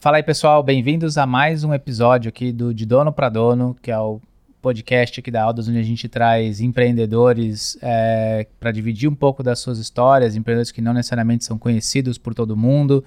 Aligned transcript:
Fala 0.00 0.16
aí, 0.16 0.22
pessoal, 0.22 0.62
bem-vindos 0.62 1.18
a 1.18 1.26
mais 1.26 1.62
um 1.62 1.74
episódio 1.74 2.30
aqui 2.30 2.52
do 2.52 2.72
De 2.72 2.86
Dono 2.86 3.12
para 3.12 3.28
Dono, 3.28 3.76
que 3.82 3.90
é 3.90 3.98
o 3.98 4.18
podcast 4.62 5.20
aqui 5.20 5.30
da 5.30 5.42
Aldas, 5.42 5.68
onde 5.68 5.76
a 5.76 5.82
gente 5.82 6.08
traz 6.08 6.62
empreendedores 6.62 7.76
é, 7.82 8.46
para 8.58 8.72
dividir 8.72 9.10
um 9.10 9.14
pouco 9.14 9.42
das 9.42 9.58
suas 9.58 9.78
histórias, 9.78 10.34
empreendedores 10.34 10.72
que 10.72 10.80
não 10.80 10.94
necessariamente 10.94 11.44
são 11.44 11.58
conhecidos 11.58 12.16
por 12.16 12.32
todo 12.32 12.56
mundo, 12.56 13.04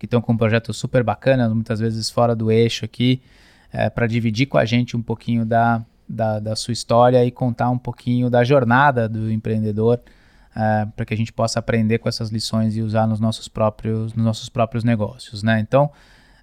que 0.00 0.04
estão 0.04 0.20
com 0.20 0.32
um 0.32 0.36
projeto 0.36 0.74
super 0.74 1.04
bacana, 1.04 1.48
muitas 1.48 1.78
vezes 1.78 2.10
fora 2.10 2.34
do 2.34 2.50
eixo 2.50 2.84
aqui, 2.84 3.22
é, 3.72 3.88
para 3.88 4.08
dividir 4.08 4.46
com 4.46 4.58
a 4.58 4.64
gente 4.64 4.96
um 4.96 5.02
pouquinho 5.02 5.46
da, 5.46 5.80
da, 6.08 6.40
da, 6.40 6.56
sua 6.56 6.72
história 6.72 7.24
e 7.24 7.30
contar 7.30 7.70
um 7.70 7.78
pouquinho 7.78 8.28
da 8.28 8.42
jornada 8.42 9.08
do 9.08 9.30
empreendedor, 9.30 10.00
é, 10.56 10.88
para 10.96 11.04
que 11.04 11.14
a 11.14 11.16
gente 11.16 11.32
possa 11.32 11.60
aprender 11.60 11.98
com 11.98 12.08
essas 12.08 12.30
lições 12.30 12.76
e 12.76 12.82
usar 12.82 13.06
nos 13.06 13.20
nossos 13.20 13.46
próprios, 13.46 14.12
nos 14.12 14.24
nossos 14.24 14.48
próprios 14.48 14.82
negócios. 14.82 15.44
Né? 15.44 15.60
Então, 15.60 15.88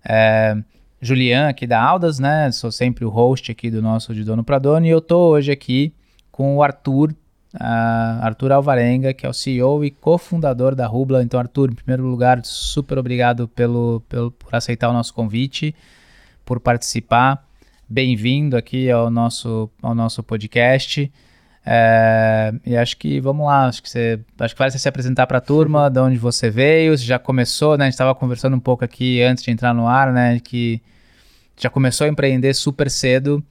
é, 0.03 0.55
Julian 1.01 1.47
aqui 1.47 1.65
da 1.65 1.81
Aldas, 1.81 2.19
né? 2.19 2.51
Sou 2.51 2.71
sempre 2.71 3.05
o 3.05 3.09
host 3.09 3.51
aqui 3.51 3.69
do 3.69 3.81
nosso 3.81 4.13
De 4.13 4.23
Dono 4.23 4.43
para 4.43 4.59
Dono 4.59 4.85
e 4.85 4.89
eu 4.89 5.01
tô 5.01 5.29
hoje 5.29 5.51
aqui 5.51 5.93
com 6.31 6.57
o 6.57 6.63
Arthur, 6.63 7.11
uh, 7.55 8.21
Arthur 8.21 8.51
Alvarenga, 8.51 9.13
que 9.13 9.25
é 9.25 9.29
o 9.29 9.33
CEO 9.33 9.83
e 9.83 9.91
cofundador 9.91 10.75
da 10.75 10.87
Rubla. 10.87 11.23
Então, 11.23 11.39
Arthur, 11.39 11.71
em 11.71 11.75
primeiro 11.75 12.03
lugar, 12.03 12.41
super 12.43 12.97
obrigado 12.97 13.47
pelo, 13.47 14.01
pelo 14.09 14.31
por 14.31 14.53
aceitar 14.53 14.89
o 14.89 14.93
nosso 14.93 15.13
convite, 15.13 15.75
por 16.45 16.59
participar. 16.59 17.45
Bem-vindo 17.87 18.55
aqui 18.55 18.89
ao 18.91 19.09
nosso, 19.09 19.69
ao 19.81 19.95
nosso 19.95 20.21
podcast. 20.21 21.11
É, 21.71 22.51
e 22.65 22.75
acho 22.75 22.97
que 22.97 23.19
vamos 23.19 23.45
lá, 23.45 23.67
acho 23.67 23.83
que 23.83 23.87
você 23.87 24.19
acho 24.39 24.55
que 24.55 24.59
vale 24.59 24.71
você 24.71 24.79
se 24.79 24.89
apresentar 24.89 25.27
para 25.27 25.37
a 25.37 25.41
turma, 25.41 25.87
de 25.87 25.99
onde 25.99 26.17
você 26.17 26.49
veio, 26.49 26.97
você 26.97 27.03
já 27.03 27.19
começou, 27.19 27.77
né? 27.77 27.83
A 27.83 27.85
gente 27.85 27.93
estava 27.93 28.15
conversando 28.15 28.55
um 28.55 28.59
pouco 28.59 28.83
aqui 28.83 29.21
antes 29.21 29.43
de 29.43 29.51
entrar 29.51 29.71
no 29.71 29.87
ar, 29.87 30.11
né? 30.11 30.39
Que 30.43 30.81
já 31.55 31.69
começou 31.69 32.05
a 32.05 32.09
empreender 32.09 32.55
super 32.55 32.89
cedo 32.89 33.43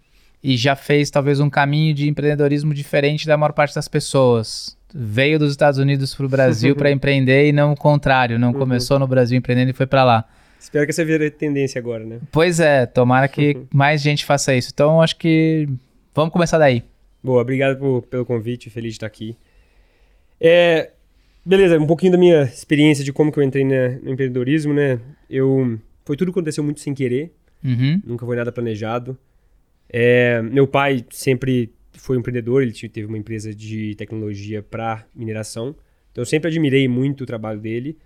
e 0.43 0.57
já 0.57 0.75
fez 0.75 1.11
talvez 1.11 1.39
um 1.39 1.49
caminho 1.49 1.95
de 1.95 2.09
empreendedorismo 2.09 2.75
diferente 2.75 3.25
da 3.25 3.37
maior 3.37 3.53
parte 3.53 3.73
das 3.73 3.87
pessoas. 3.87 4.77
Veio 4.93 5.39
dos 5.39 5.53
Estados 5.53 5.79
Unidos 5.79 6.13
para 6.13 6.27
o 6.27 6.29
Brasil 6.29 6.75
para 6.75 6.91
empreender 6.91 7.47
e 7.47 7.53
não 7.53 7.71
o 7.71 7.77
contrário, 7.77 8.37
não 8.37 8.49
uhum. 8.49 8.59
começou 8.59 8.99
no 8.99 9.07
Brasil 9.07 9.39
empreendendo 9.39 9.71
e 9.71 9.75
foi 9.75 9.87
para 9.87 10.03
lá. 10.03 10.25
Espero 10.59 10.85
que 10.85 10.91
essa 10.91 11.05
vire 11.05 11.31
tendência 11.31 11.79
agora, 11.79 12.05
né? 12.05 12.19
Pois 12.33 12.59
é, 12.59 12.85
tomara 12.85 13.29
que 13.29 13.55
uhum. 13.57 13.67
mais 13.73 14.03
gente 14.03 14.25
faça 14.25 14.53
isso. 14.57 14.71
Então 14.75 15.01
acho 15.01 15.15
que 15.15 15.69
vamos 16.13 16.33
começar 16.33 16.59
daí. 16.59 16.83
Boa, 17.23 17.43
obrigado 17.43 17.79
por, 17.79 18.03
pelo 18.03 18.25
convite, 18.25 18.71
feliz 18.71 18.93
de 18.93 18.97
estar 18.97 19.07
aqui. 19.07 19.37
É, 20.41 20.93
beleza, 21.45 21.79
um 21.79 21.87
pouquinho 21.87 22.13
da 22.13 22.19
minha 22.19 22.43
experiência 22.43 23.05
de 23.05 23.13
como 23.13 23.33
que 23.33 23.39
eu 23.39 23.43
entrei 23.43 23.65
na, 23.65 23.91
no 24.03 24.11
empreendedorismo, 24.11 24.73
né? 24.73 25.01
Eu, 25.29 25.79
foi 26.05 26.17
tudo 26.17 26.33
que 26.33 26.39
aconteceu 26.39 26.63
muito 26.63 26.81
sem 26.81 26.95
querer, 26.95 27.33
uhum. 27.65 28.01
nunca 28.05 28.25
foi 28.25 28.37
nada 28.37 28.53
planejado. 28.53 29.19
É, 29.89 30.41
meu 30.43 30.67
pai 30.67 31.05
sempre 31.11 31.73
foi 31.93 32.17
um 32.17 32.21
empreendedor, 32.21 32.63
ele 32.63 32.73
teve 32.73 33.07
uma 33.07 33.19
empresa 33.19 33.55
de 33.55 33.95
tecnologia 33.97 34.63
para 34.63 35.05
mineração, 35.15 35.75
então 36.13 36.23
eu 36.23 36.27
sempre 36.27 36.49
admirei 36.49 36.87
muito 36.87 37.23
o 37.23 37.27
trabalho 37.27 37.61
dele. 37.61 37.97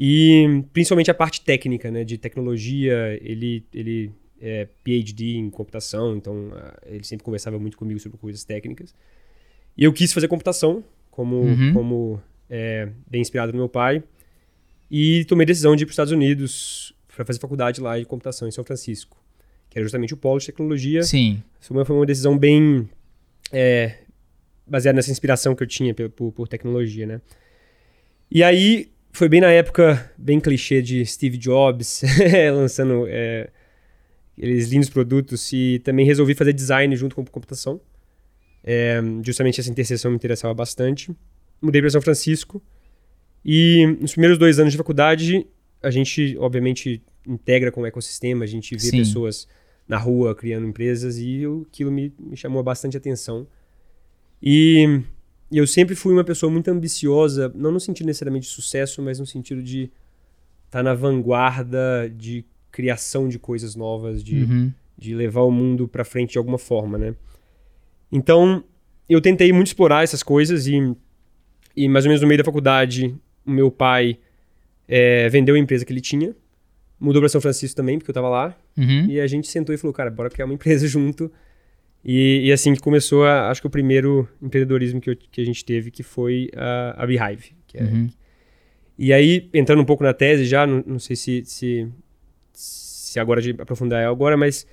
E 0.00 0.62
principalmente 0.72 1.10
a 1.10 1.14
parte 1.14 1.40
técnica, 1.40 1.90
né, 1.90 2.04
de 2.04 2.16
tecnologia, 2.16 3.18
ele, 3.20 3.64
ele 3.74 4.12
é, 4.40 4.68
PhD 4.84 5.36
em 5.36 5.50
computação, 5.50 6.16
então 6.16 6.48
uh, 6.48 6.72
ele 6.86 7.04
sempre 7.04 7.24
conversava 7.24 7.58
muito 7.58 7.76
comigo 7.76 7.98
sobre 8.00 8.18
coisas 8.18 8.44
técnicas. 8.44 8.94
E 9.76 9.84
eu 9.84 9.92
quis 9.92 10.12
fazer 10.12 10.28
computação, 10.28 10.82
como, 11.10 11.36
uhum. 11.36 11.72
como 11.72 12.22
é, 12.48 12.88
bem 13.08 13.20
inspirado 13.20 13.52
no 13.52 13.58
meu 13.58 13.68
pai, 13.68 14.02
e 14.90 15.24
tomei 15.26 15.44
a 15.44 15.46
decisão 15.46 15.76
de 15.76 15.82
ir 15.82 15.86
para 15.86 15.90
os 15.90 15.94
Estados 15.94 16.12
Unidos 16.12 16.94
para 17.14 17.24
fazer 17.24 17.40
faculdade 17.40 17.80
lá 17.80 17.98
de 17.98 18.04
computação 18.04 18.46
em 18.46 18.50
São 18.50 18.64
Francisco, 18.64 19.16
que 19.68 19.78
era 19.78 19.84
justamente 19.84 20.14
o 20.14 20.16
polo 20.16 20.38
de 20.38 20.46
tecnologia. 20.46 21.02
Sim. 21.02 21.42
Foi 21.60 21.76
uma, 21.76 21.84
foi 21.84 21.96
uma 21.96 22.06
decisão 22.06 22.38
bem 22.38 22.88
é, 23.52 23.98
baseada 24.66 24.96
nessa 24.96 25.10
inspiração 25.10 25.54
que 25.54 25.62
eu 25.62 25.66
tinha 25.66 25.92
por, 25.94 26.08
por, 26.10 26.32
por 26.32 26.48
tecnologia, 26.48 27.06
né? 27.06 27.20
E 28.30 28.42
aí 28.42 28.90
foi 29.12 29.28
bem 29.28 29.40
na 29.40 29.50
época 29.50 30.12
bem 30.16 30.38
clichê 30.38 30.80
de 30.80 31.04
Steve 31.04 31.36
Jobs 31.36 32.02
lançando 32.54 33.06
é, 33.08 33.50
aqueles 34.38 34.68
lindos 34.68 34.88
produtos 34.88 35.52
e 35.52 35.80
também 35.84 36.06
resolvi 36.06 36.34
fazer 36.34 36.52
design 36.52 36.94
junto 36.96 37.16
com 37.16 37.24
computação. 37.24 37.80
É, 38.62 39.00
justamente 39.22 39.60
essa 39.60 39.70
interseção 39.70 40.10
me 40.10 40.16
interessava 40.16 40.54
bastante. 40.54 41.14
Mudei 41.60 41.80
para 41.80 41.90
São 41.90 42.00
Francisco 42.00 42.62
e 43.44 43.96
nos 44.00 44.12
primeiros 44.12 44.38
dois 44.38 44.58
anos 44.58 44.72
de 44.72 44.78
faculdade 44.78 45.46
a 45.82 45.90
gente, 45.90 46.36
obviamente, 46.38 47.02
integra 47.26 47.70
com 47.70 47.82
o 47.82 47.86
ecossistema, 47.86 48.44
a 48.44 48.48
gente 48.48 48.74
vê 48.74 48.80
Sim. 48.80 48.98
pessoas 48.98 49.46
na 49.86 49.96
rua 49.96 50.34
criando 50.34 50.66
empresas 50.66 51.18
e 51.18 51.40
eu, 51.40 51.66
aquilo 51.68 51.90
me, 51.90 52.12
me 52.18 52.36
chamou 52.36 52.62
bastante 52.62 52.96
atenção. 52.96 53.46
E, 54.42 55.02
e 55.50 55.58
eu 55.58 55.66
sempre 55.66 55.94
fui 55.94 56.12
uma 56.12 56.24
pessoa 56.24 56.50
muito 56.50 56.68
ambiciosa, 56.68 57.50
não 57.54 57.70
no 57.70 57.80
sentido 57.80 58.06
necessariamente 58.06 58.46
de 58.46 58.52
sucesso, 58.52 59.00
mas 59.02 59.18
no 59.18 59.26
sentido 59.26 59.62
de 59.62 59.84
estar 60.66 60.78
tá 60.78 60.82
na 60.82 60.94
vanguarda 60.94 62.12
de 62.14 62.44
criação 62.78 63.28
de 63.28 63.40
coisas 63.40 63.74
novas, 63.74 64.22
de, 64.22 64.44
uhum. 64.44 64.72
de 64.96 65.12
levar 65.12 65.40
o 65.40 65.50
mundo 65.50 65.88
para 65.88 66.04
frente 66.04 66.34
de 66.34 66.38
alguma 66.38 66.58
forma, 66.58 66.96
né? 66.96 67.12
Então, 68.10 68.62
eu 69.08 69.20
tentei 69.20 69.52
muito 69.52 69.66
explorar 69.66 70.04
essas 70.04 70.22
coisas 70.22 70.68
e, 70.68 70.94
e 71.74 71.88
mais 71.88 72.04
ou 72.04 72.10
menos 72.10 72.22
no 72.22 72.28
meio 72.28 72.38
da 72.38 72.44
faculdade, 72.44 73.12
o 73.44 73.50
meu 73.50 73.68
pai 73.68 74.16
é, 74.86 75.28
vendeu 75.28 75.56
a 75.56 75.58
empresa 75.58 75.84
que 75.84 75.92
ele 75.92 76.00
tinha, 76.00 76.36
mudou 77.00 77.20
para 77.20 77.28
São 77.28 77.40
Francisco 77.40 77.76
também, 77.76 77.98
porque 77.98 78.10
eu 78.10 78.12
estava 78.12 78.28
lá, 78.28 78.56
uhum. 78.76 79.06
e 79.06 79.20
a 79.20 79.26
gente 79.26 79.48
sentou 79.48 79.74
e 79.74 79.78
falou, 79.78 79.92
cara, 79.92 80.08
bora 80.08 80.30
criar 80.30 80.44
uma 80.44 80.54
empresa 80.54 80.86
junto. 80.86 81.28
E, 82.04 82.42
e 82.44 82.52
assim 82.52 82.74
que 82.74 82.80
começou, 82.80 83.24
a, 83.24 83.50
acho 83.50 83.60
que 83.60 83.66
o 83.66 83.70
primeiro 83.70 84.28
empreendedorismo 84.40 85.00
que, 85.00 85.10
eu, 85.10 85.16
que 85.16 85.40
a 85.40 85.44
gente 85.44 85.64
teve, 85.64 85.90
que 85.90 86.04
foi 86.04 86.48
a, 86.54 87.02
a 87.02 87.04
Beehive. 87.04 87.56
É, 87.74 87.82
uhum. 87.82 88.08
E 88.96 89.12
aí, 89.12 89.50
entrando 89.52 89.82
um 89.82 89.84
pouco 89.84 90.04
na 90.04 90.14
tese 90.14 90.44
já, 90.44 90.64
não, 90.64 90.84
não 90.86 90.98
sei 91.00 91.16
se, 91.16 91.42
se 91.44 91.88
se 92.58 93.20
agora 93.20 93.40
de 93.40 93.50
aprofundar 93.50 94.02
é 94.02 94.06
agora, 94.06 94.36
mas 94.36 94.66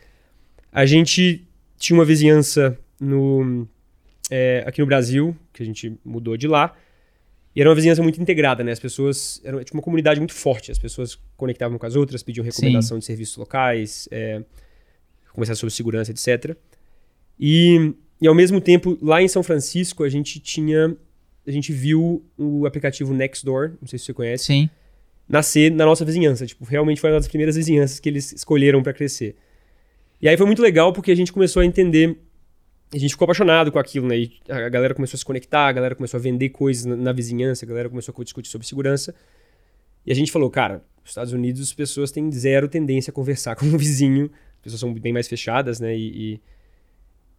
a 0.71 0.85
gente 0.85 1.47
tinha 1.77 1.97
uma 1.97 2.03
vizinhança 2.03 2.77
no, 2.99 3.67
é, 4.29 4.63
aqui 4.65 4.81
no 4.81 4.87
Brasil, 4.87 5.37
que 5.53 5.61
a 5.61 5.65
gente 5.65 5.95
mudou 6.03 6.35
de 6.35 6.47
lá, 6.47 6.75
e 7.55 7.61
era 7.61 7.69
uma 7.69 7.75
vizinhança 7.75 8.01
muito 8.01 8.19
integrada, 8.19 8.63
né? 8.63 8.71
As 8.71 8.79
pessoas. 8.79 9.39
Era 9.43 9.63
tipo, 9.63 9.77
uma 9.77 9.83
comunidade 9.83 10.19
muito 10.19 10.33
forte. 10.33 10.71
As 10.71 10.79
pessoas 10.79 11.17
conectavam 11.37 11.77
com 11.77 11.85
as 11.85 11.95
outras, 11.95 12.21
pediam 12.21 12.43
recomendação 12.43 12.97
Sim. 12.97 12.99
de 12.99 13.05
serviços 13.05 13.37
locais, 13.37 14.09
é, 14.11 14.43
conversavam 15.31 15.59
sobre 15.59 15.73
segurança, 15.73 16.11
etc. 16.11 16.57
E, 17.39 17.93
e 18.19 18.27
ao 18.27 18.35
mesmo 18.35 18.59
tempo, 18.59 18.97
lá 19.01 19.21
em 19.21 19.27
São 19.29 19.41
Francisco, 19.41 20.03
a 20.03 20.09
gente 20.09 20.39
tinha. 20.39 20.97
A 21.47 21.51
gente 21.51 21.71
viu 21.71 22.25
o 22.37 22.65
aplicativo 22.65 23.13
Nextdoor, 23.13 23.73
não 23.79 23.87
sei 23.87 23.99
se 23.99 24.05
você 24.05 24.13
conhece. 24.13 24.45
Sim 24.45 24.69
nascer 25.27 25.71
na 25.71 25.85
nossa 25.85 26.05
vizinhança. 26.05 26.45
Tipo, 26.45 26.63
realmente 26.65 27.01
foi 27.01 27.09
uma 27.09 27.17
das 27.17 27.27
primeiras 27.27 27.55
vizinhanças 27.55 27.99
que 27.99 28.07
eles 28.07 28.31
escolheram 28.31 28.81
para 28.81 28.93
crescer. 28.93 29.35
E 30.21 30.29
aí 30.29 30.37
foi 30.37 30.45
muito 30.45 30.61
legal 30.61 30.93
porque 30.93 31.11
a 31.11 31.15
gente 31.15 31.31
começou 31.33 31.61
a 31.61 31.65
entender, 31.65 32.17
a 32.93 32.97
gente 32.97 33.11
ficou 33.11 33.25
apaixonado 33.25 33.71
com 33.71 33.79
aquilo, 33.79 34.07
né? 34.07 34.17
E 34.17 34.31
a 34.49 34.69
galera 34.69 34.93
começou 34.93 35.17
a 35.17 35.19
se 35.19 35.25
conectar, 35.25 35.67
a 35.67 35.71
galera 35.71 35.95
começou 35.95 36.17
a 36.17 36.21
vender 36.21 36.49
coisas 36.49 36.85
na, 36.85 36.95
na 36.95 37.11
vizinhança, 37.11 37.65
a 37.65 37.67
galera 37.67 37.89
começou 37.89 38.13
a 38.17 38.23
discutir 38.23 38.49
sobre 38.49 38.65
segurança. 38.65 39.13
E 40.05 40.11
a 40.11 40.15
gente 40.15 40.31
falou, 40.31 40.49
cara, 40.49 40.83
nos 41.01 41.11
Estados 41.11 41.33
Unidos 41.33 41.61
as 41.61 41.73
pessoas 41.73 42.11
têm 42.11 42.31
zero 42.31 42.67
tendência 42.67 43.11
a 43.11 43.13
conversar 43.13 43.55
com 43.57 43.65
o 43.65 43.77
vizinho, 43.77 44.29
as 44.57 44.61
pessoas 44.61 44.79
são 44.79 44.93
bem 44.93 45.11
mais 45.11 45.27
fechadas, 45.27 45.79
né? 45.79 45.95
E, 45.95 46.39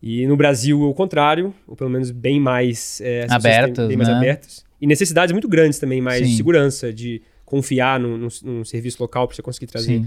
e, 0.02 0.22
e 0.22 0.26
no 0.26 0.36
Brasil 0.36 0.82
o 0.82 0.92
contrário, 0.92 1.54
ou 1.66 1.74
pelo 1.74 1.90
menos 1.90 2.10
bem 2.10 2.38
mais 2.38 3.00
é, 3.00 3.26
abertas, 3.30 3.88
bem 3.88 3.96
mais 3.96 4.08
né? 4.08 4.16
abertos. 4.16 4.64
E 4.80 4.86
necessidades 4.86 5.32
muito 5.32 5.48
grandes 5.48 5.78
também, 5.78 6.02
mais 6.02 6.22
Sim. 6.22 6.30
de 6.30 6.36
segurança, 6.36 6.92
de 6.92 7.22
confiar 7.46 7.98
num, 7.98 8.18
num, 8.18 8.28
num 8.42 8.64
serviço 8.64 9.02
local 9.02 9.26
para 9.26 9.34
você 9.34 9.40
conseguir 9.40 9.68
trazer 9.68 10.00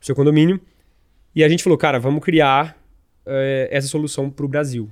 o 0.00 0.06
seu 0.06 0.14
condomínio. 0.14 0.58
E 1.34 1.44
a 1.44 1.48
gente 1.48 1.62
falou, 1.62 1.76
cara, 1.76 1.98
vamos 1.98 2.22
criar 2.24 2.80
é, 3.26 3.68
essa 3.70 3.88
solução 3.88 4.30
para 4.30 4.46
o 4.46 4.48
Brasil. 4.48 4.90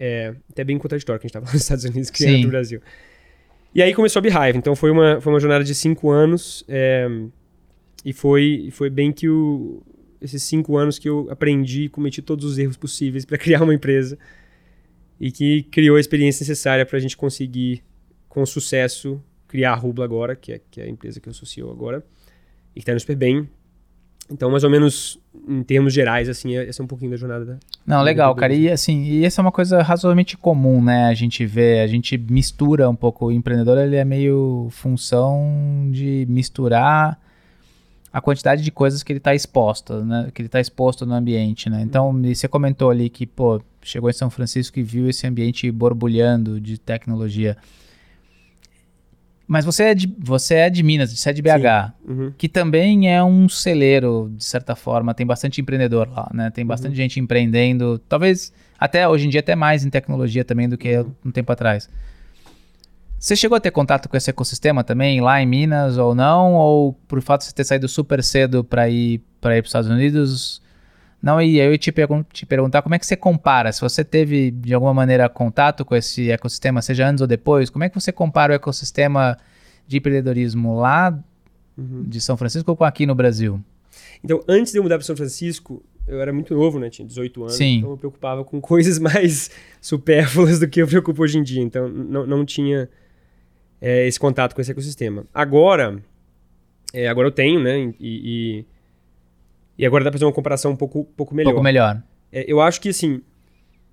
É 0.00 0.34
até 0.50 0.64
bem 0.64 0.76
contraditório 0.76 1.20
que 1.20 1.26
a 1.26 1.28
gente 1.28 1.36
estava 1.36 1.52
nos 1.52 1.62
Estados 1.62 1.84
Unidos 1.84 2.10
criando 2.10 2.40
para 2.40 2.48
o 2.48 2.50
Brasil. 2.50 2.80
E 3.74 3.82
aí 3.82 3.94
começou 3.94 4.20
a 4.20 4.22
Beehive. 4.22 4.58
Então 4.58 4.74
foi 4.74 4.90
uma, 4.90 5.20
foi 5.20 5.32
uma 5.32 5.38
jornada 5.38 5.62
de 5.62 5.74
cinco 5.74 6.10
anos. 6.10 6.64
É, 6.66 7.06
e 8.04 8.12
foi, 8.12 8.70
foi 8.72 8.88
bem 8.88 9.12
que 9.12 9.28
o, 9.28 9.82
esses 10.20 10.42
cinco 10.42 10.76
anos 10.76 10.98
que 10.98 11.08
eu 11.08 11.28
aprendi 11.30 11.84
e 11.84 11.88
cometi 11.88 12.22
todos 12.22 12.44
os 12.44 12.58
erros 12.58 12.76
possíveis 12.76 13.24
para 13.24 13.36
criar 13.38 13.62
uma 13.62 13.74
empresa. 13.74 14.18
E 15.20 15.30
que 15.30 15.62
criou 15.64 15.96
a 15.96 16.00
experiência 16.00 16.42
necessária 16.42 16.84
para 16.84 16.96
a 16.96 17.00
gente 17.00 17.16
conseguir, 17.16 17.82
com 18.28 18.44
sucesso, 18.44 19.22
criar 19.56 19.72
a 19.72 19.74
Rubla 19.74 20.04
agora, 20.04 20.36
que 20.36 20.52
é, 20.52 20.60
que 20.70 20.82
é 20.82 20.84
a 20.84 20.88
empresa 20.88 21.18
que 21.18 21.26
eu 21.26 21.30
associo 21.30 21.70
agora, 21.70 22.04
e 22.72 22.74
que 22.74 22.80
está 22.80 22.92
indo 22.92 23.00
super 23.00 23.16
bem. 23.16 23.48
Então, 24.30 24.50
mais 24.50 24.64
ou 24.64 24.70
menos, 24.70 25.18
em 25.48 25.62
termos 25.62 25.94
gerais, 25.94 26.28
assim, 26.28 26.54
essa 26.56 26.82
é 26.82 26.84
um 26.84 26.86
pouquinho 26.86 27.12
da 27.12 27.16
jornada 27.16 27.44
da. 27.44 27.56
Não, 27.86 28.02
legal, 28.02 28.34
cara. 28.34 28.52
E 28.52 28.68
assim, 28.68 29.04
e 29.04 29.24
essa 29.24 29.40
é 29.40 29.42
uma 29.42 29.52
coisa 29.52 29.80
razoavelmente 29.82 30.36
comum, 30.36 30.82
né? 30.82 31.06
A 31.06 31.14
gente 31.14 31.46
vê, 31.46 31.80
a 31.80 31.86
gente 31.86 32.18
mistura 32.18 32.90
um 32.90 32.94
pouco. 32.94 33.26
O 33.26 33.32
empreendedor, 33.32 33.78
ele 33.78 33.96
é 33.96 34.04
meio 34.04 34.68
função 34.70 35.88
de 35.90 36.26
misturar 36.28 37.18
a 38.12 38.20
quantidade 38.20 38.62
de 38.62 38.70
coisas 38.70 39.02
que 39.02 39.12
ele 39.12 39.18
está 39.18 39.34
exposto, 39.34 40.04
né? 40.04 40.28
Que 40.34 40.42
ele 40.42 40.48
está 40.48 40.60
exposto 40.60 41.06
no 41.06 41.14
ambiente, 41.14 41.70
né? 41.70 41.80
Então, 41.80 42.12
você 42.20 42.48
comentou 42.48 42.90
ali 42.90 43.08
que, 43.08 43.26
pô, 43.26 43.62
chegou 43.80 44.10
em 44.10 44.12
São 44.12 44.28
Francisco 44.28 44.78
e 44.78 44.82
viu 44.82 45.08
esse 45.08 45.26
ambiente 45.26 45.70
borbulhando 45.70 46.60
de 46.60 46.78
tecnologia. 46.78 47.56
Mas 49.48 49.64
você 49.64 49.84
é 49.84 49.94
de, 49.94 50.12
você 50.18 50.54
é 50.54 50.70
de 50.70 50.82
Minas, 50.82 51.12
você 51.16 51.30
é 51.30 51.32
de 51.32 51.40
BH, 51.40 51.92
Uhum. 52.06 52.32
que 52.36 52.48
também 52.48 53.12
é 53.14 53.22
um 53.22 53.48
celeiro, 53.48 54.32
de 54.36 54.44
certa 54.44 54.74
forma, 54.74 55.14
tem 55.14 55.24
bastante 55.24 55.60
empreendedor 55.60 56.08
lá, 56.10 56.28
né? 56.34 56.50
Tem 56.50 56.66
bastante 56.66 56.90
Uhum. 56.92 56.96
gente 56.96 57.20
empreendendo, 57.20 57.98
talvez 58.08 58.52
até 58.78 59.08
hoje 59.08 59.26
em 59.26 59.30
dia 59.30 59.40
até 59.40 59.54
mais 59.54 59.84
em 59.84 59.90
tecnologia 59.90 60.44
também 60.44 60.68
do 60.68 60.76
que 60.76 60.98
Uhum. 60.98 61.12
um 61.26 61.30
tempo 61.30 61.52
atrás. 61.52 61.88
Você 63.18 63.34
chegou 63.34 63.56
a 63.56 63.60
ter 63.60 63.70
contato 63.70 64.08
com 64.08 64.16
esse 64.16 64.28
ecossistema 64.30 64.84
também 64.84 65.20
lá 65.20 65.40
em 65.40 65.46
Minas 65.46 65.96
ou 65.96 66.14
não? 66.14 66.54
Ou 66.54 66.92
por 67.08 67.22
fato 67.22 67.40
de 67.42 67.46
você 67.46 67.54
ter 67.54 67.64
saído 67.64 67.88
super 67.88 68.22
cedo 68.22 68.62
para 68.62 68.88
ir 68.88 69.20
para 69.40 69.56
ir 69.56 69.62
para 69.62 69.66
os 69.66 69.68
Estados 69.70 69.88
Unidos? 69.90 70.60
Não, 71.22 71.40
e 71.40 71.58
eu 71.58 71.72
ia 71.72 71.78
te, 71.78 71.90
pergun 71.90 72.22
te 72.32 72.46
perguntar 72.46 72.82
como 72.82 72.94
é 72.94 72.98
que 72.98 73.06
você 73.06 73.16
compara, 73.16 73.72
se 73.72 73.80
você 73.80 74.04
teve 74.04 74.50
de 74.50 74.74
alguma 74.74 74.94
maneira 74.94 75.28
contato 75.28 75.84
com 75.84 75.96
esse 75.96 76.30
ecossistema, 76.30 76.82
seja 76.82 77.08
antes 77.08 77.20
ou 77.20 77.26
depois, 77.26 77.70
como 77.70 77.84
é 77.84 77.88
que 77.88 77.94
você 77.94 78.12
compara 78.12 78.52
o 78.52 78.56
ecossistema 78.56 79.36
de 79.86 79.96
empreendedorismo 79.96 80.78
lá 80.78 81.18
Uhum. 81.76 82.04
de 82.04 82.20
São 82.22 82.36
Francisco 82.36 82.74
com 82.74 82.84
aqui 82.84 83.04
no 83.04 83.14
Brasil? 83.14 83.60
Então, 84.24 84.42
antes 84.48 84.72
de 84.72 84.78
eu 84.78 84.82
mudar 84.82 84.96
para 84.96 85.04
São 85.04 85.16
Francisco, 85.16 85.82
eu 86.06 86.20
era 86.20 86.32
muito 86.32 86.54
novo, 86.54 86.78
né? 86.78 86.88
Tinha 86.88 87.06
18 87.06 87.42
anos. 87.42 87.54
Sim. 87.56 87.78
Então 87.78 87.90
eu 87.90 87.94
me 87.94 87.98
preocupava 87.98 88.44
com 88.44 88.60
coisas 88.60 88.98
mais 89.00 89.50
supérfluas 89.80 90.58
do 90.58 90.68
que 90.68 90.80
eu 90.80 90.86
me 90.86 90.90
preocupo 90.90 91.22
hoje 91.22 91.38
em 91.38 91.42
dia. 91.42 91.62
Então 91.62 91.88
não, 91.88 92.26
não 92.26 92.44
tinha 92.44 92.88
é, 93.80 94.06
esse 94.06 94.18
contato 94.18 94.54
com 94.54 94.60
esse 94.60 94.70
ecossistema. 94.70 95.26
Agora, 95.34 96.02
é, 96.92 97.08
agora 97.08 97.28
eu 97.28 97.32
tenho, 97.32 97.60
né? 97.60 97.78
E, 97.78 97.94
e, 98.00 98.64
e 99.78 99.84
agora 99.84 100.04
dá 100.04 100.10
para 100.10 100.18
fazer 100.18 100.24
uma 100.24 100.32
comparação 100.32 100.72
um 100.72 100.76
pouco, 100.76 101.04
pouco 101.16 101.34
Um 101.34 101.36
melhor. 101.36 101.50
pouco 101.50 101.64
melhor. 101.64 102.02
É, 102.32 102.44
eu 102.50 102.60
acho 102.60 102.80
que, 102.80 102.88
assim, 102.88 103.20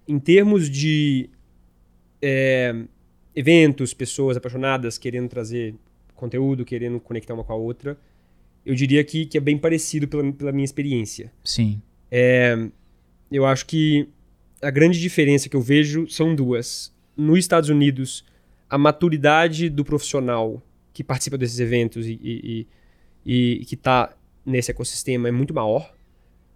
em 0.08 0.20
termos 0.20 0.70
de 0.70 1.30
é, 2.22 2.76
eventos, 3.36 3.94
pessoas 3.94 4.38
apaixonadas 4.38 4.98
querendo 4.98 5.28
trazer 5.30 5.76
conteúdo, 6.16 6.64
querendo 6.64 7.00
conectar 7.00 7.34
uma 7.34 7.44
com 7.44 7.54
a 7.54 7.56
outra, 7.56 7.98
eu 8.66 8.74
diria 8.76 9.04
que, 9.04 9.26
que 9.26 9.38
é 9.38 9.42
bem 9.42 9.58
parecido 9.58 10.08
pela, 10.08 10.32
pela 10.32 10.52
minha 10.52 10.64
experiência. 10.66 11.32
Sim. 11.44 11.82
É, 12.10 12.58
eu 13.32 13.46
acho 13.46 13.66
que 13.66 14.08
a 14.62 14.72
grande 14.72 15.00
diferença 15.00 15.50
que 15.50 15.56
eu 15.56 15.62
vejo 15.62 16.08
são 16.10 16.34
duas. 16.34 16.94
Nos 17.18 17.40
Estados 17.40 17.70
Unidos, 17.70 18.24
a 18.70 18.78
maturidade 18.78 19.70
do 19.70 19.84
profissional 19.84 20.62
que 20.94 21.04
participa 21.04 21.38
desses 21.38 21.60
eventos 21.60 22.08
e, 22.08 22.20
e, 22.24 22.68
e, 23.26 23.60
e 23.62 23.66
que 23.66 23.76
está 23.76 24.16
nesse 24.46 24.72
ecossistema 24.72 25.28
é 25.28 25.32
muito 25.32 25.54
maior. 25.54 25.94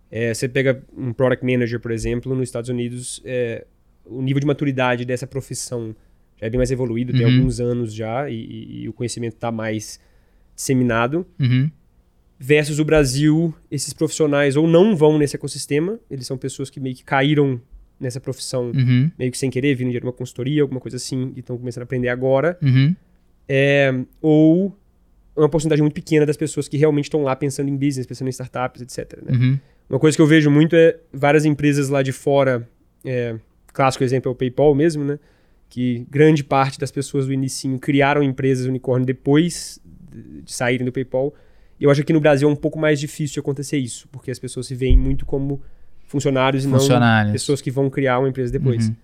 É, 0.09 0.33
você 0.33 0.47
pega 0.47 0.81
um 0.95 1.11
product 1.13 1.45
manager, 1.45 1.79
por 1.79 1.91
exemplo, 1.91 2.33
nos 2.35 2.47
Estados 2.49 2.69
Unidos, 2.69 3.21
é, 3.25 3.65
o 4.05 4.21
nível 4.21 4.39
de 4.39 4.45
maturidade 4.47 5.03
dessa 5.05 5.27
profissão 5.27 5.95
já 6.39 6.47
é 6.47 6.49
bem 6.49 6.57
mais 6.57 6.71
evoluído, 6.71 7.11
tem 7.13 7.25
Uhum. 7.25 7.35
alguns 7.35 7.59
anos 7.59 7.93
já, 7.93 8.29
e, 8.29 8.35
e- 8.35 8.81
e 8.83 8.89
o 8.89 8.93
conhecimento 8.93 9.33
está 9.33 9.51
mais 9.51 9.99
disseminado 10.55 11.25
Uhum. 11.39 11.69
versus 12.39 12.79
o 12.79 12.85
Brasil, 12.85 13.53
esses 13.71 13.91
profissionais 13.93 14.55
ou 14.55 14.67
não 14.67 14.95
vão 14.95 15.17
nesse 15.17 15.35
ecossistema, 15.35 15.99
eles 16.09 16.25
são 16.27 16.37
pessoas 16.37 16.69
que 16.69 16.79
meio 16.79 16.95
que 16.95 17.03
caíram 17.03 17.59
nessa 17.99 18.19
profissão 18.21 18.71
Uhum. 18.75 19.11
meio 19.17 19.31
que 19.31 19.37
sem 19.37 19.49
querer, 19.49 19.73
vindo 19.75 19.91
de 19.91 19.97
uma 19.99 20.13
consultoria, 20.13 20.61
alguma 20.61 20.79
coisa 20.79 20.97
assim, 20.97 21.33
e 21.35 21.39
estão 21.39 21.57
começando 21.57 21.81
a 21.81 21.85
aprender 21.85 22.09
agora, 22.09 22.57
Uhum. 22.61 22.95
é, 23.49 23.91
ou 24.21 24.77
uma 25.37 25.49
porcentagem 25.49 25.83
muito 25.83 25.93
pequena 25.93 26.25
das 26.25 26.35
pessoas 26.35 26.67
que 26.67 26.77
realmente 26.77 27.05
estão 27.05 27.23
lá 27.23 27.35
pensando 27.35 27.69
em 27.69 27.75
business, 27.77 28.05
pensando 28.05 28.27
em 28.27 28.31
startups, 28.31 28.81
etc. 28.81 29.21
né? 29.23 29.37
Uhum. 29.37 29.59
Uma 29.89 29.99
coisa 29.99 30.17
que 30.17 30.21
eu 30.21 30.27
vejo 30.27 30.49
muito 30.49 30.75
é 30.75 30.97
várias 31.13 31.45
empresas 31.45 31.89
lá 31.89 32.01
de 32.01 32.11
fora, 32.11 32.67
é, 33.05 33.35
clássico 33.71 34.03
exemplo 34.03 34.29
é 34.29 34.31
o 34.31 34.35
PayPal 34.35 34.73
mesmo, 34.75 35.03
né? 35.03 35.19
Que 35.69 36.05
grande 36.09 36.43
parte 36.43 36.79
das 36.79 36.91
pessoas 36.91 37.27
do 37.27 37.33
inicinho 37.33 37.79
criaram 37.79 38.23
empresas 38.23 38.65
unicórnio 38.65 39.05
depois 39.05 39.79
de 40.43 40.51
saírem 40.51 40.85
do 40.85 40.91
PayPal. 40.91 41.33
E 41.79 41.83
eu 41.83 41.91
acho 41.91 41.99
que 41.99 42.03
aqui 42.03 42.13
no 42.13 42.19
Brasil 42.19 42.49
é 42.49 42.51
um 42.51 42.55
pouco 42.55 42.79
mais 42.79 42.99
difícil 42.99 43.35
de 43.35 43.39
acontecer 43.39 43.77
isso, 43.77 44.07
porque 44.11 44.31
as 44.31 44.39
pessoas 44.39 44.65
se 44.65 44.75
veem 44.75 44.97
muito 44.97 45.25
como 45.25 45.61
funcionários 46.07 46.63
e 46.65 46.67
não 46.67 46.79
Funcionários. 46.79 47.33
pessoas 47.33 47.61
que 47.61 47.69
vão 47.69 47.89
criar 47.89 48.19
uma 48.19 48.29
empresa 48.29 48.51
depois. 48.51 48.87
Uhum. 48.87 48.95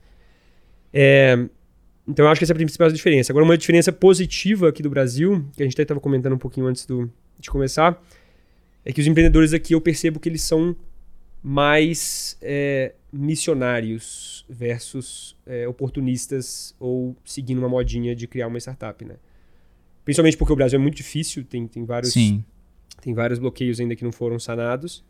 É, 0.91 1.45
então 2.07 2.25
eu 2.25 2.31
acho 2.31 2.39
que 2.39 2.43
essa 2.43 2.53
é 2.53 2.55
a 2.55 2.57
principal 2.57 2.91
diferença. 2.91 3.31
Agora, 3.31 3.45
uma 3.45 3.57
diferença 3.57 3.91
positiva 3.91 4.69
aqui 4.69 4.83
do 4.83 4.89
Brasil, 4.89 5.45
que 5.55 5.63
a 5.63 5.65
gente 5.65 5.73
até 5.73 5.83
estava 5.83 5.99
comentando 5.99 6.33
um 6.33 6.37
pouquinho 6.37 6.67
antes 6.67 6.85
do, 6.85 7.09
de 7.39 7.49
começar, 7.49 8.01
é 8.83 8.91
que 8.91 8.99
os 8.99 9.07
empreendedores 9.07 9.53
aqui 9.53 9.73
eu 9.73 9.81
percebo 9.81 10.19
que 10.19 10.27
eles 10.27 10.41
são 10.41 10.75
mais 11.41 12.37
é, 12.41 12.93
missionários 13.11 14.45
versus 14.49 15.37
é, 15.45 15.67
oportunistas 15.67 16.75
ou 16.79 17.15
seguindo 17.25 17.59
uma 17.59 17.69
modinha 17.69 18.15
de 18.15 18.27
criar 18.27 18.47
uma 18.47 18.57
startup, 18.57 19.03
né? 19.03 19.15
Principalmente 20.05 20.37
porque 20.37 20.51
o 20.51 20.55
Brasil 20.55 20.79
é 20.79 20.81
muito 20.81 20.95
difícil, 20.95 21.43
tem, 21.45 21.67
tem, 21.67 21.85
vários, 21.85 22.13
Sim. 22.13 22.43
tem 23.01 23.13
vários 23.13 23.39
bloqueios 23.39 23.79
ainda 23.79 23.95
que 23.95 24.03
não 24.03 24.11
foram 24.11 24.37
sanados. 24.37 25.03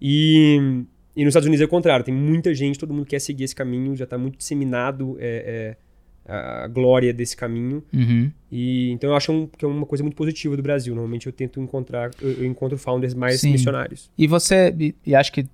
E, 0.00 0.84
e 1.16 1.24
nos 1.24 1.30
Estados 1.30 1.46
Unidos 1.46 1.62
é 1.62 1.64
o 1.64 1.68
contrário, 1.68 2.04
tem 2.04 2.14
muita 2.14 2.54
gente, 2.54 2.78
todo 2.78 2.92
mundo 2.92 3.06
quer 3.06 3.20
seguir 3.20 3.44
esse 3.44 3.54
caminho, 3.54 3.94
já 3.96 4.04
está 4.04 4.18
muito 4.18 4.36
disseminado 4.36 5.16
é, 5.18 5.26
é, 5.26 5.76
a 6.26 6.68
glória 6.68 7.12
desse 7.12 7.36
caminho. 7.36 7.82
Uhum. 7.92 8.30
E 8.50 8.90
então 8.92 9.10
eu 9.10 9.16
acho 9.16 9.32
um- 9.32 9.46
que 9.46 9.64
é 9.64 9.68
uma 9.68 9.86
coisa 9.86 10.04
muito 10.04 10.14
positiva 10.16 10.56
do 10.56 10.62
Brasil. 10.62 10.94
Normalmente 10.94 11.26
eu 11.26 11.32
tento 11.32 11.60
encontrar, 11.60 12.10
eu, 12.20 12.30
eu 12.32 12.44
encontro 12.46 12.78
founders 12.78 13.14
mais 13.14 13.40
Sim. 13.40 13.52
missionários. 13.52 14.10
E 14.16 14.26
você, 14.26 14.74
e, 14.78 14.94
e 15.06 15.14
acho 15.14 15.32
que, 15.32 15.46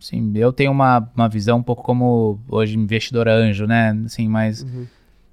sim, 0.00 0.32
eu 0.34 0.52
tenho 0.52 0.70
uma, 0.70 1.10
uma 1.14 1.28
visão 1.28 1.58
um 1.58 1.62
pouco 1.62 1.82
como 1.82 2.38
hoje 2.48 2.76
investidor 2.76 3.26
anjo, 3.28 3.66
né? 3.66 3.96
Assim, 4.04 4.28
mas 4.28 4.66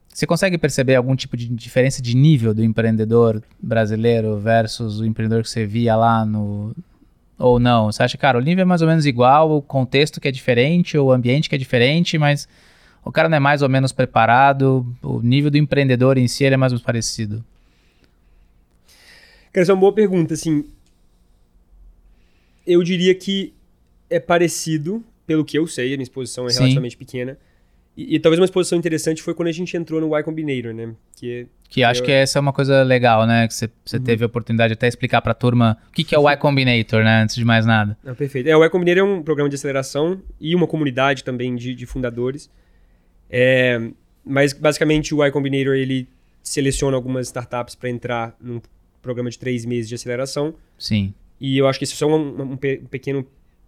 você 0.08 0.26
consegue 0.28 0.58
perceber 0.58 0.96
algum 0.96 1.16
tipo 1.16 1.36
de 1.36 1.48
diferença 1.50 2.02
de 2.02 2.16
nível 2.16 2.54
do 2.54 2.64
empreendedor 2.64 3.42
brasileiro 3.62 4.38
versus 4.38 5.00
o 5.00 5.06
empreendedor 5.06 5.44
que 5.44 5.50
você 5.50 5.66
via 5.66 5.96
lá 5.96 6.26
no. 6.26 6.76
Ou 7.38 7.60
não? 7.60 7.92
Você 7.92 8.04
acha, 8.04 8.18
cara, 8.18 8.38
o 8.38 8.42
nível 8.42 8.62
é 8.62 8.66
mais 8.66 8.82
ou 8.82 8.88
menos 8.88 9.06
igual, 9.08 9.52
o 9.52 9.62
contexto 9.62 10.22
que 10.22 10.28
é 10.28 10.32
diferente, 10.32 10.98
o 10.98 11.12
ambiente 11.12 11.50
que 11.50 11.56
é 11.56 11.58
diferente, 11.58 12.18
mas 12.18 12.48
o 13.06 13.12
cara 13.12 13.28
não 13.30 13.38
é 13.38 13.40
mais 13.40 13.62
ou 13.62 13.70
menos 13.70 13.92
preparado, 13.92 14.86
o 15.02 15.22
nível 15.22 15.50
do 15.52 15.58
empreendedor 15.58 16.18
em 16.18 16.28
si 16.28 16.46
é 16.46 16.56
mais 16.58 16.72
ou 16.72 16.76
menos 16.76 16.86
parecido. 16.86 17.44
Cara, 19.52 19.64
essa 19.64 19.72
é 19.72 19.76
uma 19.76 19.80
boa 19.82 19.94
pergunta, 19.94 20.34
assim. 20.34 20.66
Eu 22.66 22.82
diria 22.84 23.14
que 23.14 23.54
é 24.10 24.20
parecido, 24.20 25.04
pelo 25.28 25.44
que 25.44 25.58
eu 25.58 25.68
sei, 25.68 25.88
a 25.94 25.98
minha 25.98 26.04
exposição 26.04 26.46
é 26.48 26.50
Sim. 26.50 26.60
relativamente 26.60 26.98
pequena. 26.98 27.38
E, 27.96 28.16
e 28.16 28.20
talvez 28.20 28.40
uma 28.40 28.46
exposição 28.46 28.78
interessante 28.80 29.22
foi 29.22 29.34
quando 29.36 29.50
a 29.50 29.52
gente 29.52 29.76
entrou 29.78 30.02
no 30.02 30.08
Y 30.18 30.24
Combinator, 30.24 30.74
né? 30.74 30.94
Que 31.16 31.46
Que 31.70 31.84
acho 31.84 32.02
Eu- 32.02 32.06
que 32.06 32.12
essa 32.12 32.40
é 32.40 32.42
uma 32.42 32.54
coisa 32.54 32.82
legal, 32.84 33.28
né? 33.28 33.48
Que 33.48 33.54
você 33.54 33.70
você 33.86 33.98
Uhum. 33.98 34.04
teve 34.04 34.24
a 34.24 34.28
oportunidade 34.28 34.70
de 34.70 34.74
até 34.74 34.88
explicar 34.88 35.22
pra 35.22 35.34
turma 35.34 35.78
o 35.90 35.92
que, 35.92 36.04
que 36.04 36.16
é 36.16 36.18
o 36.20 36.28
Y 36.30 36.38
Combinator, 36.38 37.04
né? 37.04 37.22
Antes 37.22 37.36
de 37.36 37.46
mais 37.46 37.66
nada. 37.66 37.96
Perfeito. 38.18 38.48
É, 38.48 38.56
o 38.58 38.64
Y 38.64 38.70
Combinator 38.72 39.00
é 39.02 39.04
um 39.04 39.22
programa 39.22 39.50
de 39.50 39.56
aceleração 39.56 40.20
e 40.42 40.56
uma 40.56 40.66
comunidade 40.66 41.24
também 41.24 41.56
de, 41.56 41.76
de 41.76 41.86
fundadores. 41.86 42.50
É, 43.36 43.90
mas 44.24 44.54
basicamente 44.54 45.16
o 45.16 45.26
Y 45.26 45.32
Combinator 45.32 45.74
ele 45.74 46.08
seleciona 46.44 46.96
algumas 46.96 47.26
startups 47.28 47.74
para 47.74 47.90
entrar 47.90 48.38
num 48.40 48.62
programa 49.02 49.30
de 49.30 49.40
três 49.40 49.66
meses 49.66 49.90
de 49.90 49.96
aceleração. 49.96 50.54
Sim, 50.78 51.14
E 51.40 51.58
eu 51.58 51.68
acho 51.68 51.80
que 51.80 51.86
isso 51.86 51.96
é 51.96 51.98
só 51.98 52.08
um, 52.08 52.42
um 52.42 52.52
um 52.54 52.58
pequeno, 52.58 53.26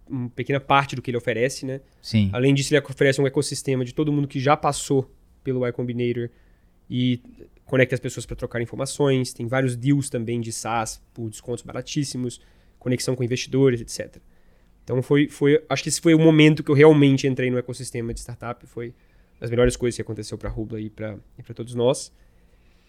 uma 0.08 0.30
pequena 0.30 0.60
parte 0.60 0.94
do 0.94 1.02
que 1.02 1.10
ele 1.10 1.18
oferece, 1.18 1.66
né? 1.66 1.80
sim. 2.00 2.30
Além 2.32 2.54
disso, 2.54 2.72
ele 2.72 2.80
oferece 2.80 3.20
um 3.20 3.26
ecossistema 3.26 3.84
de 3.84 3.92
todo 3.92 4.12
mundo 4.12 4.28
que 4.28 4.38
já 4.38 4.56
passou 4.56 5.10
pelo 5.42 5.66
Y 5.66 5.72
Combinator 5.72 6.30
e 6.88 7.20
conecta 7.64 7.96
as 7.96 8.00
pessoas 8.00 8.24
para 8.24 8.36
trocar 8.36 8.62
informações. 8.62 9.32
Tem 9.32 9.48
vários 9.48 9.74
deals 9.74 10.08
também 10.08 10.40
de 10.40 10.52
SaaS 10.52 11.02
por 11.12 11.28
descontos 11.28 11.64
baratíssimos, 11.64 12.40
conexão 12.78 13.16
com 13.16 13.24
investidores, 13.24 13.80
etc. 13.80 14.22
Então 14.84 15.02
foi, 15.02 15.28
foi, 15.28 15.60
acho 15.68 15.82
que 15.82 15.88
esse 15.88 16.00
foi 16.00 16.14
o 16.14 16.18
momento 16.20 16.62
que 16.62 16.70
eu 16.70 16.74
realmente 16.74 17.26
entrei 17.26 17.50
no 17.50 17.58
ecossistema 17.58 18.14
de 18.14 18.20
startup. 18.20 18.64
Foi 18.66 18.94
das 19.40 19.50
melhores 19.50 19.76
coisas 19.76 19.96
que 19.96 20.02
aconteceu 20.02 20.38
para 20.38 20.48
Rubla 20.48 20.80
e 20.80 20.90
para 20.90 21.18
todos 21.54 21.74
nós. 21.74 22.12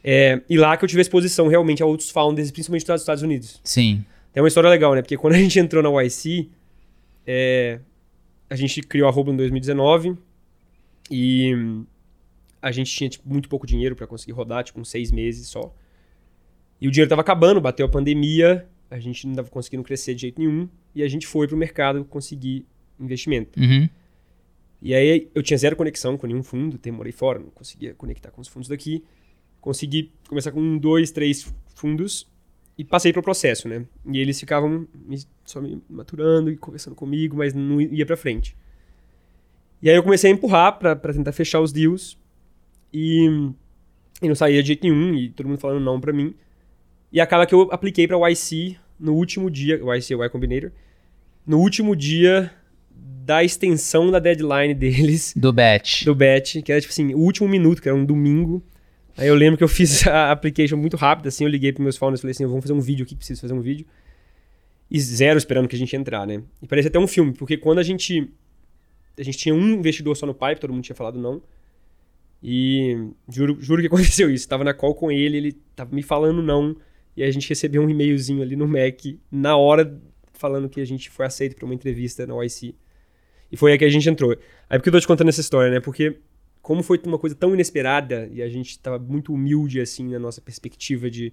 É, 0.04 0.42
e 0.50 0.58
lá 0.58 0.78
que 0.78 0.86
eu 0.86 0.90
tive 0.90 1.02
exposição 1.02 1.48
realmente 1.48 1.84
a 1.84 1.86
outros 1.86 2.10
founders, 2.10 2.52
principalmente 2.52 2.86
dos 2.86 3.02
Estados 3.02 3.24
Unidos. 3.24 3.60
Sim. 3.64 4.06
Tem 4.32 4.42
uma 4.42 4.48
história 4.48 4.70
legal, 4.70 4.94
né? 4.94 5.02
Porque 5.02 5.18
quando 5.18 5.34
a 5.34 5.38
gente 5.38 5.60
entrou 5.60 5.84
na 5.84 6.04
YC, 6.04 6.50
é, 7.26 7.80
a 8.50 8.56
gente 8.56 8.82
criou 8.82 9.08
a 9.08 9.12
Roblo 9.12 9.34
em 9.34 9.38
2019 9.38 10.18
e 11.10 11.54
hum, 11.56 11.86
a 12.62 12.72
gente 12.72 12.92
tinha 12.92 13.10
tipo, 13.10 13.28
muito 13.28 13.50
pouco 13.50 13.66
dinheiro 13.66 13.96
para 13.96 14.08
conseguir 14.08 14.34
rodar, 14.34 14.64
tipo 14.64 14.80
uns 14.80 14.90
seis 14.90 15.12
meses 15.12 15.48
só. 15.48 15.74
E 16.80 16.88
o 16.88 16.92
dinheiro 16.92 17.10
tava 17.10 17.22
acabando, 17.22 17.60
bateu 17.60 17.86
a 17.86 17.90
pandemia, 17.90 18.68
a 18.90 19.00
gente 19.00 19.28
não 19.28 19.36
tava 19.36 19.50
conseguindo 19.50 19.84
crescer 19.84 20.16
de 20.16 20.22
jeito 20.22 20.40
nenhum 20.40 20.70
e 20.94 21.04
a 21.04 21.08
gente 21.08 21.28
foi 21.28 21.48
pro 21.48 21.58
mercado 21.58 22.06
conseguir 22.06 22.66
investimento. 23.00 23.60
Uhum. 23.60 23.90
E 24.82 24.94
aí 24.94 25.30
eu 25.34 25.42
tinha 25.42 25.58
zero 25.58 25.76
conexão 25.76 26.18
com 26.18 26.28
nenhum 26.28 26.44
fundo, 26.44 26.76
até 26.76 26.92
morei 26.92 27.12
fora, 27.12 27.40
não 27.40 27.50
conseguia 27.50 27.94
conectar 27.94 28.32
com 28.32 28.42
os 28.42 28.48
fundos 28.48 28.70
daqui. 28.70 29.04
Consegui 29.60 30.12
começar 30.28 30.52
com 30.52 30.62
um, 30.62 30.78
dois, 30.78 31.12
três 31.12 31.52
fundos. 31.76 32.30
e 32.78 32.84
passei 32.84 33.12
pro 33.12 33.24
processo, 33.24 33.68
né? 33.68 33.86
E 34.06 34.20
eles 34.20 34.40
ficavam 34.40 34.88
me, 34.94 35.20
só 35.44 35.60
me 35.60 35.82
maturando 35.90 36.52
e 36.52 36.58
conversando 36.58 36.96
comigo, 36.96 37.36
mas 37.36 37.54
não 37.54 37.82
ia 37.82 38.06
pra 38.06 38.16
frente. 38.16 38.56
E 39.82 39.90
aí 39.90 39.96
eu 39.96 40.04
comecei 40.04 40.32
a 40.32 40.34
empurrar 40.34 40.78
pra 40.78 40.96
tentar 40.96 41.32
fechar 41.32 41.60
os 41.60 41.72
deals 41.72 42.18
e, 42.94 43.26
e 44.22 44.28
não 44.28 44.36
saía 44.36 44.62
de 44.62 44.68
jeito 44.68 44.84
nenhum 44.84 45.14
e 45.16 45.30
todo 45.30 45.48
mundo 45.48 45.60
falando 45.60 45.84
não 45.84 46.00
pra 46.00 46.14
mim. 46.14 46.36
E 47.12 47.20
acaba 47.20 47.46
que 47.46 47.56
eu 47.56 47.70
apliquei 47.72 48.08
pra 48.08 48.18
YC 48.30 48.78
no 49.00 49.14
último 49.14 49.50
dia, 49.50 49.80
YC, 49.98 50.14
Y 50.14 50.30
Combinator, 50.30 50.72
no 51.46 51.60
último 51.60 51.96
dia 51.96 52.52
da 52.98 53.44
extensão 53.44 54.10
da 54.12 54.20
deadline 54.20 54.74
deles. 54.76 55.34
Do 55.36 55.52
batch. 55.52 56.06
Do 56.06 56.16
batch, 56.16 56.62
que 56.64 56.72
era 56.72 56.82
tipo 56.82 56.92
assim, 56.92 57.14
o 57.14 57.20
último 57.20 57.48
minuto, 57.48 57.82
que 57.82 57.88
era 57.88 57.98
um 57.98 58.06
domingo. 58.06 58.64
Aí 59.18 59.28
eu 59.28 59.36
lembro 59.36 59.58
que 59.58 59.64
eu 59.64 59.68
fiz 59.70 60.06
a 60.08 60.32
application 60.32 60.78
muito 60.78 60.98
rápido, 60.98 61.28
assim, 61.28 61.44
eu 61.44 61.50
liguei 61.50 61.72
para 61.72 61.84
meus 61.84 61.98
founders 61.98 62.20
e 62.20 62.22
falei 62.22 62.32
assim, 62.32 62.46
vamos 62.46 62.62
fazer 62.62 62.74
um 62.74 62.82
vídeo 62.82 63.04
aqui, 63.04 63.16
preciso 63.16 63.42
fazer 63.42 63.54
um 63.54 63.62
vídeo. 63.62 63.86
E 64.90 65.00
zero 65.00 65.38
esperando 65.38 65.68
que 65.68 65.76
a 65.76 65.80
gente 65.80 65.96
entrar, 65.96 66.26
né? 66.26 66.42
E 66.62 66.68
parecia 66.68 66.90
até 66.90 66.98
um 66.98 67.08
filme, 67.08 67.34
porque 67.34 67.58
quando 67.58 67.80
a 67.80 67.84
gente 67.84 68.32
a 69.18 69.24
gente 69.24 69.38
tinha 69.38 69.54
um 69.54 69.70
investidor 69.74 70.16
só 70.16 70.26
no 70.26 70.34
pipe, 70.34 70.62
todo 70.62 70.72
mundo 70.72 70.84
tinha 70.84 70.96
falado 70.96 71.20
não. 71.20 71.42
E 72.42 72.96
juro, 73.28 73.58
juro 73.60 73.82
que 73.82 73.88
aconteceu 73.94 74.30
isso. 74.30 74.48
Tava 74.48 74.64
na 74.64 74.74
call 74.74 74.94
com 74.94 75.12
ele, 75.12 75.38
ele 75.38 75.52
tava 75.76 75.94
me 75.94 76.04
falando 76.04 76.42
não. 76.42 76.76
E 77.16 77.24
a 77.24 77.32
gente 77.32 77.50
recebeu 77.50 77.82
um 77.82 77.90
e-mailzinho 77.90 78.44
ali 78.44 78.56
no 78.56 78.68
Mac, 78.68 79.00
na 79.32 79.58
hora, 79.58 80.00
falando 80.34 80.70
que 80.70 80.80
a 80.80 80.86
gente 80.86 81.10
foi 81.10 81.26
aceito 81.26 81.56
para 81.56 81.66
uma 81.66 81.74
entrevista 81.74 82.28
na 82.28 82.36
YC. 82.44 82.76
E 83.52 83.58
foi 83.58 83.72
aí 83.72 83.78
que 83.78 83.86
a 83.86 83.90
gente 83.90 84.10
entrou. 84.10 84.38
Aí 84.70 84.78
por 84.78 84.84
que 84.84 84.90
eu 84.90 84.94
tô 84.94 85.00
te 85.00 85.08
contando 85.08 85.30
essa 85.30 85.42
história, 85.42 85.72
né? 85.72 85.80
Porque 85.80 86.18
como 86.62 86.84
foi 86.84 87.00
uma 87.06 87.18
coisa 87.18 87.36
tão 87.36 87.54
inesperada 87.54 88.30
e 88.32 88.42
a 88.42 88.50
gente 88.50 88.72
estava 88.72 89.00
muito 89.00 89.34
humilde 89.34 89.80
assim 89.80 90.10
na 90.10 90.20
nossa 90.20 90.42
perspectiva 90.42 91.10
de, 91.10 91.32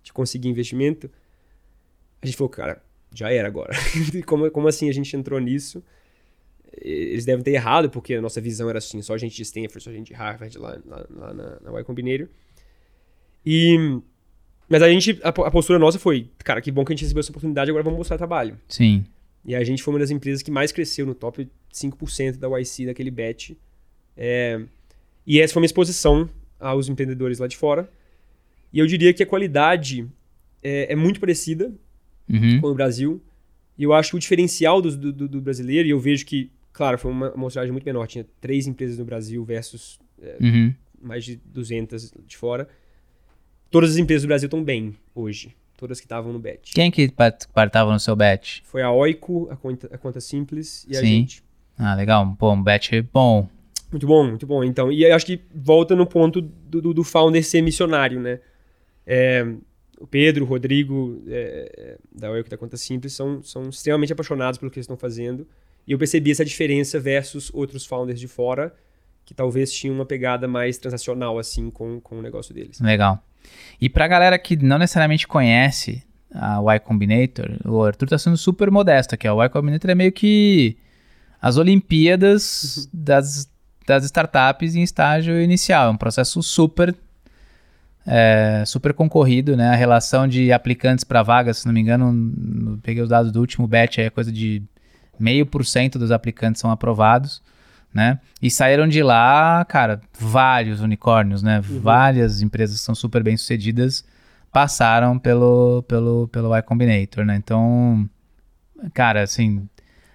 de 0.00 0.12
conseguir 0.12 0.48
investimento, 0.48 1.10
a 2.22 2.26
gente 2.26 2.36
falou, 2.36 2.50
cara, 2.50 2.80
já 3.12 3.32
era 3.32 3.48
agora. 3.48 3.72
como, 4.24 4.48
como 4.50 4.68
assim 4.68 4.88
a 4.88 4.92
gente 4.92 5.16
entrou 5.16 5.40
nisso? 5.40 5.82
Eles 6.80 7.24
devem 7.24 7.42
ter 7.42 7.52
errado, 7.52 7.90
porque 7.90 8.14
a 8.14 8.20
nossa 8.20 8.40
visão 8.40 8.68
era 8.68 8.78
assim, 8.78 9.00
só 9.02 9.16
gente 9.16 9.34
de 9.34 9.42
Stanford, 9.42 9.82
só 9.82 9.90
gente 9.90 10.08
de 10.08 10.14
Harvard 10.14 10.56
lá, 10.58 10.78
lá, 10.84 11.06
lá 11.10 11.34
na, 11.34 11.60
na 11.60 11.80
Y 11.80 11.84
Combinator. 11.84 12.28
E... 13.44 14.00
Mas 14.68 14.82
a 14.82 14.88
gente, 14.88 15.18
a, 15.22 15.28
a, 15.28 15.50
postura 15.50 15.78
nossa 15.78 15.98
foi, 15.98 16.30
cara, 16.44 16.60
que 16.60 16.70
bom 16.70 16.84
que 16.84 16.92
a 16.92 16.94
gente 16.94 17.02
recebeu 17.02 17.20
essa 17.20 17.30
oportunidade, 17.30 17.70
agora 17.70 17.84
vamos 17.84 17.98
mostrar 17.98 18.18
trabalho. 18.18 18.58
Sim. 18.68 19.04
E 19.46 19.54
a 19.54 19.62
gente 19.62 19.82
foi 19.82 19.94
uma 19.94 20.00
das 20.00 20.10
empresas 20.10 20.42
que 20.42 20.50
mais 20.50 20.72
cresceu 20.72 21.06
no 21.06 21.14
top 21.14 21.48
5% 21.72 22.36
da 22.36 22.48
YC 22.58 22.86
daquele 22.86 23.12
batch. 23.12 23.52
É, 24.16 24.60
e 25.24 25.40
essa 25.40 25.52
foi 25.52 25.60
minha 25.60 25.66
exposição 25.66 26.28
aos 26.58 26.88
empreendedores 26.88 27.38
lá 27.38 27.46
de 27.46 27.56
fora. 27.56 27.88
E 28.72 28.80
eu 28.80 28.86
diria 28.86 29.14
que 29.14 29.22
a 29.22 29.26
qualidade 29.26 30.04
é, 30.60 30.92
é 30.92 30.96
muito 30.96 31.20
parecida 31.20 31.72
uhum. 32.28 32.60
com 32.60 32.66
o 32.68 32.74
Brasil. 32.74 33.22
E 33.78 33.84
eu 33.84 33.92
acho 33.92 34.10
que 34.10 34.16
o 34.16 34.18
diferencial 34.18 34.82
do, 34.82 34.96
do, 35.12 35.28
do, 35.28 35.40
brasileiro, 35.40 35.86
e 35.86 35.90
eu 35.92 36.00
vejo 36.00 36.26
que, 36.26 36.50
claro, 36.72 36.98
foi 36.98 37.12
uma 37.12 37.28
amostragem 37.28 37.70
muito 37.70 37.84
menor. 37.84 38.06
Tinha 38.08 38.26
três 38.40 38.66
empresas 38.66 38.98
no 38.98 39.04
Brasil 39.04 39.44
versus 39.44 40.00
é, 40.20 40.38
uhum. 40.40 40.74
mais 41.00 41.24
de 41.24 41.36
200 41.36 42.12
de 42.26 42.36
fora. 42.36 42.68
Todas 43.70 43.92
as 43.92 43.96
empresas 43.96 44.22
do 44.24 44.28
Brasil 44.28 44.46
estão 44.46 44.64
bem 44.64 44.96
hoje. 45.14 45.54
Todas 45.76 46.00
que 46.00 46.06
estavam 46.06 46.32
no 46.32 46.38
bet. 46.38 46.72
Quem 46.72 46.90
que 46.90 47.02
estava 47.02 47.92
no 47.92 48.00
seu 48.00 48.16
bet? 48.16 48.62
Foi 48.64 48.82
a 48.82 48.90
Oico, 48.90 49.48
a 49.50 49.56
Conta, 49.56 49.88
a 49.92 49.98
conta 49.98 50.20
Simples 50.20 50.86
e 50.88 50.94
Sim. 50.94 50.98
a 50.98 51.02
gente. 51.04 51.42
Ah, 51.78 51.94
legal. 51.94 52.34
Pô, 52.38 52.52
um 52.52 52.62
bet 52.62 53.02
bom. 53.12 53.48
Muito 53.90 54.06
bom, 54.06 54.26
muito 54.26 54.46
bom. 54.46 54.64
Então, 54.64 54.90
e 54.90 55.04
acho 55.10 55.26
que 55.26 55.40
volta 55.54 55.94
no 55.94 56.06
ponto 56.06 56.40
do, 56.40 56.80
do, 56.80 56.94
do 56.94 57.04
founder 57.04 57.44
ser 57.44 57.60
missionário, 57.62 58.18
né? 58.18 58.40
É, 59.06 59.46
o 59.98 60.06
Pedro, 60.06 60.44
o 60.44 60.48
Rodrigo, 60.48 61.22
é, 61.28 61.98
da 62.12 62.30
Oico 62.30 62.50
da 62.50 62.56
Conta 62.56 62.76
Simples, 62.76 63.12
são, 63.12 63.42
são 63.42 63.68
extremamente 63.68 64.12
apaixonados 64.12 64.58
pelo 64.58 64.70
que 64.70 64.78
eles 64.78 64.84
estão 64.84 64.96
fazendo. 64.96 65.46
E 65.86 65.92
eu 65.92 65.98
percebi 65.98 66.30
essa 66.30 66.44
diferença 66.44 66.98
versus 66.98 67.50
outros 67.54 67.86
founders 67.86 68.18
de 68.18 68.26
fora, 68.26 68.74
que 69.24 69.32
talvez 69.32 69.72
tinham 69.72 69.94
uma 69.94 70.04
pegada 70.04 70.48
mais 70.48 70.78
transacional, 70.78 71.38
assim, 71.38 71.70
com, 71.70 72.00
com 72.00 72.18
o 72.18 72.22
negócio 72.22 72.52
deles. 72.54 72.80
Legal. 72.80 73.22
E 73.80 73.88
pra 73.88 74.08
galera 74.08 74.38
que 74.38 74.56
não 74.56 74.78
necessariamente 74.78 75.26
conhece 75.26 76.02
a 76.34 76.60
Y 76.60 76.80
Combinator, 76.80 77.50
o 77.64 77.82
Arthur 77.82 78.08
tá 78.08 78.18
sendo 78.18 78.36
super 78.36 78.70
modesto 78.70 79.14
aqui. 79.14 79.26
A 79.26 79.32
Y 79.32 79.48
Combinator 79.50 79.90
é 79.90 79.94
meio 79.94 80.12
que 80.12 80.76
as 81.40 81.56
Olimpíadas 81.56 82.88
das, 82.92 83.50
das 83.86 84.04
startups 84.04 84.74
em 84.74 84.82
estágio 84.82 85.40
inicial. 85.40 85.88
É 85.88 85.90
um 85.90 85.96
processo 85.96 86.42
super 86.42 86.94
é, 88.06 88.62
super 88.64 88.94
concorrido, 88.94 89.56
né? 89.56 89.68
A 89.68 89.74
relação 89.74 90.28
de 90.28 90.52
aplicantes 90.52 91.04
para 91.04 91.22
vagas, 91.22 91.58
se 91.58 91.66
não 91.66 91.72
me 91.72 91.80
engano, 91.80 92.78
peguei 92.82 93.02
os 93.02 93.08
dados 93.08 93.32
do 93.32 93.40
último 93.40 93.66
batch, 93.66 93.98
é 93.98 94.10
coisa 94.10 94.30
de 94.30 94.62
meio 95.18 95.44
por 95.44 95.64
cento 95.64 95.98
dos 95.98 96.10
aplicantes 96.10 96.60
são 96.60 96.70
aprovados, 96.70 97.42
né? 97.92 98.18
E 98.42 98.50
saíram 98.50 98.86
de 98.86 99.02
lá, 99.02 99.64
cara, 99.64 100.00
vários 100.18 100.80
unicórnios, 100.80 101.42
né? 101.42 101.58
Uhum. 101.58 101.80
Várias 101.80 102.42
empresas 102.42 102.78
que 102.78 102.84
são 102.84 102.94
super 102.94 103.22
bem 103.22 103.36
sucedidas 103.36 104.04
passaram 104.52 105.18
pelo 105.18 105.82
pelo 105.88 106.28
pelo 106.28 106.54
Y 106.54 106.62
Combinator, 106.62 107.24
né? 107.24 107.36
Então, 107.36 108.08
cara, 108.92 109.22
assim, 109.22 109.68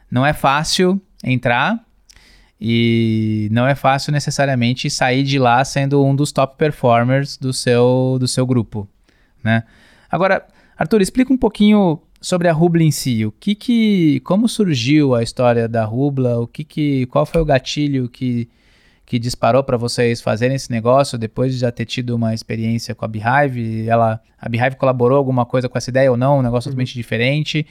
não 0.10 0.26
é 0.26 0.34
fácil 0.34 1.02
entrar, 1.24 1.84
e 2.64 3.50
não 3.52 3.68
é 3.68 3.74
fácil 3.74 4.14
necessariamente 4.14 4.88
sair 4.88 5.24
de 5.24 5.40
lá 5.40 5.66
sendo 5.66 6.06
um 6.06 6.16
dos 6.16 6.32
top 6.32 6.58
performers 6.58 7.36
do 7.36 7.52
seu, 7.52 8.18
do 8.20 8.28
seu 8.28 8.46
grupo, 8.46 8.88
né? 9.44 9.64
Agora, 10.08 10.46
Arthur, 10.78 11.02
explica 11.02 11.34
um 11.34 11.38
pouquinho 11.38 12.00
sobre 12.22 12.48
a 12.48 12.54
Rubla 12.54 12.84
em 12.84 12.92
si. 12.92 13.26
O 13.26 13.32
que 13.32 13.56
que, 13.56 14.20
como 14.22 14.48
surgiu 14.48 15.16
a 15.16 15.24
história 15.24 15.68
da 15.68 15.84
Rubla? 15.84 16.40
O 16.40 16.48
que 16.48 16.64
que, 16.64 17.06
qual 17.08 17.26
foi 17.26 17.42
o 17.42 17.46
gatilho 17.46 18.08
que, 18.08 18.48
que 19.06 19.18
disparou 19.18 19.64
para 19.64 19.76
vocês 19.76 20.22
fazerem 20.22 20.56
esse 20.56 20.72
negócio 20.72 21.18
depois 21.18 21.52
de 21.54 21.60
já 21.60 21.72
ter 21.72 21.86
tido 21.86 22.16
uma 22.16 22.34
experiência 22.34 22.94
com 22.94 23.04
a 23.04 23.08
Beehive? 23.08 23.88
Ela, 23.90 24.22
a 24.40 24.48
Beehive 24.48 24.76
colaborou 24.76 25.18
alguma 25.18 25.46
coisa 25.46 25.68
com 25.68 25.78
essa 25.78 25.90
ideia 25.90 26.12
ou 26.12 26.16
não? 26.18 26.40
Um 26.40 26.42
negócio 26.44 26.70
Uhum. 26.70 26.74
totalmente 26.74 26.94
diferente. 26.94 27.66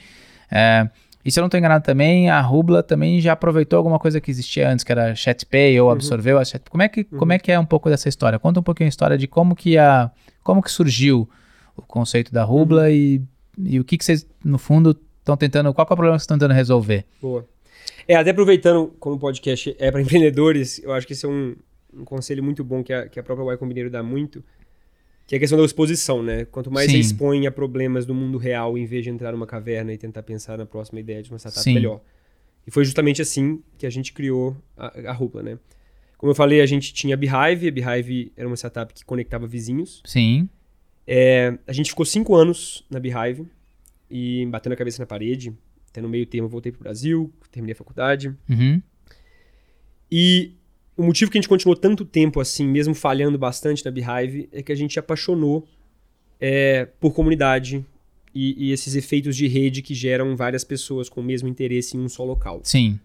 É, 0.51 0.89
e 1.23 1.31
se 1.31 1.39
eu 1.39 1.43
não 1.43 1.47
estou 1.47 1.57
enganado 1.57 1.85
também, 1.85 2.29
a 2.29 2.41
Rubla 2.41 2.83
também 2.83 3.21
já 3.21 3.33
aproveitou 3.33 3.77
alguma 3.77 3.99
coisa 3.99 4.19
que 4.19 4.29
existia 4.29 4.67
antes, 4.69 4.83
que 4.83 4.91
era 4.91 5.15
ChatPay, 5.15 5.79
ou 5.79 5.89
absorveu 5.91 6.37
a 6.39 6.43
Chat. 6.43 6.63
Como 6.69 6.81
é 6.83 6.89
que 6.89 7.03
como 7.05 7.31
é 7.31 7.39
que 7.39 7.51
é 7.51 7.59
um 7.59 7.65
pouco 7.65 7.89
dessa 7.89 8.09
história? 8.09 8.37
Conta 8.39 8.59
um 8.59 8.63
pouquinho 8.63 8.87
a 8.87 8.89
história 8.89 9.17
de 9.17 9.27
como 9.27 9.55
que 9.55 9.77
a 9.77 10.11
como 10.43 10.61
que 10.61 10.71
surgiu 10.71 11.29
o 11.77 11.81
conceito 11.83 12.33
da 12.33 12.43
Rubla 12.43 12.89
e, 12.89 13.21
e 13.65 13.79
o 13.79 13.83
que 13.83 13.97
que 13.97 14.05
vocês 14.05 14.27
no 14.43 14.57
fundo 14.57 14.97
estão 15.19 15.37
tentando, 15.37 15.73
qual 15.73 15.83
é 15.83 15.93
o 15.93 15.95
problema 15.95 16.15
que 16.15 16.19
vocês 16.19 16.23
estão 16.23 16.37
tentando 16.37 16.55
resolver? 16.55 17.05
Boa. 17.21 17.47
É, 18.07 18.15
até 18.15 18.31
aproveitando 18.31 18.93
como 18.99 19.15
o 19.15 19.19
podcast 19.19 19.75
é 19.79 19.91
para 19.91 20.01
empreendedores, 20.01 20.81
eu 20.83 20.91
acho 20.91 21.07
que 21.07 21.13
esse 21.13 21.25
é 21.25 21.29
um, 21.29 21.55
um 21.93 22.03
conselho 22.03 22.43
muito 22.43 22.63
bom 22.63 22.83
que 22.83 22.93
a, 22.93 23.07
que 23.07 23.19
a 23.19 23.23
própria 23.23 23.53
Y 23.53 23.89
dá 23.89 24.03
muito, 24.03 24.43
que 25.27 25.35
é 25.35 25.37
a 25.37 25.39
questão 25.39 25.57
da 25.57 25.63
exposição, 25.63 26.21
né? 26.21 26.45
Quanto 26.45 26.71
mais 26.71 26.87
Sim. 26.91 26.97
você 26.97 26.99
expõe 26.99 27.47
a 27.47 27.51
problemas 27.51 28.05
do 28.05 28.13
mundo 28.13 28.37
real, 28.37 28.77
em 28.77 28.85
vez 28.85 29.03
de 29.03 29.09
entrar 29.09 29.31
numa 29.31 29.47
caverna 29.47 29.93
e 29.93 29.97
tentar 29.97 30.23
pensar 30.23 30.57
na 30.57 30.65
próxima 30.65 30.99
ideia 30.99 31.21
de 31.21 31.29
uma 31.29 31.37
startup 31.39 31.63
Sim. 31.63 31.73
melhor. 31.73 32.01
E 32.65 32.71
foi 32.71 32.83
justamente 32.85 33.21
assim 33.21 33.61
que 33.77 33.85
a 33.85 33.89
gente 33.89 34.13
criou 34.13 34.55
a, 34.77 35.09
a 35.09 35.13
Rupla, 35.13 35.41
né? 35.41 35.57
Como 36.17 36.31
eu 36.31 36.35
falei, 36.35 36.61
a 36.61 36.65
gente 36.65 36.93
tinha 36.93 37.15
a 37.15 37.17
Beehive, 37.17 37.67
a 37.67 37.71
Beehive 37.71 38.31
era 38.37 38.47
uma 38.47 38.55
startup 38.55 38.93
que 38.93 39.03
conectava 39.03 39.47
vizinhos. 39.47 40.03
Sim. 40.05 40.47
É, 41.05 41.57
a 41.67 41.73
gente 41.73 41.89
ficou 41.89 42.05
cinco 42.05 42.35
anos 42.35 42.85
na 42.89 42.99
Beehive 42.99 43.45
e 44.09 44.45
batendo 44.47 44.73
a 44.73 44.75
cabeça 44.75 45.01
na 45.01 45.05
parede. 45.05 45.53
Até 45.89 46.01
no 46.01 46.09
meio 46.09 46.25
termo 46.25 46.45
eu 46.45 46.49
voltei 46.49 46.71
pro 46.71 46.81
Brasil, 46.81 47.31
terminei 47.51 47.73
a 47.73 47.75
faculdade. 47.75 48.35
Uhum. 48.49 48.81
E 50.11 50.53
o 50.95 51.03
motivo 51.03 51.31
que 51.31 51.37
a 51.37 51.41
gente 51.41 51.49
continuou 51.49 51.75
tanto 51.75 52.05
tempo 52.05 52.39
assim, 52.39 52.67
mesmo 52.67 52.93
falhando 52.93 53.37
bastante 53.37 53.83
na 53.83 53.91
Beehive, 53.91 54.49
é 54.51 54.61
que 54.61 54.71
a 54.71 54.75
gente 54.75 54.93
se 54.93 54.99
apaixonou 54.99 55.67
é, 56.39 56.85
por 56.99 57.13
comunidade 57.13 57.85
e, 58.33 58.67
e 58.67 58.71
esses 58.71 58.95
efeitos 58.95 59.35
de 59.35 59.47
rede 59.47 59.81
que 59.81 59.93
geram 59.93 60.35
várias 60.35 60.63
pessoas 60.63 61.09
com 61.09 61.21
o 61.21 61.23
mesmo 61.23 61.47
interesse 61.47 61.97
em 61.97 61.99
um 61.99 62.09
só 62.09 62.23
local. 62.23 62.61
Sim. 62.63 62.99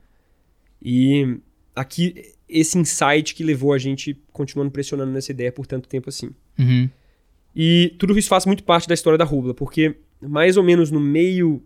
E 0.83 1.39
aqui, 1.75 2.33
esse 2.49 2.79
insight 2.79 3.35
que 3.35 3.43
levou 3.43 3.73
a 3.73 3.79
gente 3.79 4.17
continuando 4.33 4.71
pressionando 4.71 5.13
nessa 5.13 5.33
ideia 5.33 5.51
por 5.51 5.67
tanto 5.67 5.89
tempo 5.89 6.09
assim. 6.09 6.31
Uhum. 6.59 6.89
E 7.57 7.95
tudo 7.99 8.19
isso 8.19 8.29
faz 8.29 8.45
muito 8.45 8.63
parte 8.63 8.87
da 8.87 8.93
história 8.93 9.17
da 9.17 9.25
Rubla, 9.25 9.55
porque 9.55 9.97
mais 10.21 10.59
ou 10.59 10.63
menos 10.63 10.91
no 10.91 11.01
meio, 11.01 11.63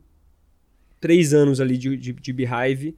três 1.01 1.35
anos 1.35 1.61
ali 1.61 1.77
de, 1.77 1.97
de, 1.97 2.13
de 2.13 2.33
Beehive, 2.33 2.97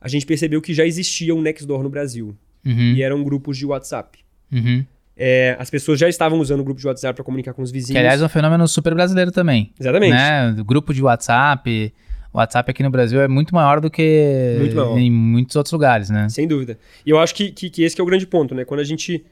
a 0.00 0.08
gente 0.08 0.24
percebeu 0.24 0.62
que 0.62 0.72
já 0.72 0.86
existia 0.86 1.34
um 1.34 1.42
Nextdoor 1.42 1.82
no 1.82 1.90
Brasil. 1.90 2.34
Uhum. 2.64 2.94
E 2.94 3.02
eram 3.02 3.22
grupos 3.22 3.58
de 3.58 3.66
WhatsApp. 3.66 4.18
Uhum. 4.50 4.84
É, 5.14 5.56
as 5.58 5.68
pessoas 5.68 5.98
já 5.98 6.08
estavam 6.08 6.40
usando 6.40 6.60
o 6.60 6.64
grupo 6.64 6.80
de 6.80 6.86
WhatsApp 6.86 7.14
para 7.14 7.24
comunicar 7.24 7.52
com 7.52 7.60
os 7.60 7.70
vizinhos. 7.70 7.92
Que 7.92 7.98
aliás 7.98 8.22
é 8.22 8.24
um 8.24 8.28
fenômeno 8.28 8.66
super 8.66 8.94
brasileiro 8.94 9.30
também. 9.30 9.70
Exatamente. 9.78 10.12
Né? 10.12 10.56
Grupo 10.66 10.94
de 10.94 11.02
WhatsApp, 11.02 11.92
o 12.32 12.38
WhatsApp 12.38 12.70
aqui 12.70 12.82
no 12.82 12.90
Brasil 12.90 13.20
é 13.20 13.28
muito 13.28 13.54
maior 13.54 13.78
do 13.78 13.90
que 13.90 14.56
Muito 14.58 14.74
maior. 14.74 14.98
em 14.98 15.10
muitos 15.10 15.54
outros 15.54 15.72
lugares, 15.72 16.08
né? 16.08 16.28
Sem 16.30 16.48
dúvida. 16.48 16.78
E 17.04 17.10
eu 17.10 17.18
acho 17.18 17.34
que, 17.34 17.52
que, 17.52 17.68
que 17.68 17.82
esse 17.82 17.94
que 17.94 18.00
é 18.00 18.04
o 18.04 18.06
grande 18.06 18.26
ponto, 18.26 18.54
né? 18.54 18.64
Quando 18.64 18.80
a 18.80 18.84
gente 18.84 19.22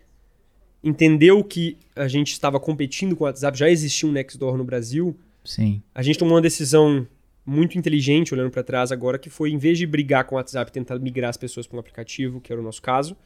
entendeu 0.82 1.42
que 1.44 1.76
a 1.94 2.08
gente 2.08 2.32
estava 2.32 2.58
competindo 2.58 3.14
com 3.14 3.24
o 3.24 3.26
WhatsApp, 3.26 3.58
já 3.58 3.68
existia 3.68 4.08
um 4.08 4.12
Nextdoor 4.12 4.56
no 4.56 4.64
Brasil, 4.64 5.16
Sim. 5.44 5.82
A 5.94 6.02
gente 6.02 6.18
tomou 6.18 6.34
uma 6.34 6.40
decisão 6.40 7.06
muito 7.44 7.78
inteligente, 7.78 8.34
olhando 8.34 8.50
para 8.50 8.62
trás 8.62 8.92
agora, 8.92 9.18
que 9.18 9.30
foi, 9.30 9.50
em 9.50 9.58
vez 9.58 9.78
de 9.78 9.86
brigar 9.86 10.24
com 10.24 10.34
o 10.34 10.38
WhatsApp 10.38 10.70
e 10.70 10.72
tentar 10.72 10.98
migrar 10.98 11.30
as 11.30 11.36
pessoas 11.36 11.66
para 11.66 11.76
um 11.76 11.80
aplicativo, 11.80 12.40
que 12.40 12.52
era 12.52 12.60
o 12.60 12.64
nosso 12.64 12.82
caso, 12.82 13.16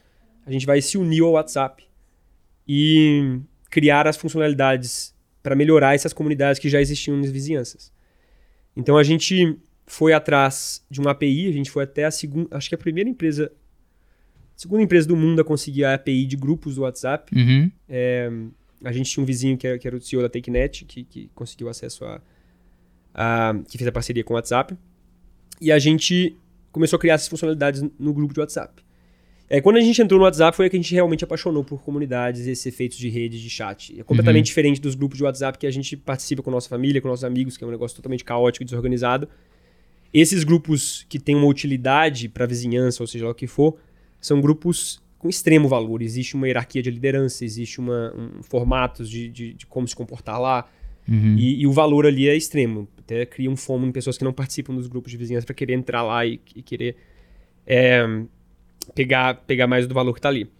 a 0.47 0.51
gente 0.51 0.67
vai 0.67 0.81
se 0.81 0.97
unir 0.97 1.23
ao 1.23 1.33
WhatsApp 1.33 1.85
e 2.67 3.41
criar 3.71 4.07
as 4.07 4.17
funcionalidades 4.17 5.15
para 5.43 5.55
melhorar 5.55 5.95
essas 5.95 6.13
comunidades 6.13 6.59
que 6.59 6.69
já 6.69 6.81
existiam 6.81 7.17
nas 7.17 7.31
vizinhanças. 7.31 7.93
Então 8.77 8.97
a 8.97 9.03
gente 9.03 9.59
foi 9.87 10.13
atrás 10.13 10.83
de 10.91 11.01
uma 11.01 11.11
API, 11.11 11.49
a 11.49 11.53
gente 11.53 11.71
foi 11.71 11.85
até 11.85 12.05
a 12.05 12.11
segunda, 12.11 12.57
acho 12.57 12.69
que 12.69 12.75
a 12.75 12.79
primeira 12.79 13.11
empresa, 13.11 13.53
segunda 14.57 14.83
empresa 14.83 15.07
do 15.09 15.17
mundo 15.17 15.41
a 15.41 15.45
conseguir 15.45 15.85
a 15.85 15.95
API 15.95 16.27
de 16.27 16.37
grupos 16.37 16.77
do 16.77 16.83
WhatsApp. 16.83 17.35
Uhum. 17.37 17.71
É, 17.89 18.31
a 18.85 18.93
gente 18.93 19.11
tinha 19.11 19.23
um 19.23 19.27
vizinho 19.27 19.57
que 19.57 19.67
era, 19.67 19.79
que 19.79 19.87
era 19.87 19.97
o 19.97 20.01
CEO 20.01 20.23
da 20.23 20.29
TakeNet, 20.29 20.85
que, 20.85 21.05
que 21.05 21.31
conseguiu 21.35 21.69
acesso 21.69 22.05
a, 22.05 22.21
a, 23.15 23.55
que 23.69 23.79
fez 23.79 23.89
a 23.89 23.93
parceria 23.93 24.23
com 24.23 24.35
o 24.35 24.37
WhatsApp. 24.37 24.77
E 25.61 25.73
a 25.73 25.79
gente 25.79 26.37
começou 26.71 26.97
a 26.97 27.01
criar 27.01 27.15
essas 27.15 27.29
funcionalidades 27.29 27.83
no 27.99 28.13
grupo 28.13 28.35
de 28.35 28.41
WhatsApp. 28.41 28.83
É, 29.49 29.61
quando 29.61 29.77
a 29.77 29.81
gente 29.81 30.01
entrou 30.01 30.19
no 30.19 30.25
WhatsApp 30.25 30.57
foi 30.57 30.69
que 30.71 30.77
a 30.77 30.79
gente 30.81 30.93
realmente 30.95 31.23
apaixonou 31.23 31.63
por 31.63 31.83
comunidades 31.83 32.47
e 32.47 32.51
esses 32.51 32.65
efeitos 32.67 32.97
de 32.97 33.09
rede, 33.09 33.41
de 33.41 33.51
chat. 33.51 33.99
É 33.99 34.03
completamente 34.03 34.47
Uhum. 34.47 34.49
diferente 34.49 34.81
dos 34.81 34.95
grupos 34.95 35.19
de 35.19 35.25
WhatsApp 35.25 35.59
que 35.59 35.67
a 35.67 35.71
gente 35.71 35.97
participa 35.97 36.43
com 36.43 36.51
nossa 36.51 36.69
família, 36.69 37.01
com 37.01 37.09
nossos 37.09 37.25
amigos, 37.25 37.57
que 37.57 37.63
é 37.63 37.67
um 37.67 37.71
negócio 37.71 37.95
totalmente 37.95 38.25
caótico 38.25 38.63
e 38.63 38.65
desorganizado. 38.65 39.29
Esses 40.13 40.45
grupos 40.45 41.05
que 41.09 41.19
têm 41.19 41.37
uma 41.37 41.47
utilidade 41.47 42.29
para 42.29 42.45
a 42.45 42.47
vizinhança, 42.47 43.03
ou 43.03 43.07
seja 43.07 43.27
lá 43.27 43.33
o 43.33 43.35
que 43.35 43.47
for, 43.47 43.77
são 44.27 44.41
grupos 44.41 45.03
com 45.19 45.29
extremo 45.29 45.69
valor. 45.69 46.01
Existe 46.01 46.35
uma 46.35 46.47
hierarquia 46.47 46.83
de 46.83 46.91
liderança, 46.91 47.45
existe 47.45 47.79
uma, 47.79 48.15
um 48.17 48.43
formatos 48.43 49.09
de, 49.11 49.29
de, 49.29 49.53
de 49.53 49.67
como 49.67 49.87
se 49.87 49.95
comportar 49.95 50.41
lá. 50.41 50.67
Uhum. 51.07 51.37
E, 51.37 51.61
e 51.61 51.67
o 51.67 51.73
valor 51.73 52.07
ali 52.07 52.27
é 52.27 52.35
extremo. 52.35 52.89
Até 52.99 53.27
cria 53.27 53.51
um 53.51 53.57
fomo 53.57 53.87
em 53.87 53.93
pessoas 53.93 54.17
que 54.17 54.25
não 54.25 54.33
participam 54.33 54.75
dos 54.75 54.87
grupos 54.87 55.13
de 55.13 55.19
vizinhança 55.19 55.45
para 55.45 55.55
querer 55.55 55.75
entrar 55.75 56.03
lá 56.03 56.25
e, 56.25 56.41
e 56.57 56.63
querer 56.63 56.97
é, 57.67 58.03
pegar, 58.95 59.35
pegar 59.47 59.67
mais 59.67 59.87
do 59.87 59.93
valor 59.93 60.15
que 60.15 60.21
está 60.21 60.31
ali. 60.31 60.51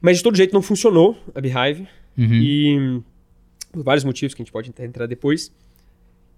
Mas 0.00 0.16
de 0.16 0.24
todo 0.24 0.36
jeito 0.36 0.52
não 0.52 0.62
funcionou 0.62 1.16
a 1.32 1.40
Beehive. 1.40 1.86
Uhum. 2.18 2.34
E 2.34 3.02
por 3.70 3.84
vários 3.84 4.02
motivos 4.02 4.34
que 4.34 4.42
a 4.42 4.44
gente 4.44 4.52
pode 4.52 4.72
entrar 4.76 5.06
depois. 5.06 5.52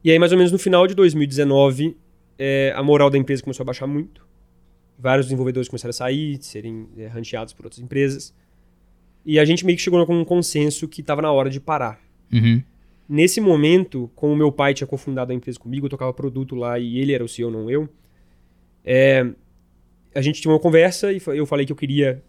E 0.05 0.11
aí, 0.11 0.19
mais 0.19 0.31
ou 0.31 0.37
menos 0.37 0.53
no 0.53 0.59
final 0.59 0.87
de 0.87 0.95
2019, 0.95 1.97
é, 2.39 2.75
a 2.77 2.83
moral 2.83 3.09
da 3.09 3.17
empresa 3.17 3.43
começou 3.43 3.65
a 3.65 3.67
baixar 3.67 3.87
muito. 3.87 4.31
Vários 5.03 5.27
desenvolvedores 5.27 5.69
começaram 5.69 5.91
a 5.91 5.93
sair, 5.93 6.39
serem 6.41 6.87
é, 6.97 7.09
por 7.57 7.67
outras 7.67 7.81
empresas. 7.81 8.33
E 9.27 9.37
a 9.37 9.45
gente 9.45 9.67
meio 9.67 9.77
que 9.77 9.83
chegou 9.83 10.07
com 10.07 10.17
um 10.17 10.25
consenso 10.25 10.87
que 10.87 11.01
estava 11.01 11.21
na 11.21 11.33
hora 11.33 11.51
de 11.51 11.59
parar. 11.59 12.01
Uhum. 12.33 12.63
Nesse 13.09 13.41
momento, 13.41 14.09
como 14.15 14.37
meu 14.37 14.53
pai 14.53 14.75
tinha 14.75 14.87
cofundado 14.87 15.33
a 15.33 15.35
empresa 15.35 15.59
comigo, 15.59 15.87
eu 15.87 15.91
tocava 15.91 16.13
produto 16.13 16.55
lá 16.55 16.79
e 16.79 16.99
ele 16.99 17.13
era 17.13 17.25
o 17.25 17.29
CEO, 17.29 17.51
não 17.51 17.69
eu. 17.69 17.89
é, 18.85 19.27
a 20.15 20.21
gente 20.23 20.41
tinha 20.41 20.53
uma 20.53 20.61
conversa 20.61 21.13
e 21.13 21.21
eu 21.27 21.47
falei 21.47 21.67
que 21.67 21.73
eu 21.73 21.77
queria 21.77 22.23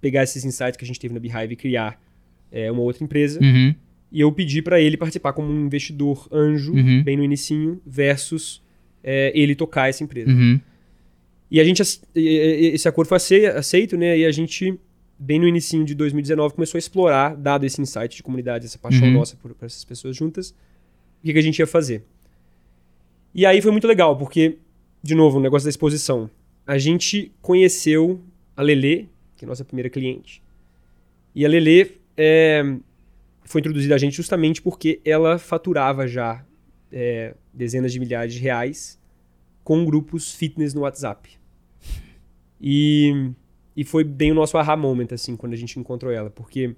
pegar 0.00 0.22
esses 0.22 0.44
insights 0.44 0.76
que 0.76 0.84
a 0.84 0.86
gente 0.86 1.00
teve 1.00 1.12
na 1.14 1.18
Beehive 1.18 1.54
e 1.54 1.56
criar 1.56 2.00
é, 2.50 2.70
uma 2.70 2.82
outra 2.82 3.02
empresa. 3.02 3.40
Uhum. 3.42 3.74
E 4.12 4.20
eu 4.20 4.30
pedi 4.30 4.62
para 4.62 4.80
ele 4.80 4.96
participar 4.96 5.32
como 5.32 5.48
um 5.48 5.64
investidor 5.66 6.28
anjo, 6.30 6.74
Uhum. 6.74 7.02
bem 7.02 7.16
no 7.16 7.24
inicinho, 7.24 7.80
versus 7.84 8.62
é, 9.02 9.32
ele 9.34 9.54
tocar 9.54 9.88
essa 9.88 10.04
empresa. 10.04 10.30
Uhum. 10.30 10.60
E 11.54 11.60
a 11.60 11.64
gente, 11.64 11.82
esse 12.14 12.88
acordo 12.88 13.08
foi 13.08 13.16
ace- 13.16 13.44
aceito, 13.46 13.94
né? 13.94 14.16
E 14.16 14.24
a 14.24 14.32
gente, 14.32 14.78
bem 15.18 15.38
no 15.38 15.46
inicinho 15.46 15.84
de 15.84 15.94
2019, 15.94 16.54
começou 16.54 16.78
a 16.78 16.80
explorar, 16.80 17.36
dado 17.36 17.66
esse 17.66 17.78
insight 17.78 18.16
de 18.16 18.22
comunidade, 18.22 18.64
essa 18.64 18.78
paixão 18.78 19.06
Uhum. 19.06 19.12
nossa 19.12 19.36
por, 19.36 19.52
por 19.54 19.66
essas 19.66 19.84
pessoas 19.84 20.16
juntas, 20.16 20.50
o 21.20 21.26
que, 21.26 21.32
que 21.34 21.38
a 21.38 21.42
gente 21.42 21.58
ia 21.58 21.66
fazer. 21.66 22.04
E 23.34 23.44
aí 23.44 23.60
foi 23.60 23.70
muito 23.70 23.86
legal, 23.86 24.16
porque, 24.16 24.56
de 25.02 25.14
novo, 25.14 25.38
o 25.38 25.40
negócio 25.42 25.66
da 25.66 25.70
exposição. 25.70 26.30
A 26.66 26.78
gente 26.78 27.30
conheceu 27.42 28.18
a 28.56 28.62
Lelê, 28.62 29.06
que 29.36 29.44
é 29.44 29.48
nossa 29.48 29.64
primeira 29.64 29.90
cliente. 29.90 30.42
E 31.34 31.44
a 31.44 31.48
Lelê 31.50 31.92
é, 32.16 32.62
foi 33.44 33.60
introduzida 33.60 33.94
a 33.94 33.98
gente 33.98 34.16
justamente 34.16 34.62
porque 34.62 35.00
ela 35.04 35.38
faturava 35.38 36.06
já 36.08 36.42
é, 36.90 37.34
dezenas 37.52 37.92
de 37.92 38.00
milhares 38.00 38.32
de 38.32 38.40
reais 38.40 38.98
com 39.64 39.84
grupos 39.84 40.34
fitness 40.34 40.72
no 40.74 40.80
WhatsApp. 40.82 41.30
E, 42.62 43.32
e 43.76 43.84
foi 43.84 44.04
bem 44.04 44.30
o 44.30 44.34
nosso 44.34 44.56
aha 44.56 44.76
moment, 44.76 45.08
assim, 45.10 45.34
quando 45.34 45.54
a 45.54 45.56
gente 45.56 45.78
encontrou 45.80 46.12
ela, 46.12 46.30
porque 46.30 46.76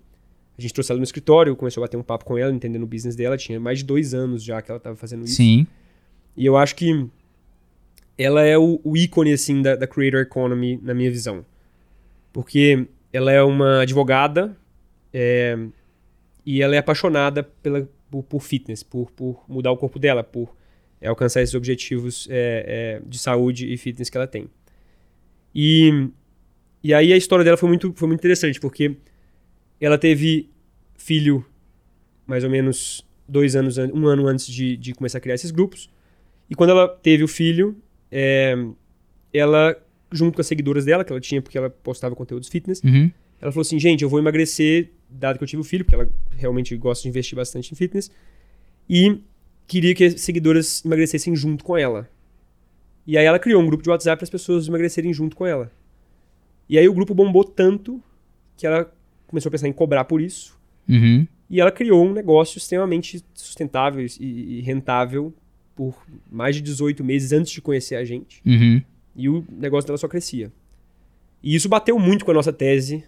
a 0.56 0.62
gente 0.62 0.72
trouxe 0.72 0.90
ela 0.90 0.98
no 0.98 1.04
escritório, 1.04 1.54
começou 1.54 1.82
a 1.82 1.86
bater 1.86 1.96
um 1.96 2.02
papo 2.02 2.24
com 2.24 2.38
ela, 2.38 2.52
entendendo 2.52 2.84
o 2.84 2.86
business 2.86 3.14
dela, 3.14 3.36
tinha 3.36 3.60
mais 3.60 3.80
de 3.80 3.84
dois 3.84 4.14
anos 4.14 4.42
já 4.42 4.62
que 4.62 4.70
ela 4.70 4.78
estava 4.78 4.96
fazendo 4.96 5.24
isso. 5.24 5.34
Sim. 5.34 5.66
E 6.36 6.46
eu 6.46 6.56
acho 6.56 6.74
que 6.74 7.06
ela 8.16 8.42
é 8.42 8.56
o, 8.56 8.80
o 8.82 8.96
ícone, 8.96 9.32
assim, 9.32 9.60
da, 9.60 9.76
da 9.76 9.86
creator 9.86 10.20
economy, 10.20 10.78
na 10.82 10.94
minha 10.94 11.10
visão. 11.10 11.44
Porque 12.32 12.86
ela 13.12 13.30
é 13.30 13.42
uma 13.42 13.82
advogada 13.82 14.56
é, 15.12 15.58
e 16.46 16.62
ela 16.62 16.74
é 16.74 16.78
apaixonada 16.78 17.42
pela, 17.42 17.88
por, 18.10 18.22
por 18.22 18.40
fitness, 18.40 18.82
por, 18.82 19.10
por 19.10 19.44
mudar 19.48 19.70
o 19.70 19.76
corpo 19.76 19.98
dela, 19.98 20.24
por 20.24 20.54
é, 21.00 21.08
alcançar 21.08 21.42
esses 21.42 21.54
objetivos 21.54 22.26
é, 22.30 23.00
é, 23.02 23.08
de 23.08 23.18
saúde 23.18 23.72
e 23.72 23.76
fitness 23.76 24.08
que 24.08 24.16
ela 24.16 24.26
tem. 24.26 24.48
E, 25.54 26.08
e 26.82 26.92
aí 26.92 27.12
a 27.12 27.16
história 27.16 27.44
dela 27.44 27.56
foi 27.56 27.68
muito, 27.68 27.92
foi 27.94 28.08
muito 28.08 28.20
interessante, 28.20 28.58
porque 28.60 28.96
ela 29.80 29.96
teve 29.98 30.48
filho 30.96 31.44
mais 32.26 32.42
ou 32.44 32.50
menos 32.50 33.06
dois 33.28 33.54
anos, 33.56 33.78
an- 33.78 33.90
um 33.94 34.06
ano 34.06 34.26
antes 34.26 34.46
de, 34.46 34.76
de 34.76 34.94
começar 34.94 35.18
a 35.18 35.20
criar 35.20 35.34
esses 35.34 35.50
grupos. 35.50 35.88
E 36.48 36.54
quando 36.54 36.70
ela 36.70 36.88
teve 36.88 37.22
o 37.22 37.28
filho, 37.28 37.76
é, 38.10 38.54
ela, 39.32 39.76
junto 40.12 40.34
com 40.34 40.40
as 40.40 40.46
seguidoras 40.46 40.84
dela, 40.84 41.04
que 41.04 41.12
ela 41.12 41.20
tinha 41.20 41.40
porque 41.40 41.56
ela 41.58 41.70
postava 41.70 42.14
conteúdos 42.14 42.48
fitness, 42.48 42.82
Uhum. 42.82 43.10
ela 43.40 43.52
falou 43.52 43.62
assim, 43.62 43.78
gente, 43.78 44.02
eu 44.02 44.08
vou 44.08 44.18
emagrecer, 44.18 44.90
dado 45.08 45.38
que 45.38 45.44
eu 45.44 45.48
tive 45.48 45.60
o 45.60 45.64
filho, 45.64 45.84
porque 45.84 45.94
ela 45.94 46.10
realmente 46.36 46.76
gosta 46.76 47.02
de 47.02 47.08
investir 47.08 47.36
bastante 47.36 47.72
em 47.72 47.76
fitness, 47.76 48.10
e 48.88 49.20
queria 49.66 49.94
que 49.94 50.04
as 50.04 50.20
seguidoras 50.20 50.84
emagrecessem 50.84 51.34
junto 51.34 51.64
com 51.64 51.76
ela. 51.76 52.08
E 53.06 53.18
aí 53.18 53.24
ela 53.26 53.38
criou 53.38 53.62
um 53.62 53.66
grupo 53.66 53.82
de 53.82 53.90
WhatsApp 53.90 54.18
para 54.18 54.24
as 54.24 54.30
pessoas 54.30 54.66
emagrecerem 54.68 55.12
junto 55.12 55.36
com 55.36 55.46
ela. 55.46 55.70
E 56.68 56.78
aí 56.78 56.88
o 56.88 56.94
grupo 56.94 57.14
bombou 57.14 57.44
tanto 57.44 58.02
que 58.56 58.66
ela 58.66 58.90
começou 59.26 59.48
a 59.48 59.52
pensar 59.52 59.68
em 59.68 59.72
cobrar 59.72 60.04
por 60.04 60.20
isso, 60.20 60.58
Uhum. 60.88 61.26
e 61.50 61.60
ela 61.60 61.70
criou 61.72 62.04
um 62.06 62.12
negócio 62.12 62.56
extremamente 62.58 63.22
sustentável 63.34 64.04
e, 64.20 64.60
rentável 64.62 65.32
por 65.74 65.94
mais 66.30 66.54
de 66.56 66.62
18 66.62 67.02
meses 67.02 67.32
antes 67.32 67.50
de 67.52 67.60
conhecer 67.60 67.96
a 67.96 68.04
gente. 68.04 68.40
Uhum. 68.46 68.80
E 69.16 69.28
o 69.28 69.44
negócio 69.50 69.86
dela 69.86 69.98
só 69.98 70.06
crescia. 70.08 70.52
E 71.42 71.54
isso 71.54 71.68
bateu 71.68 71.98
muito 71.98 72.24
com 72.24 72.30
a 72.30 72.34
nossa 72.34 72.52
tese 72.52 73.04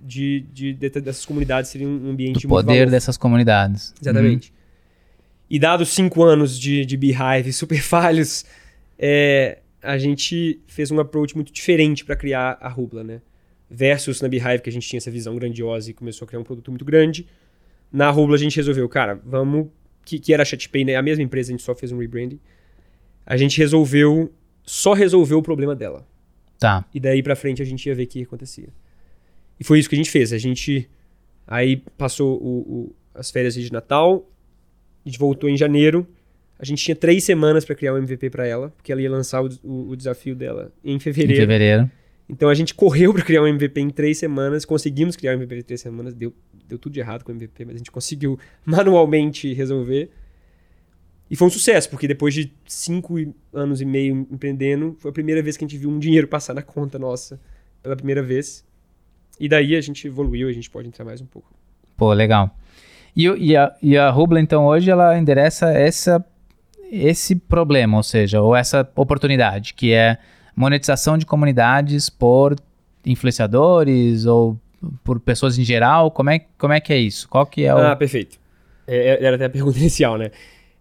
de, 0.00 0.44
de, 0.52 0.72
de- 0.74 0.88
dessas 1.00 1.24
comunidades 1.24 1.70
serem 1.70 1.86
um 1.86 2.10
ambiente 2.10 2.42
Do 2.42 2.48
poder 2.48 2.78
valor. 2.80 2.90
dessas 2.90 3.16
comunidades. 3.16 3.94
Exatamente. 4.00 4.52
E 5.48 5.58
dados 5.58 5.88
cinco 5.90 6.22
anos 6.22 6.58
de, 6.58 6.84
de 6.84 6.96
Beehive 6.96 7.52
super 7.52 7.80
falhos, 7.82 8.44
é, 8.98 9.60
a 9.82 9.96
gente 9.98 10.60
fez 10.66 10.90
um 10.90 10.98
approach 11.00 11.34
muito 11.34 11.52
diferente 11.52 12.04
para 12.04 12.16
criar 12.16 12.58
a 12.60 12.68
Rubla, 12.68 13.04
né? 13.04 13.20
Versus 13.70 14.20
na 14.20 14.28
Beehive, 14.28 14.62
que 14.62 14.70
a 14.70 14.72
gente 14.72 14.88
tinha 14.88 14.98
essa 14.98 15.10
visão 15.10 15.36
grandiosa 15.36 15.90
e 15.90 15.94
começou 15.94 16.24
a 16.24 16.28
criar 16.28 16.40
um 16.40 16.44
produto 16.44 16.70
muito 16.70 16.84
grande. 16.84 17.26
Na 17.92 18.10
Rubla 18.10 18.34
a 18.36 18.38
gente 18.38 18.56
resolveu, 18.56 18.88
cara, 18.88 19.20
vamos. 19.24 19.68
Que, 20.04 20.18
que 20.18 20.32
era 20.32 20.42
a 20.42 20.46
ChatPay, 20.46 20.84
né? 20.86 20.96
A 20.96 21.02
mesma 21.02 21.22
empresa, 21.22 21.50
a 21.50 21.52
gente 21.52 21.62
só 21.62 21.74
fez 21.74 21.92
um 21.92 21.98
rebranding. 21.98 22.40
A 23.26 23.36
gente 23.36 23.58
resolveu. 23.58 24.32
Só 24.64 24.94
resolveu 24.94 25.38
o 25.38 25.42
problema 25.42 25.74
dela. 25.76 26.06
Tá. 26.58 26.84
E 26.94 26.98
daí 26.98 27.22
pra 27.22 27.36
frente 27.36 27.60
a 27.62 27.64
gente 27.64 27.86
ia 27.86 27.94
ver 27.94 28.04
o 28.04 28.06
que 28.06 28.22
acontecia. 28.22 28.68
E 29.60 29.64
foi 29.64 29.78
isso 29.78 29.88
que 29.88 29.94
a 29.94 29.98
gente 29.98 30.10
fez. 30.10 30.32
A 30.32 30.38
gente 30.38 30.88
aí 31.46 31.76
passou 31.96 32.38
o- 32.42 32.58
o- 32.60 32.94
as 33.14 33.30
férias 33.30 33.54
de 33.54 33.70
Natal, 33.72 34.28
a 35.04 35.08
gente 35.08 35.18
voltou 35.18 35.48
em 35.48 35.56
janeiro. 35.56 36.06
A 36.58 36.64
gente 36.64 36.82
tinha 36.82 36.96
três 36.96 37.22
semanas 37.24 37.64
pra 37.64 37.74
criar 37.74 37.92
o 37.94 37.98
MVP 37.98 38.30
pra 38.30 38.46
ela, 38.46 38.70
porque 38.70 38.90
ela 38.90 39.00
ia 39.00 39.10
lançar 39.10 39.42
o, 39.42 39.48
o- 39.62 39.90
o 39.90 39.96
desafio 39.96 40.34
dela 40.34 40.72
em 40.84 40.94
Em 40.94 40.98
fevereiro. 40.98 41.40
fevereiro. 41.42 41.90
Então 42.28 42.48
a 42.48 42.54
gente 42.54 42.74
correu 42.74 43.14
pra 43.14 43.22
criar 43.22 43.42
um 43.42 43.46
MVP 43.46 43.80
em 43.80 43.90
três 43.90 44.18
semanas, 44.18 44.64
conseguimos 44.64 45.16
criar 45.16 45.32
um 45.32 45.34
MVP 45.36 45.56
em 45.60 45.62
três 45.62 45.80
semanas, 45.80 46.12
deu, 46.14 46.34
deu 46.68 46.78
tudo 46.78 46.92
de 46.92 47.00
errado 47.00 47.22
com 47.24 47.32
o 47.32 47.34
MVP, 47.34 47.64
mas 47.64 47.76
a 47.76 47.78
gente 47.78 47.90
conseguiu 47.90 48.38
manualmente 48.66 49.52
resolver. 49.54 50.10
E 51.30 51.36
foi 51.36 51.46
um 51.46 51.50
sucesso, 51.50 51.88
porque 51.90 52.08
depois 52.08 52.32
de 52.34 52.52
cinco 52.66 53.14
anos 53.52 53.80
e 53.80 53.84
meio 53.84 54.26
empreendendo, 54.30 54.96
foi 54.98 55.10
a 55.10 55.14
primeira 55.14 55.42
vez 55.42 55.56
que 55.56 55.64
a 55.64 55.68
gente 55.68 55.78
viu 55.78 55.90
um 55.90 55.98
dinheiro 55.98 56.26
passar 56.26 56.54
na 56.54 56.62
conta 56.62 56.98
nossa, 56.98 57.38
pela 57.82 57.94
primeira 57.94 58.22
vez. 58.22 58.64
E 59.38 59.46
daí 59.48 59.76
a 59.76 59.80
gente 59.80 60.06
evoluiu, 60.06 60.48
a 60.48 60.52
gente 60.52 60.68
pode 60.70 60.88
entrar 60.88 61.04
mais 61.04 61.20
um 61.20 61.26
pouco. 61.26 61.48
Pô, 61.96 62.12
legal. 62.12 62.56
E, 63.14 63.24
e 63.26 63.56
a, 63.56 63.74
e 63.82 63.96
a 63.96 64.08
Rubla, 64.10 64.40
então, 64.40 64.66
hoje 64.66 64.90
ela 64.90 65.18
endereça 65.18 65.70
essa, 65.70 66.24
esse 66.90 67.36
problema, 67.36 67.96
ou 67.96 68.02
seja, 68.02 68.40
ou 68.40 68.54
essa 68.54 68.88
oportunidade, 68.96 69.74
que 69.74 69.92
é 69.92 70.18
monetização 70.54 71.16
de 71.16 71.24
comunidades 71.24 72.10
por 72.10 72.56
influenciadores 73.04 74.26
ou 74.26 74.58
por 75.04 75.20
pessoas 75.20 75.58
em 75.58 75.64
geral. 75.64 76.10
Como 76.10 76.30
é, 76.30 76.40
como 76.56 76.72
é 76.72 76.80
que 76.80 76.92
é 76.92 76.98
isso? 76.98 77.28
Qual 77.28 77.46
que 77.46 77.64
é 77.64 77.74
o... 77.74 77.78
Ah, 77.78 77.96
perfeito. 77.96 78.38
É, 78.86 79.24
era 79.24 79.36
até 79.36 79.44
a 79.44 79.50
pergunta 79.50 79.78
inicial, 79.78 80.16
né? 80.16 80.30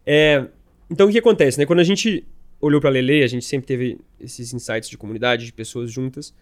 É, 0.05 0.45
então, 0.89 1.07
o 1.07 1.11
que 1.11 1.19
acontece, 1.19 1.59
né? 1.59 1.65
Quando 1.65 1.79
a 1.79 1.83
gente 1.83 2.25
olhou 2.61 2.79
para 2.79 2.89
a 2.89 2.93
Lele, 2.93 3.23
a 3.23 3.27
gente 3.27 3.45
sempre 3.45 3.67
teve 3.67 3.99
esses 4.19 4.53
insights 4.53 4.89
de 4.89 4.97
comunidade, 4.97 5.45
de 5.45 5.53
pessoas 5.53 5.91
juntas. 5.91 6.33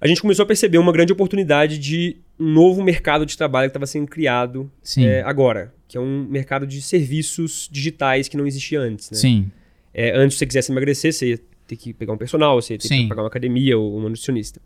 A 0.00 0.06
gente 0.06 0.20
começou 0.20 0.44
a 0.44 0.46
perceber 0.46 0.78
uma 0.78 0.92
grande 0.92 1.12
oportunidade 1.12 1.78
de 1.78 2.16
um 2.38 2.52
novo 2.52 2.82
mercado 2.82 3.26
de 3.26 3.36
trabalho 3.36 3.68
que 3.68 3.70
estava 3.70 3.86
sendo 3.86 4.06
criado 4.06 4.70
é, 4.96 5.22
agora, 5.22 5.74
que 5.88 5.96
é 5.96 6.00
um 6.00 6.24
mercado 6.24 6.66
de 6.66 6.80
serviços 6.80 7.68
digitais 7.70 8.28
que 8.28 8.36
não 8.36 8.46
existia 8.46 8.80
antes, 8.80 9.10
né? 9.10 9.18
Sim. 9.18 9.50
É, 9.92 10.16
antes, 10.16 10.34
se 10.34 10.38
você 10.38 10.46
quisesse 10.46 10.70
emagrecer, 10.70 11.12
você 11.12 11.30
ia 11.30 11.40
ter 11.66 11.76
que 11.76 11.92
pegar 11.92 12.12
um 12.12 12.16
personal, 12.16 12.60
você 12.60 12.74
ia 12.74 12.78
ter 12.78 12.86
Sim. 12.86 13.02
que 13.02 13.08
pagar 13.08 13.22
uma 13.22 13.28
academia 13.28 13.76
ou 13.76 13.96
uma 13.96 14.08
nutricionista. 14.08 14.60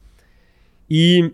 E, 0.91 1.33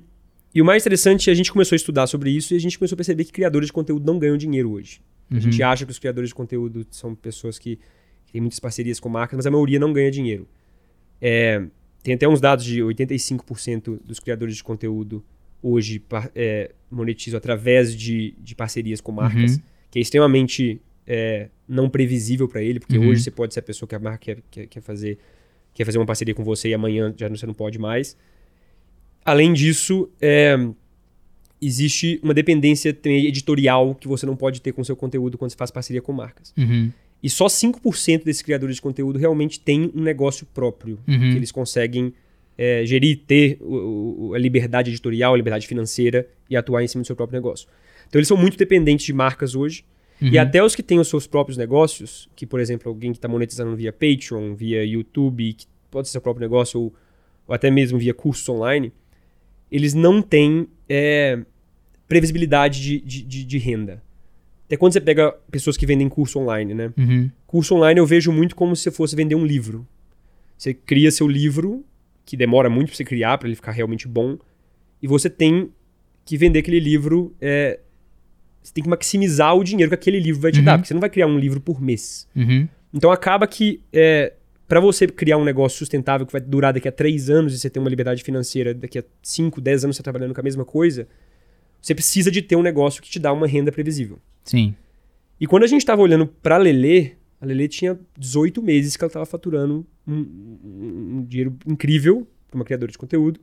e 0.55 0.63
o 0.63 0.65
mais 0.65 0.85
interessante, 0.85 1.31
a 1.31 1.35
gente 1.35 1.51
começou 1.51 1.75
a 1.75 1.79
estudar 1.79 2.07
sobre 2.07 2.31
isso 2.31 2.55
e 2.55 2.57
a 2.57 2.61
gente 2.61 2.79
começou 2.79 2.95
a 2.95 2.99
perceber 2.99 3.25
que 3.25 3.33
criadores 3.33 3.67
de 3.67 3.73
conteúdo 3.73 4.07
não 4.07 4.19
ganham 4.19 4.37
dinheiro 4.37 4.71
hoje. 4.71 5.01
A 5.31 5.39
gente 5.39 5.63
acha 5.63 5.85
que 5.85 5.91
os 5.91 5.99
criadores 5.99 6.31
de 6.31 6.35
conteúdo 6.35 6.87
são 6.91 7.15
pessoas 7.15 7.59
que, 7.59 7.77
que 8.25 8.33
têm 8.33 8.41
muitas 8.41 8.59
parcerias 8.59 8.99
com 8.99 9.09
marcas, 9.09 9.37
mas 9.37 9.47
a 9.47 9.51
maioria 9.51 9.79
não 9.79 9.93
ganha 9.93 10.11
dinheiro. 10.11 10.49
É, 11.21 11.63
tem 12.03 12.15
até 12.15 12.29
uns 12.29 12.41
dados 12.41 12.65
de 12.65 12.81
85% 12.83 14.01
dos 14.05 14.19
criadores 14.21 14.57
de 14.57 14.65
conteúdo 14.65 15.25
hoje 15.63 16.03
é, 16.35 16.71
monetizam 16.91 17.37
através 17.39 17.95
de, 17.97 18.35
de 18.39 18.55
parcerias 18.55 19.01
com 19.01 19.11
marcas, 19.13 19.57
Uhum. 19.57 19.63
que 19.91 19.99
é 19.99 20.03
extremamente 20.03 20.81
é, 21.07 21.49
não 21.67 21.89
previsível 21.89 22.47
para 22.49 22.63
ele, 22.63 22.79
porque 22.79 22.97
Uhum. 22.99 23.09
hoje 23.09 23.23
você 23.23 23.31
pode 23.31 23.53
ser 23.55 23.61
a 23.61 23.63
pessoa 23.63 23.89
que 23.89 23.95
a 23.95 23.99
marca 23.99 24.19
quer, 24.19 24.39
quer, 24.51 24.67
quer 24.67 24.81
fazer 24.81 25.19
quer 25.75 25.85
fazer 25.85 25.99
uma 25.99 26.07
parceria 26.07 26.35
com 26.35 26.43
você 26.45 26.69
e 26.71 26.75
amanhã 26.75 27.15
já 27.17 27.29
não- 27.29 27.37
você 27.37 27.47
não 27.47 27.55
pode 27.55 27.79
mais. 27.79 28.17
Além 29.25 29.53
disso, 29.53 30.09
é, 30.21 30.57
existe 31.61 32.19
uma 32.23 32.35
dependência 32.35 32.97
editorial 33.05 33.95
que 33.95 34.09
você 34.09 34.25
não 34.27 34.37
pode 34.37 34.61
ter 34.61 34.73
com 34.73 34.83
seu 34.85 34.97
conteúdo 34.97 35.37
quando 35.39 35.51
você 35.51 35.57
faz 35.57 35.71
parceria 35.71 36.01
com 36.03 36.13
marcas. 36.13 36.53
Uhum. 36.57 36.91
E 37.23 37.29
só 37.29 37.47
5% 37.49 38.25
desses 38.25 38.43
criadores 38.43 38.77
de 38.77 38.83
conteúdo 38.83 39.19
realmente 39.19 39.59
têm 39.59 39.91
um 39.95 40.01
negócio 40.03 40.47
próprio, 40.55 40.99
Uhum. 41.09 41.19
que 41.19 41.37
eles 41.37 41.51
conseguem 41.53 42.13
é, 42.61 42.85
gerir, 42.85 43.21
ter 43.25 43.57
o- 43.61 44.31
o- 44.31 44.35
a 44.35 44.39
liberdade 44.39 44.91
editorial, 44.91 45.33
a 45.33 45.37
liberdade 45.37 45.65
financeira 45.65 46.29
e 46.51 46.57
atuar 46.57 46.83
em 46.83 46.89
cima 46.89 47.03
do 47.03 47.07
seu 47.07 47.15
próprio 47.15 47.37
negócio. 47.39 47.69
Então 48.09 48.19
eles 48.19 48.27
são 48.27 48.37
muito 48.37 48.57
dependentes 48.59 49.07
de 49.07 49.13
marcas 49.13 49.55
hoje. 49.55 49.85
E 50.21 50.35
Uhum. 50.35 50.41
até 50.43 50.61
os 50.65 50.75
que 50.75 50.83
têm 50.83 50.99
os 50.99 51.07
seus 51.07 51.25
próprios 51.25 51.57
negócios, 51.57 52.29
que 52.35 52.45
por 52.45 52.59
exemplo 52.59 52.89
alguém 52.89 53.13
que 53.13 53.19
está 53.19 53.29
monetizando 53.29 53.77
via 53.77 53.93
Patreon, 53.93 54.57
via 54.57 54.85
YouTube, 54.85 55.53
que 55.53 55.67
pode 55.89 56.09
ser 56.09 56.13
seu 56.13 56.21
próprio 56.21 56.41
negócio 56.43 56.81
ou, 56.81 56.95
ou 57.47 57.55
até 57.55 57.71
mesmo 57.71 57.97
via 57.97 58.13
cursos 58.13 58.49
online, 58.49 58.93
eles 59.71 59.95
não 59.95 60.21
têm 60.21 60.67
é, 60.89 61.39
previsibilidade 62.09 62.81
de, 62.83 63.01
de, 63.01 63.23
de- 63.23 63.45
de 63.45 63.59
renda. 63.59 64.03
Até 64.69 64.77
quando 64.77 64.93
você 64.93 65.01
pega 65.01 65.33
pessoas 65.51 65.77
que 65.77 65.87
vendem 65.87 66.09
curso 66.09 66.39
online, 66.39 66.75
né? 66.75 66.93
Uhum. 66.97 67.31
Curso 67.47 67.75
online 67.75 67.99
eu 67.99 68.07
vejo 68.07 68.31
muito 68.31 68.55
como 68.55 68.77
se 68.77 68.83
você 68.83 68.91
fosse 68.91 69.17
vender 69.17 69.35
um 69.35 69.45
livro. 69.45 69.85
Você 70.57 70.75
cria 70.75 71.11
seu 71.11 71.27
livro, 71.27 71.83
que 72.25 72.37
demora 72.37 72.69
muito 72.69 72.89
para 72.89 72.97
você 72.97 73.05
criar, 73.05 73.39
para 73.39 73.49
ele 73.49 73.57
ficar 73.57 73.73
realmente 73.73 74.07
bom, 74.07 74.37
e 75.03 75.07
você 75.07 75.31
tem 75.31 75.71
que 76.25 76.37
vender 76.37 76.59
aquele 76.59 76.79
livro. 76.81 77.35
é, 77.41 77.81
você 78.63 78.75
tem 78.75 78.85
que 78.85 78.91
maximizar 78.91 79.57
o 79.57 79.65
dinheiro 79.65 79.89
que 79.89 79.95
aquele 79.95 80.21
livro 80.21 80.43
vai 80.43 80.53
te 80.53 80.59
Uhum. 80.59 80.65
dar, 80.67 80.77
porque 80.77 80.89
você 80.89 80.93
não 80.95 81.01
vai 81.01 81.09
criar 81.09 81.27
um 81.27 81.39
livro 81.39 81.59
por 81.61 81.81
mês. 81.81 82.29
Uhum. 82.37 82.69
Então 82.93 83.11
acaba 83.11 83.47
que 83.47 83.81
é, 83.91 84.35
para 84.67 84.81
você 84.81 85.07
criar 85.07 85.39
um 85.39 85.45
negócio 85.45 85.79
sustentável 85.79 86.27
que 86.27 86.33
vai 86.33 86.41
durar 86.43 86.75
daqui 86.75 86.87
a 86.89 86.93
três 86.93 87.31
anos 87.31 87.55
e 87.55 87.59
você 87.59 87.71
ter 87.71 87.79
uma 87.79 87.89
liberdade 87.89 88.23
financeira 88.23 88.75
daqui 88.75 88.99
a 88.99 89.05
5, 89.23 89.59
10 89.63 89.85
anos 89.85 89.97
você 89.97 90.03
trabalhando 90.03 90.35
com 90.35 90.41
a 90.41 90.45
mesma 90.45 90.65
coisa, 90.67 91.09
você 91.81 91.95
precisa 91.95 92.31
de 92.31 92.43
ter 92.43 92.57
um 92.57 92.63
negócio 92.63 93.03
que 93.03 93.09
te 93.11 93.19
dá 93.19 93.33
uma 93.33 93.47
renda 93.47 93.71
previsível. 93.73 94.19
Sim. 94.45 94.75
E 95.41 95.47
quando 95.47 95.63
a 95.63 95.67
gente 95.67 95.85
tava 95.85 96.03
olhando 96.03 96.27
pra 96.27 96.57
Lelê, 96.57 97.13
a 97.41 97.47
Lelê 97.47 97.69
tinha 97.69 97.99
18 98.19 98.61
meses 98.63 98.97
que 98.97 99.05
ela 99.05 99.11
tava 99.13 99.25
faturando 99.27 99.87
um, 100.07 100.13
um- 100.15 101.17
um 101.19 101.25
dinheiro 101.25 101.57
incrível 101.67 102.27
para 102.51 102.57
uma 102.59 102.65
criadora 102.65 102.91
de 102.91 102.99
conteúdo. 102.99 103.39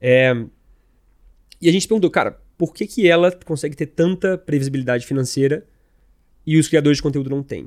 É, 0.00 0.32
e 1.60 1.68
a 1.68 1.72
gente 1.72 1.82
se 1.82 1.88
perguntou, 1.88 2.10
cara, 2.10 2.40
por 2.56 2.72
que, 2.72 2.86
que 2.86 3.08
ela 3.08 3.30
consegue 3.32 3.76
ter 3.76 3.86
tanta 3.86 4.38
previsibilidade 4.38 5.04
financeira 5.06 5.66
e 6.46 6.56
os 6.56 6.68
criadores 6.68 6.98
de 6.98 7.02
conteúdo 7.02 7.28
não 7.30 7.42
têm? 7.42 7.66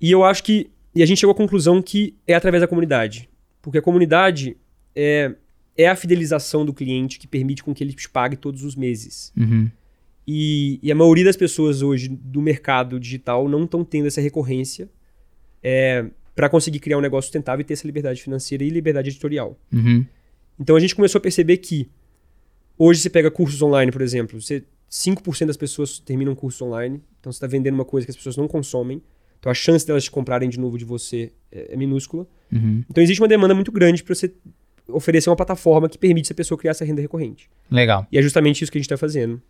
E 0.00 0.10
eu 0.10 0.22
acho 0.24 0.44
que. 0.44 0.70
E 0.94 1.02
a 1.02 1.06
gente 1.06 1.18
chegou 1.18 1.32
à 1.32 1.36
conclusão 1.36 1.82
que 1.82 2.14
é 2.26 2.34
através 2.34 2.60
da 2.60 2.68
comunidade. 2.68 3.28
Porque 3.60 3.78
a 3.78 3.82
comunidade 3.82 4.56
é, 4.94 5.34
é 5.78 5.86
a 5.86 5.94
fidelização 5.94 6.66
do 6.66 6.74
cliente 6.74 7.20
que 7.20 7.28
permite 7.28 7.62
com 7.62 7.72
que 7.72 7.84
ele 7.84 7.92
te 7.92 8.10
pague 8.10 8.36
todos 8.36 8.64
os 8.64 8.74
meses. 8.74 9.32
Uhum. 9.36 9.70
E, 10.26 10.80
e 10.82 10.90
a 10.90 10.94
maioria 10.94 11.24
das 11.24 11.36
pessoas 11.36 11.80
hoje 11.80 12.08
do 12.08 12.42
mercado 12.42 12.98
digital 12.98 13.48
não 13.48 13.64
estão 13.64 13.84
tendo 13.84 14.08
essa 14.08 14.20
recorrência 14.20 14.90
para 16.34 16.48
conseguir 16.48 16.80
criar 16.80 16.98
um 16.98 17.00
negócio 17.00 17.28
sustentável 17.28 17.62
e 17.62 17.64
ter 17.64 17.74
essa 17.74 17.86
liberdade 17.86 18.20
financeira 18.20 18.64
e 18.64 18.68
liberdade 18.68 19.08
editorial. 19.08 19.58
Uhum. 19.72 20.04
Então 20.58 20.74
a 20.74 20.80
gente 20.80 20.94
começou 20.94 21.18
a 21.18 21.22
perceber 21.22 21.58
que 21.58 21.88
hoje 22.76 23.00
você 23.00 23.08
pega 23.08 23.30
cursos 23.30 23.62
online, 23.62 23.92
por 23.92 24.02
exemplo, 24.02 24.40
você, 24.40 24.64
5% 24.90 25.46
das 25.46 25.56
pessoas 25.56 25.98
terminam 25.98 26.34
cursos 26.34 26.60
online, 26.60 27.00
então 27.20 27.32
você 27.32 27.36
está 27.36 27.46
vendendo 27.46 27.74
uma 27.74 27.84
coisa 27.84 28.06
que 28.06 28.10
as 28.10 28.16
pessoas 28.16 28.36
não 28.36 28.48
consomem, 28.48 29.02
então 29.38 29.50
a 29.50 29.54
chance 29.54 29.86
delas 29.86 30.04
te 30.04 30.10
comprarem 30.10 30.48
de 30.48 30.58
novo 30.58 30.76
de 30.76 30.84
você 30.84 31.32
é, 31.52 31.74
é 31.74 31.76
minúscula. 31.76 32.26
Uhum. 32.52 32.84
Então 32.90 33.02
existe 33.02 33.20
uma 33.20 33.28
demanda 33.28 33.54
muito 33.54 33.70
grande 33.70 34.02
para 34.02 34.14
você 34.14 34.32
oferecer 34.88 35.28
uma 35.30 35.36
plataforma 35.36 35.88
que 35.88 35.98
permite 35.98 36.26
essa 36.26 36.34
pessoa 36.34 36.58
criar 36.58 36.70
essa 36.72 36.84
renda 36.84 37.00
recorrente. 37.02 37.48
Legal. 37.70 38.06
E 38.10 38.18
é 38.18 38.22
justamente 38.22 38.62
isso 38.62 38.72
que 38.72 38.78
a 38.78 38.80
gente 38.80 38.86
está 38.86 38.96
fazendo. 38.96 39.40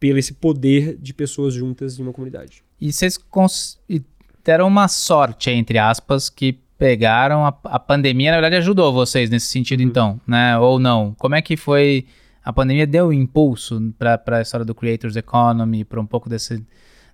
Pelo 0.00 0.18
esse 0.18 0.34
poder 0.34 0.96
de 0.98 1.14
pessoas 1.14 1.54
juntas 1.54 1.98
em 1.98 2.02
uma 2.02 2.12
comunidade. 2.12 2.64
E 2.80 2.92
vocês 2.92 3.16
cons- 3.16 3.78
e 3.88 4.02
deram 4.44 4.66
uma 4.66 4.88
sorte, 4.88 5.50
entre 5.50 5.78
aspas, 5.78 6.28
que 6.28 6.58
pegaram 6.76 7.46
a, 7.46 7.56
a 7.64 7.78
pandemia, 7.78 8.32
na 8.32 8.38
verdade, 8.38 8.56
ajudou 8.56 8.92
vocês 8.92 9.30
nesse 9.30 9.46
sentido, 9.46 9.82
então, 9.82 10.20
né? 10.26 10.58
Ou 10.58 10.80
não? 10.80 11.14
Como 11.16 11.36
é 11.36 11.40
que 11.42 11.56
foi? 11.56 12.06
A 12.44 12.52
pandemia 12.52 12.84
deu 12.88 13.12
impulso 13.12 13.94
para 13.96 14.20
a 14.38 14.42
história 14.42 14.66
do 14.66 14.74
Creators 14.74 15.14
Economy, 15.14 15.84
para 15.84 16.00
um 16.00 16.06
pouco 16.06 16.28
desse, 16.28 16.60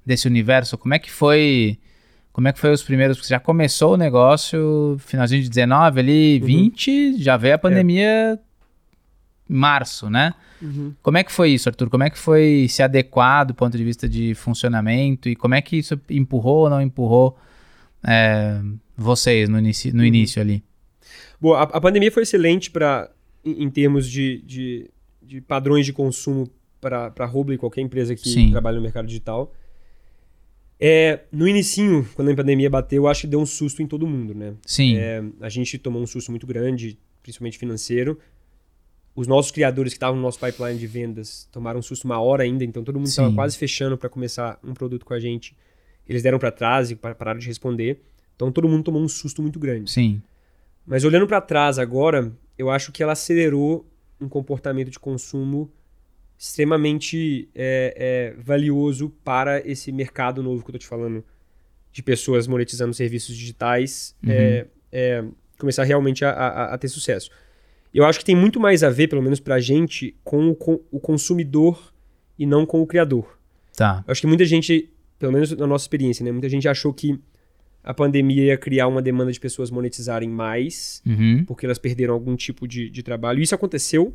desse 0.07 0.27
universo? 0.27 0.79
Como 0.79 0.95
é 0.95 0.99
que 0.99 1.11
foi? 1.11 1.79
Como 2.33 2.47
é 2.47 2.53
que 2.53 2.59
foi 2.61 2.71
os 2.71 2.83
primeiros? 2.83 3.17
Porque 3.17 3.29
já 3.29 3.41
começou 3.41 3.95
o 3.95 3.97
negócio, 3.97 4.97
finalzinho 5.01 5.43
de 5.43 5.49
19 5.49 6.01
ali, 6.01 6.39
20, 6.39 7.21
já 7.21 7.37
veio 7.37 7.57
a 7.57 7.59
pandemia 7.59 8.39
em 9.49 9.55
março, 9.55 10.09
né? 10.09 10.35
Como 11.03 11.17
é 11.17 11.25
que 11.25 11.31
foi 11.31 11.51
isso, 11.51 11.69
Arthur? 11.69 11.89
Como 11.89 12.03
é 12.03 12.11
que 12.11 12.19
foi 12.19 12.67
se 12.69 12.83
adequar 12.83 13.47
do 13.47 13.55
ponto 13.55 13.77
de 13.77 13.85
vista 13.85 14.09
de 14.09 14.35
funcionamento 14.35 15.29
e 15.29 15.37
como 15.37 15.55
é 15.55 15.63
que 15.63 15.77
isso 15.77 16.01
empurrou 16.11 16.65
ou 16.65 16.71
não 16.71 16.83
empurrou 16.83 17.39
é, 18.07 18.61
vocês 18.97 19.49
no, 19.49 19.59
inici 19.59 19.93
no 19.93 20.05
início 20.05 20.43
ali? 20.43 20.63
Bom, 21.41 21.55
a, 21.55 21.63
a 21.63 21.81
pandemia 21.81 22.11
foi 22.11 22.25
excelente 22.25 22.71
para 22.71 23.09
em, 23.45 23.65
em 23.65 23.71
termos 23.71 24.09
de, 24.09 24.43
de, 24.43 24.91
de 25.23 25.41
padrões 25.41 25.87
de 25.87 25.93
consumo 25.93 26.51
para 26.81 27.13
a 27.17 27.27
Rubla 27.27 27.55
e 27.55 27.59
qualquer 27.59 27.83
empresa 27.83 28.15
que 28.15 28.29
Sim. 28.29 28.51
trabalha 28.51 28.77
no 28.77 28.83
mercado 28.83 29.07
digital. 29.07 29.53
É, 30.81 31.21
no 31.33 31.49
inicinho, 31.49 32.09
quando 32.15 32.31
a 32.31 32.35
pandemia 32.37 32.71
bateu, 32.71 33.03
eu 33.05 33.09
acho 33.09 33.23
que 33.23 33.27
deu 33.27 33.41
um 33.41 33.47
susto 33.47 33.83
em 33.83 33.87
todo 33.87 34.07
mundo, 34.07 34.35
né? 34.35 34.55
Sim, 34.65 34.97
É, 34.97 35.23
a 35.41 35.49
gente 35.49 35.77
tomou 35.79 36.01
um 36.01 36.07
susto 36.07 36.31
muito 36.31 36.47
grande, 36.47 36.97
principalmente 37.23 37.59
financeiro. 37.59 38.19
Os 39.15 39.27
nossos 39.27 39.51
criadores 39.51 39.93
que 39.93 39.97
estavam 39.97 40.15
no 40.17 40.23
nosso 40.23 40.39
pipeline 40.39 40.79
de 40.79 40.87
vendas 40.87 41.49
tomaram 41.51 41.81
um 41.81 41.83
susto 41.83 42.05
uma 42.05 42.21
hora 42.21 42.45
ainda, 42.45 42.65
então 42.65 42.85
todo 42.85 42.97
mundo 42.97 43.09
estava 43.09 43.29
quase 43.35 43.59
fechando 43.59 43.99
para 43.99 44.09
começar 44.09 44.61
um 44.63 44.73
produto 44.73 45.05
com 45.05 45.13
a 45.13 45.19
gente. 45.19 45.57
Eles 46.09 46.23
deram 46.23 46.39
para 46.39 46.53
trás 46.53 46.93
e 46.93 46.95
pa- 46.97 47.15
pararam 47.15 47.41
de 47.41 47.47
responder. 47.49 48.01
Então 48.37 48.53
todo 48.53 48.69
mundo 48.69 48.85
tomou 48.85 49.03
um 49.03 49.09
susto 49.09 49.43
muito 49.43 49.59
grande. 49.59 49.91
sim, 49.91 50.23
Mas 50.87 51.03
olhando 51.03 51.27
para 51.27 51.41
trás 51.41 51.79
agora, 51.81 52.33
eu 52.57 52.71
acho 52.71 52.93
que 52.93 53.03
ela 53.03 53.13
acelerou 53.13 53.85
um 54.21 54.29
comportamento 54.29 54.91
de 54.91 54.99
consumo 55.01 55.69
extremamente 56.39 57.49
é, 57.55 58.35
é, 58.37 58.41
valioso 58.43 59.11
para 59.25 59.61
esse 59.69 59.91
mercado 59.93 60.43
novo 60.43 60.63
que 60.63 60.71
eu 60.71 60.73
tô 60.73 60.79
te 60.79 60.87
falando, 60.87 61.25
de 61.93 62.03
pessoas 62.03 62.47
monetizando 62.47 62.95
serviços 62.95 63.37
digitais, 63.37 64.15
é, 64.27 64.67
é, 64.93 65.25
começar 65.59 65.83
realmente 65.85 66.25
a, 66.25 66.31
a- 66.31 66.75
a 66.75 66.79
ter 66.79 66.89
sucesso. 66.89 67.31
Eu 67.93 68.05
acho 68.05 68.19
que 68.19 68.25
tem 68.25 68.37
muito 68.37 68.61
mais 68.61 68.83
a 68.85 68.91
ver, 68.91 69.09
pelo 69.09 69.23
menos 69.23 69.41
pra 69.41 69.59
gente, 69.59 70.15
com 70.23 70.51
o, 70.51 70.55
com 70.55 70.81
o 70.91 71.01
consumidor 71.01 71.93
e 72.39 72.47
não 72.47 72.65
com 72.67 72.81
o 72.83 72.87
criador. 72.87 73.39
tá. 73.77 74.05
Eu 74.07 74.13
acho 74.13 74.21
que 74.21 74.27
muita 74.27 74.45
gente, 74.45 74.91
pelo 75.19 75.33
menos 75.33 75.51
na 75.53 75.67
nossa 75.67 75.85
experiência, 75.85 76.23
né? 76.25 76.31
Muita 76.31 76.49
gente 76.49 76.69
achou 76.69 76.93
que 76.93 77.19
a 77.83 77.95
pandemia 77.95 78.45
ia 78.45 78.59
criar 78.59 78.87
uma 78.87 79.01
demanda 79.03 79.33
de 79.33 79.41
pessoas 79.41 79.71
monetizarem 79.71 80.29
mais, 80.29 81.03
Uhum. 81.07 81.45
porque 81.47 81.65
elas 81.67 81.79
perderam 81.79 82.13
algum 82.15 82.37
tipo 82.37 82.69
de, 82.69 82.91
de 82.91 83.03
trabalho. 83.03 83.41
Isso 83.43 83.55
aconteceu, 83.55 84.15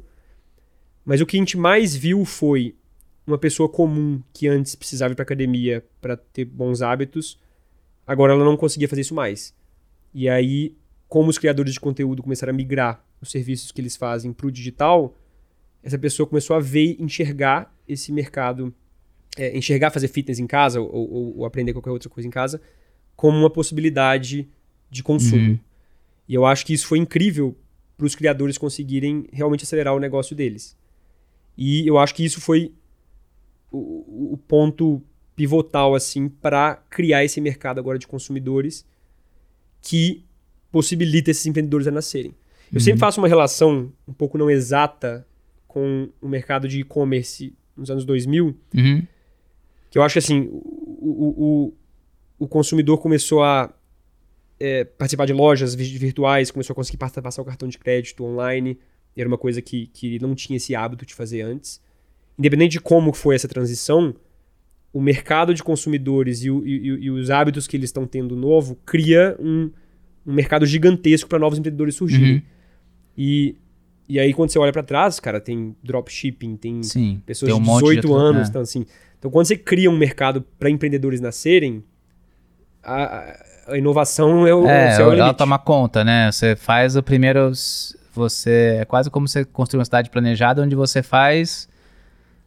mas 1.06 1.22
o 1.22 1.26
que 1.26 1.38
a 1.38 1.40
gente 1.40 1.58
mais 1.58 1.96
viu 1.96 2.26
foi 2.26 2.76
uma 3.26 3.38
pessoa 3.38 3.70
comum 3.70 4.22
que 4.34 4.48
antes 4.48 4.76
precisava 4.76 5.14
ir 5.14 5.16
para 5.16 5.24
academia 5.24 5.84
para 6.02 6.18
ter 6.18 6.46
bons 6.46 6.82
hábitos, 6.82 7.40
agora 8.06 8.34
ela 8.34 8.44
não 8.44 8.58
conseguia 8.58 8.88
fazer 8.88 9.02
isso 9.02 9.16
mais. 9.16 9.54
E 10.14 10.28
aí, 10.28 10.76
como 11.08 11.30
os 11.30 11.38
criadores 11.38 11.74
de 11.74 11.80
conteúdo 11.80 12.22
começaram 12.22 12.54
a 12.54 12.56
migrar 12.56 13.04
os 13.22 13.32
serviços 13.32 13.72
que 13.72 13.80
eles 13.80 13.96
fazem 13.96 14.34
para 14.34 14.48
o 14.48 14.52
digital, 14.52 15.16
essa 15.82 15.98
pessoa 15.98 16.28
começou 16.28 16.56
a 16.56 16.60
ver, 16.60 16.98
enxergar 17.00 17.74
esse 17.88 18.12
mercado 18.12 18.74
é, 19.38 19.58
enxergar 19.58 19.90
fazer 19.90 20.08
fitness 20.08 20.40
em 20.40 20.48
casa 20.48 20.80
ou, 20.80 20.90
ou, 20.92 21.38
ou, 21.40 21.46
aprender 21.46 21.74
qualquer 21.74 21.90
outra 21.90 22.10
coisa 22.10 22.28
em 22.28 22.32
casa 22.32 22.62
como 23.16 23.38
uma 23.38 23.50
possibilidade 23.50 24.48
de 24.90 25.04
consumo. 25.04 25.52
Uhum. 25.52 25.60
E 26.28 26.36
eu 26.36 26.46
acho 26.46 26.66
que 26.66 26.74
isso 26.74 26.88
foi 26.88 27.00
incrível 27.00 27.56
para 27.98 28.06
os 28.06 28.16
criadores 28.16 28.58
conseguirem 28.58 29.28
realmente 29.32 29.64
acelerar 29.64 29.96
o 29.96 30.00
negócio 30.00 30.36
deles. 30.36 30.78
E 31.58 31.88
eu 31.88 31.98
acho 31.98 32.16
que 32.16 32.24
isso 32.26 32.42
foi 32.42 32.74
o, 33.72 34.34
o 34.34 34.38
ponto 34.38 35.02
pivotal 35.36 35.96
assim 35.96 36.30
para 36.30 36.76
criar 36.90 37.24
esse 37.24 37.42
mercado 37.42 37.80
agora 37.80 37.98
de 37.98 38.08
consumidores 38.08 38.86
que 39.82 40.24
possibilita 40.72 41.32
esses 41.32 41.46
empreendedores 41.46 41.88
a 41.88 41.92
nascerem. 41.92 42.34
Eu 42.72 42.76
uhum. 42.76 42.80
sempre 42.80 43.00
faço 43.00 43.20
uma 43.20 43.28
relação 43.28 43.92
um 44.08 44.14
pouco 44.14 44.38
não 44.38 44.50
exata 44.50 45.28
com 45.68 46.10
o 46.22 46.28
mercado 46.28 46.68
de 46.68 46.80
e-commerce 46.82 47.54
nos 47.76 47.90
anos 47.90 48.06
2000, 48.06 48.56
uhum. 48.76 49.08
que 49.90 49.98
eu 49.98 50.04
acho 50.04 50.14
que 50.14 50.20
assim, 50.20 50.48
o, 50.52 51.74
o, 52.40 52.44
o 52.46 52.48
consumidor 52.48 53.00
começou 53.00 53.44
a 53.44 53.74
é, 54.60 54.84
participar 54.84 55.26
de 55.26 55.34
lojas 55.34 55.74
virtuais, 55.76 56.52
começou 56.52 56.74
a 56.74 56.76
conseguir 56.76 56.98
passar 56.98 57.42
o 57.42 57.46
cartão 57.46 57.68
de 57.68 57.78
crédito 57.78 58.24
online, 58.24 58.78
era 59.22 59.28
uma 59.28 59.38
coisa 59.38 59.62
que, 59.62 59.88
que 59.88 60.20
não 60.20 60.34
tinha 60.34 60.58
esse 60.58 60.76
hábito 60.76 61.06
de 61.06 61.14
fazer 61.14 61.42
antes. 61.42 61.82
Independente 62.38 62.74
de 62.74 62.80
como 62.80 63.14
foi 63.14 63.36
essa 63.36 63.48
transição, 63.48 64.16
o 64.92 65.02
mercado 65.02 65.54
de 65.54 65.64
consumidores 65.64 66.44
e, 66.44 66.50
o, 66.50 66.66
e, 66.66 66.88
e 67.06 67.10
os 67.12 67.30
hábitos 67.30 67.68
que 67.68 67.78
eles 67.78 67.90
estão 67.90 68.06
tendo 68.06 68.36
novo 68.36 68.78
cria 68.86 69.36
um, 69.40 69.70
um 70.26 70.34
mercado 70.34 70.66
gigantesco 70.66 71.30
para 71.30 71.40
novos 71.40 71.60
empreendedores 71.60 71.96
surgirem. 71.96 72.36
Uhum. 72.36 72.42
E, 73.18 73.56
e 74.10 74.20
aí, 74.20 74.34
quando 74.34 74.50
você 74.50 74.60
olha 74.60 74.72
para 74.72 74.84
trás, 74.84 75.20
cara, 75.20 75.40
tem 75.40 75.76
dropshipping, 75.84 76.56
tem 76.58 76.84
Sim, 76.84 77.22
pessoas 77.26 77.52
tem 77.52 77.62
um 77.62 77.64
de 77.64 77.72
18 77.72 78.08
de 78.08 78.14
anos. 78.14 78.48
É. 78.48 78.50
Então, 78.50 78.62
assim, 78.62 78.86
então, 79.18 79.32
quando 79.32 79.46
você 79.46 79.56
cria 79.56 79.90
um 79.90 79.98
mercado 79.98 80.44
para 80.60 80.70
empreendedores 80.70 81.22
nascerem, 81.22 81.84
a, 82.84 83.42
a 83.68 83.78
inovação 83.78 84.46
é 84.46 84.54
o, 84.54 84.68
é, 84.68 84.90
o 84.90 84.96
céu 84.98 85.14
ela 85.14 85.34
toma 85.34 85.58
conta, 85.58 86.04
né? 86.04 86.32
Você 86.32 86.56
faz 86.56 86.96
o 86.96 87.02
primeiro. 87.02 87.52
Você. 88.14 88.78
É 88.80 88.86
quase 88.86 89.10
como 89.10 89.28
você 89.28 89.44
construir 89.44 89.80
uma 89.80 89.86
cidade 89.86 90.10
planejada 90.10 90.62
onde 90.62 90.76
você 90.76 91.04
faz 91.04 91.68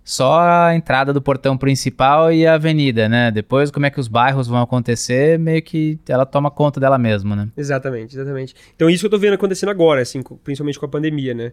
só 0.07 0.39
a 0.39 0.73
entrada 0.73 1.13
do 1.13 1.21
portão 1.21 1.59
principal 1.59 2.33
e 2.33 2.47
a 2.47 2.55
avenida, 2.55 3.09
né? 3.09 3.29
Depois, 3.33 3.73
como 3.73 3.87
é 3.87 3.91
que 3.91 3.99
os 3.99 4.07
bairros 4.07 4.47
vão 4.47 4.63
acontecer, 4.63 5.37
meio 5.37 5.61
que 5.61 5.99
ela 6.09 6.25
toma 6.25 6.49
conta 6.49 6.79
dela 6.79 6.97
mesma, 6.97 7.35
né? 7.35 7.49
Exatamente, 7.57 8.15
exatamente. 8.15 8.55
Então, 8.77 8.89
isso 8.89 9.03
que 9.03 9.07
eu 9.07 9.11
tô 9.11 9.19
vendo 9.19 9.35
acontecendo 9.35 9.71
agora, 9.71 10.01
assim, 10.01 10.23
principalmente 10.45 10.79
com 10.79 10.87
a 10.87 10.89
pandemia, 10.89 11.35
né? 11.35 11.53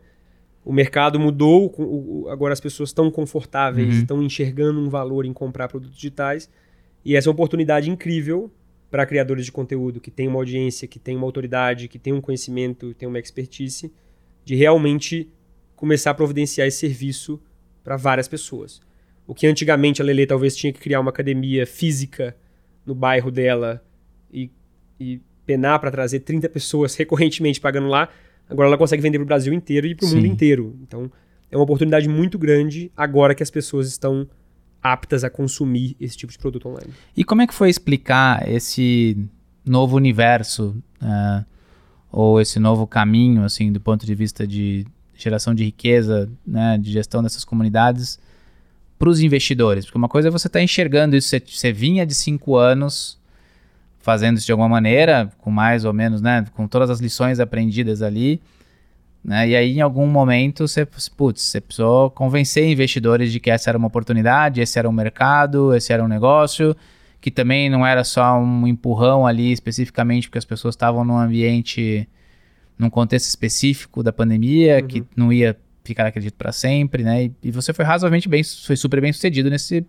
O 0.64 0.72
mercado 0.72 1.20
mudou, 1.20 1.74
agora 2.32 2.54
as 2.54 2.60
pessoas 2.60 2.90
estão 2.90 3.10
confortáveis, 3.10 3.88
uhum. 3.92 4.00
estão 4.02 4.22
enxergando 4.22 4.80
um 4.80 4.88
valor 4.88 5.26
em 5.26 5.34
comprar 5.34 5.68
produtos 5.68 5.96
digitais. 5.96 6.48
E 7.04 7.16
essa 7.16 7.28
é 7.28 7.32
uma 7.32 7.34
oportunidade 7.34 7.90
incrível 7.90 8.52
para 8.92 9.04
criadores 9.08 9.46
de 9.46 9.52
conteúdo 9.52 10.00
que 10.00 10.12
têm 10.12 10.28
uma 10.28 10.38
audiência, 10.38 10.88
que 10.88 11.00
têm 11.00 11.18
uma 11.18 11.26
autoridade, 11.26 11.88
que 11.88 11.98
têm 11.98 12.14
um 12.14 12.22
conhecimento, 12.22 12.94
têm 12.94 13.10
uma 13.10 13.18
expertise, 13.18 13.92
de 14.46 14.56
realmente 14.56 15.30
começar 15.76 16.12
a 16.12 16.14
providenciar 16.14 16.68
esse 16.68 16.78
serviço 16.78 17.42
para 17.84 17.98
várias 17.98 18.28
pessoas. 18.28 18.82
O 19.28 19.34
que 19.34 19.48
antigamente 19.48 20.02
a 20.02 20.06
Lele 20.06 20.26
talvez 20.26 20.56
tinha 20.56 20.72
que 20.72 20.80
criar 20.80 21.00
uma 21.00 21.10
academia 21.10 21.66
física 21.66 22.36
no 22.86 22.94
bairro 22.94 23.32
dela 23.32 23.84
e, 24.32 24.52
e 25.00 25.22
penar 25.46 25.80
para 25.80 25.92
trazer 25.92 26.22
30 26.22 26.50
pessoas 26.50 26.96
recorrentemente 26.98 27.60
pagando 27.60 27.88
lá, 27.88 28.10
agora 28.50 28.68
ela 28.68 28.78
consegue 28.78 29.02
vender 29.02 29.18
para 29.18 29.24
o 29.24 29.28
Brasil 29.28 29.54
inteiro 29.54 29.88
e 29.88 29.96
para 29.96 30.06
o 30.06 30.10
mundo 30.10 30.26
inteiro. 30.26 30.78
Então 30.82 31.12
é 31.52 31.56
uma 31.56 31.64
oportunidade 31.64 32.08
muito 32.10 32.38
grande 32.38 32.92
agora 32.96 33.36
que 33.36 33.44
as 33.44 33.52
pessoas 33.52 33.88
estão 33.88 34.28
aptas 34.82 35.24
a 35.24 35.30
consumir 35.30 35.96
esse 36.00 36.18
tipo 36.18 36.32
de 36.32 36.38
produto 36.38 36.68
online. 36.68 36.94
E 37.16 37.24
como 37.24 37.42
é 37.42 37.48
que 37.48 37.54
foi 37.54 37.70
explicar 37.70 38.50
esse 38.50 39.18
novo 39.66 39.96
universo 39.96 40.76
uh, 41.02 41.46
ou 42.14 42.40
esse 42.40 42.60
novo 42.60 42.86
caminho, 42.86 43.44
assim, 43.44 43.72
do 43.72 43.82
ponto 43.82 44.06
de 44.06 44.14
vista 44.14 44.46
de 44.46 44.86
geração 45.16 45.56
de 45.56 45.64
riqueza, 45.64 46.30
né, 46.46 46.78
de 46.78 46.92
gestão 46.92 47.24
dessas 47.24 47.44
comunidades 47.44 48.20
para 49.00 49.10
os 49.10 49.20
investidores. 49.20 49.84
Porque 49.84 49.98
uma 49.98 50.08
coisa 50.08 50.28
é 50.28 50.32
você 50.32 50.46
estar 50.46 50.60
tá 50.60 50.64
enxergando 50.64 51.16
isso, 51.16 51.30
você, 51.30 51.40
você, 51.40 51.74
vinha 51.74 52.06
de 52.06 52.14
cinco 52.14 52.56
anos 52.56 53.18
fazendo 54.00 54.38
isso 54.38 54.46
de 54.46 54.52
alguma 54.52 54.70
maneira, 54.70 55.32
com 55.40 55.50
mais 55.50 55.86
ou 55.86 55.94
menos, 55.94 56.22
né, 56.22 56.46
com 56.54 56.68
todas 56.68 56.92
as 56.92 57.00
lições 57.00 57.40
aprendidas 57.40 58.04
ali, 58.04 58.40
né, 59.24 59.48
e 59.48 59.56
aí 59.56 59.78
em 59.78 59.82
algum 59.82 60.06
momento 60.06 60.68
você, 60.68 60.86
putz, 61.18 61.42
você 61.42 61.60
precisou 61.60 62.12
convencer 62.12 62.70
investidores 62.70 63.32
de 63.32 63.40
que 63.40 63.50
essa 63.50 63.72
era 63.72 63.78
uma 63.78 63.88
oportunidade, 63.88 64.62
esse 64.62 64.78
era 64.78 64.88
um 64.88 64.92
mercado, 64.92 65.74
esse 65.74 65.92
era 65.92 66.04
um 66.04 66.08
negócio, 66.08 66.76
que 67.24 67.32
também 67.32 67.70
não 67.70 67.88
era 67.88 68.04
só 68.04 68.38
um 68.38 68.68
empurrão 68.68 69.26
ali 69.26 69.54
especificamente 69.54 70.28
porque 70.28 70.38
as 70.38 70.44
pessoas 70.44 70.76
estavam 70.76 71.06
num 71.06 71.18
ambiente 71.18 72.06
num 72.78 72.90
contexto 72.90 73.28
específico 73.28 74.04
da 74.04 74.12
pandemia, 74.12 74.82
uhum. 74.82 74.88
que 74.88 75.04
não 75.16 75.32
ia 75.32 75.58
ficar 75.86 76.12
jeito 76.20 76.34
para 76.34 76.52
sempre, 76.52 77.02
né? 77.02 77.24
E, 77.24 77.34
e, 77.44 77.50
você 77.50 77.72
foi 77.72 77.86
razoavelmente 77.86 78.28
bem, 78.28 78.44
foi 78.44 78.76
super 78.76 79.00
bem 79.00 79.14
sucedido 79.14 79.50
nesse, 79.50 79.86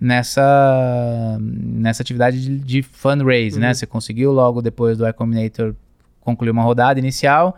nessa, 0.00 1.36
nessa 1.38 2.02
atividade 2.02 2.40
de, 2.40 2.58
de 2.58 2.82
fundraise, 2.82 3.60
né? 3.60 3.66
uhum. 3.66 3.68
né? 3.68 3.74
Você 3.74 3.84
conseguiu 3.84 4.32
logo 4.32 4.62
depois 4.62 4.96
do 4.96 5.06
iCombinator 5.06 5.74
concluir 6.22 6.52
uma 6.52 6.62
rodada 6.62 6.98
inicial 6.98 7.54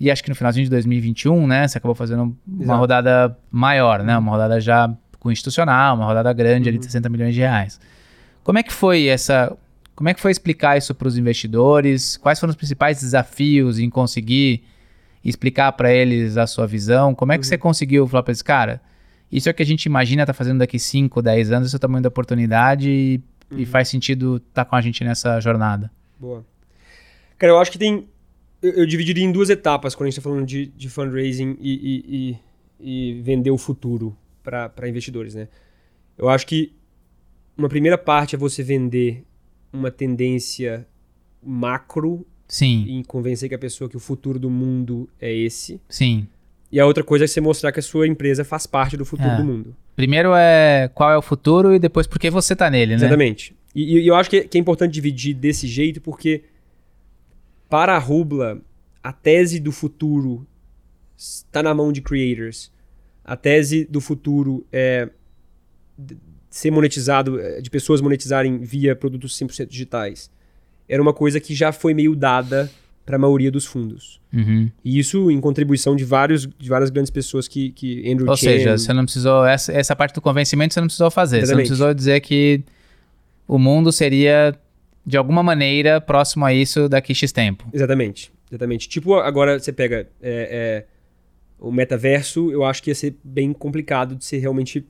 e 0.00 0.10
acho 0.10 0.24
que 0.24 0.30
no 0.30 0.34
finalzinho 0.34 0.64
de 0.64 0.70
2021, 0.70 1.46
né? 1.46 1.68
Você 1.68 1.76
acabou 1.76 1.94
fazendo 1.94 2.34
uma 2.48 2.64
Exato. 2.64 2.78
rodada 2.78 3.38
maior, 3.50 4.02
né? 4.02 4.14
Uhum. 4.14 4.22
Uma 4.22 4.32
rodada 4.32 4.58
já 4.62 4.90
com 5.18 5.30
institucional, 5.30 5.94
uma 5.94 6.06
rodada 6.06 6.32
grande 6.32 6.70
ali 6.70 6.78
de 6.78 6.86
60 6.86 7.06
uhum. 7.06 7.12
milhões 7.12 7.34
de 7.34 7.40
reais. 7.40 7.78
Como 8.42 8.58
é 8.58 8.62
que 8.62 8.72
foi 8.72 9.06
essa 9.06 9.56
como 10.00 10.08
é 10.08 10.14
que 10.14 10.20
foi 10.20 10.30
explicar 10.30 10.78
isso 10.78 10.94
para 10.94 11.06
os 11.06 11.18
investidores? 11.18 12.16
Quais 12.16 12.40
foram 12.40 12.52
os 12.52 12.56
principais 12.56 13.00
desafios 13.00 13.78
em 13.78 13.90
conseguir 13.90 14.64
explicar 15.22 15.72
para 15.72 15.92
eles 15.92 16.38
a 16.38 16.46
sua 16.46 16.66
visão? 16.66 17.14
Como 17.14 17.32
é 17.32 17.36
que 17.36 17.44
uhum. 17.44 17.48
você 17.50 17.58
conseguiu 17.58 18.08
falar 18.08 18.22
para 18.22 18.30
eles, 18.30 18.40
cara, 18.40 18.80
isso 19.30 19.46
é 19.46 19.52
o 19.52 19.54
que 19.54 19.62
a 19.62 19.66
gente 19.66 19.84
imagina 19.84 20.22
estar 20.22 20.32
tá 20.32 20.36
fazendo 20.38 20.60
daqui 20.60 20.78
5, 20.78 21.20
10 21.20 21.52
anos, 21.52 21.68
esse 21.68 21.76
é 21.76 21.78
o 21.78 21.80
tamanho 21.80 22.02
da 22.02 22.08
oportunidade 22.08 22.88
e, 22.88 23.22
uhum. 23.50 23.58
e 23.58 23.66
faz 23.66 23.88
sentido 23.88 24.38
estar 24.38 24.64
tá 24.64 24.70
com 24.70 24.74
a 24.74 24.80
gente 24.80 25.04
nessa 25.04 25.38
jornada? 25.38 25.90
Boa. 26.18 26.46
Cara, 27.36 27.52
eu 27.52 27.58
acho 27.58 27.70
que 27.70 27.76
tem. 27.78 28.08
Eu, 28.62 28.72
eu 28.72 28.86
dividiria 28.86 29.22
em 29.22 29.30
duas 29.30 29.50
etapas 29.50 29.94
quando 29.94 30.06
a 30.06 30.10
gente 30.10 30.18
está 30.18 30.30
falando 30.30 30.46
de, 30.46 30.64
de 30.68 30.88
fundraising 30.88 31.58
e, 31.60 31.74
e, 31.74 32.38
e, 32.80 33.18
e 33.18 33.20
vender 33.20 33.50
o 33.50 33.58
futuro 33.58 34.16
para 34.42 34.88
investidores, 34.88 35.34
né? 35.34 35.46
Eu 36.16 36.30
acho 36.30 36.46
que 36.46 36.72
uma 37.60 37.68
primeira 37.68 37.98
parte 37.98 38.34
é 38.34 38.38
você 38.38 38.62
vender 38.62 39.22
uma 39.70 39.90
tendência 39.90 40.86
macro 41.42 42.26
Sim. 42.48 42.86
e 42.88 43.04
convencer 43.04 43.48
que 43.48 43.54
a 43.54 43.58
pessoa 43.58 43.88
que 43.88 43.96
o 43.96 44.00
futuro 44.00 44.38
do 44.38 44.48
mundo 44.48 45.08
é 45.20 45.32
esse. 45.32 45.80
Sim. 45.88 46.26
E 46.72 46.80
a 46.80 46.86
outra 46.86 47.04
coisa 47.04 47.26
é 47.26 47.28
você 47.28 47.40
mostrar 47.40 47.70
que 47.70 47.78
a 47.78 47.82
sua 47.82 48.06
empresa 48.06 48.44
faz 48.44 48.66
parte 48.66 48.96
do 48.96 49.04
futuro 49.04 49.28
é. 49.28 49.36
do 49.36 49.44
mundo. 49.44 49.76
Primeiro 49.94 50.32
é 50.34 50.90
qual 50.94 51.10
é 51.12 51.18
o 51.18 51.22
futuro 51.22 51.74
e 51.74 51.78
depois 51.78 52.06
por 52.06 52.18
que 52.18 52.30
você 52.30 52.54
está 52.54 52.70
nele, 52.70 52.92
né? 52.92 52.96
Exatamente. 52.96 53.54
E, 53.74 53.98
e 53.98 54.06
eu 54.06 54.14
acho 54.14 54.30
que 54.30 54.42
que 54.42 54.56
é, 54.56 54.60
importante 54.60 54.92
dividir 54.92 55.34
desse 55.34 55.66
jeito 55.66 56.00
porque 56.00 56.44
para 57.68 57.94
a 57.94 57.98
Rubla, 57.98 58.60
a 59.02 59.12
tese 59.12 59.60
do 59.60 59.70
futuro 59.70 60.46
está 61.16 61.62
na 61.62 61.74
mão 61.74 61.92
de 61.92 62.00
creators. 62.00 62.72
A 63.22 63.36
tese 63.36 63.84
do 63.84 64.00
futuro 64.00 64.66
é 64.72 65.10
ser 66.50 66.70
monetizado, 66.72 67.40
eh, 67.40 67.60
de 67.60 67.70
pessoas 67.70 68.00
monetizarem 68.00 68.58
via 68.58 68.94
produtos 68.96 69.38
100% 69.38 69.68
digitais, 69.68 70.30
era 70.88 71.00
uma 71.00 71.14
coisa 71.14 71.38
que 71.38 71.54
já 71.54 71.70
foi 71.70 71.94
meio 71.94 72.16
dada 72.16 72.68
para 73.06 73.16
a 73.16 73.18
maioria 73.18 73.50
dos 73.50 73.64
fundos. 73.64 74.20
Uhum. 74.32 74.70
E 74.84 74.98
isso 74.98 75.30
em 75.30 75.40
contribuição 75.40 75.96
de, 75.96 76.04
vários, 76.04 76.46
de 76.58 76.68
várias 76.68 76.90
grandes 76.90 77.10
pessoas 77.10 77.48
que, 77.48 77.70
que 77.70 78.10
Andrew 78.10 78.28
Ou 78.28 78.36
seja, 78.36 78.76
você 78.76 78.92
não 78.92 79.04
precisou, 79.04 79.46
essa, 79.46 79.72
essa 79.72 79.96
parte 79.96 80.14
do 80.14 80.20
convencimento 80.20 80.74
você 80.74 80.80
não 80.80 80.88
precisou 80.88 81.10
fazer. 81.10 81.38
Exatamente. 81.38 81.68
Você 81.68 81.72
não 81.72 81.76
precisou 81.76 81.94
dizer 81.94 82.20
que 82.20 82.62
o 83.46 83.58
mundo 83.58 83.90
seria, 83.90 84.54
de 85.06 85.16
alguma 85.16 85.42
maneira, 85.42 86.00
próximo 86.00 86.44
a 86.44 86.52
isso 86.52 86.88
daqui 86.88 87.14
X 87.14 87.32
tempo. 87.32 87.68
Exatamente. 87.72 88.32
Exatamente. 88.50 88.88
Tipo, 88.88 89.14
agora 89.14 89.58
você 89.58 89.72
pega 89.72 90.08
é, 90.20 90.82
é, 90.82 90.84
o 91.58 91.70
metaverso, 91.70 92.50
eu 92.50 92.64
acho 92.64 92.82
que 92.82 92.90
ia 92.90 92.94
ser 92.94 93.16
bem 93.22 93.52
complicado 93.52 94.16
de 94.16 94.24
ser 94.24 94.38
realmente 94.38 94.84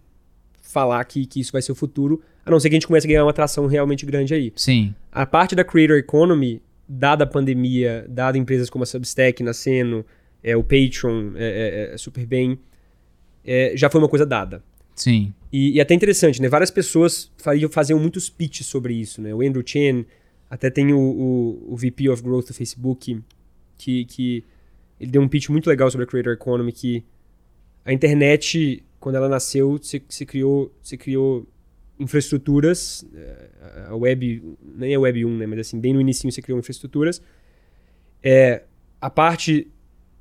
falar 0.71 1.05
que, 1.05 1.27
que 1.27 1.41
isso 1.41 1.53
vai 1.53 1.63
ser 1.63 1.73
o 1.73 1.75
futuro, 1.75 2.23
a 2.45 2.51
não 2.51 2.59
ser 2.59 2.69
que 2.69 2.75
a 2.75 2.77
gente 2.77 2.87
comece 2.87 3.07
a 3.07 3.09
ganhar 3.09 3.25
uma 3.25 3.31
atração 3.31 3.67
realmente 3.67 4.07
grande 4.07 4.35
aí. 4.35 4.53
Sim. 4.57 4.95
A 5.11 5.27
parte 5.27 5.55
da 5.55 5.65
creator 5.65 5.97
economy, 5.97 6.63
dada 6.89 7.25
a 7.25 7.27
pandemia, 7.27 8.07
dada 8.09 8.39
empresas 8.39 8.71
como 8.71 8.85
a 8.85 8.87
Substack 8.87 9.43
nascendo, 9.43 10.05
é, 10.43 10.57
o 10.57 10.63
Patreon, 10.63 11.33
é, 11.37 11.91
é, 11.91 11.95
é 11.95 11.99
super 11.99 12.27
bem, 12.27 12.59
é, 13.45 13.73
já 13.77 13.91
foi 13.91 14.01
uma 14.01 14.09
coisa 14.09 14.27
dada. 14.27 14.63
Sim. 14.95 15.33
E, 15.53 15.77
e, 15.77 15.81
até 15.81 15.95
interessante, 15.95 16.43
né? 16.43 16.49
Várias 16.49 16.71
pessoas 16.71 17.31
faziam, 17.39 17.71
faziam 17.71 17.99
muitos 17.99 18.29
pitches 18.29 18.67
sobre 18.67 18.95
isso, 18.95 19.21
né? 19.23 19.35
O 19.35 19.41
Andrew 19.41 19.63
Chen, 19.65 20.05
até 20.49 20.69
tem 20.69 20.93
o, 20.93 20.99
o, 20.99 21.73
o 21.73 21.77
VP 21.77 22.09
of 22.09 22.23
Growth 22.23 22.49
do 22.49 22.55
Facebook, 22.55 23.19
que, 23.79 24.05
que 24.05 24.45
ele 25.01 25.11
deu 25.11 25.23
um 25.23 25.29
pitch 25.29 25.49
muito 25.49 25.69
legal 25.69 25.91
sobre 25.91 26.05
a 26.05 26.07
creator 26.07 26.35
economy, 26.35 26.71
que 26.71 27.03
a 27.85 27.93
internet 27.93 28.85
quando 29.01 29.17
ela 29.17 29.29
nasceu, 29.29 29.79
se, 29.83 30.03
se 30.09 30.27
criou, 30.27 30.73
se 30.83 30.97
criou 30.97 31.49
infraestruturas, 31.99 33.05
eh, 33.15 33.87
a 33.89 33.97
web, 33.97 34.43
nem 34.63 34.95
a 34.95 35.01
web 35.01 35.25
1, 35.25 35.37
né, 35.39 35.47
mas 35.47 35.59
assim, 35.61 35.81
bem 35.81 35.93
no 35.93 36.01
início 36.01 36.31
você 36.31 36.41
criou 36.41 36.59
infraestruturas. 36.59 37.21
É, 38.23 38.63
a 39.01 39.11
parte, 39.11 39.67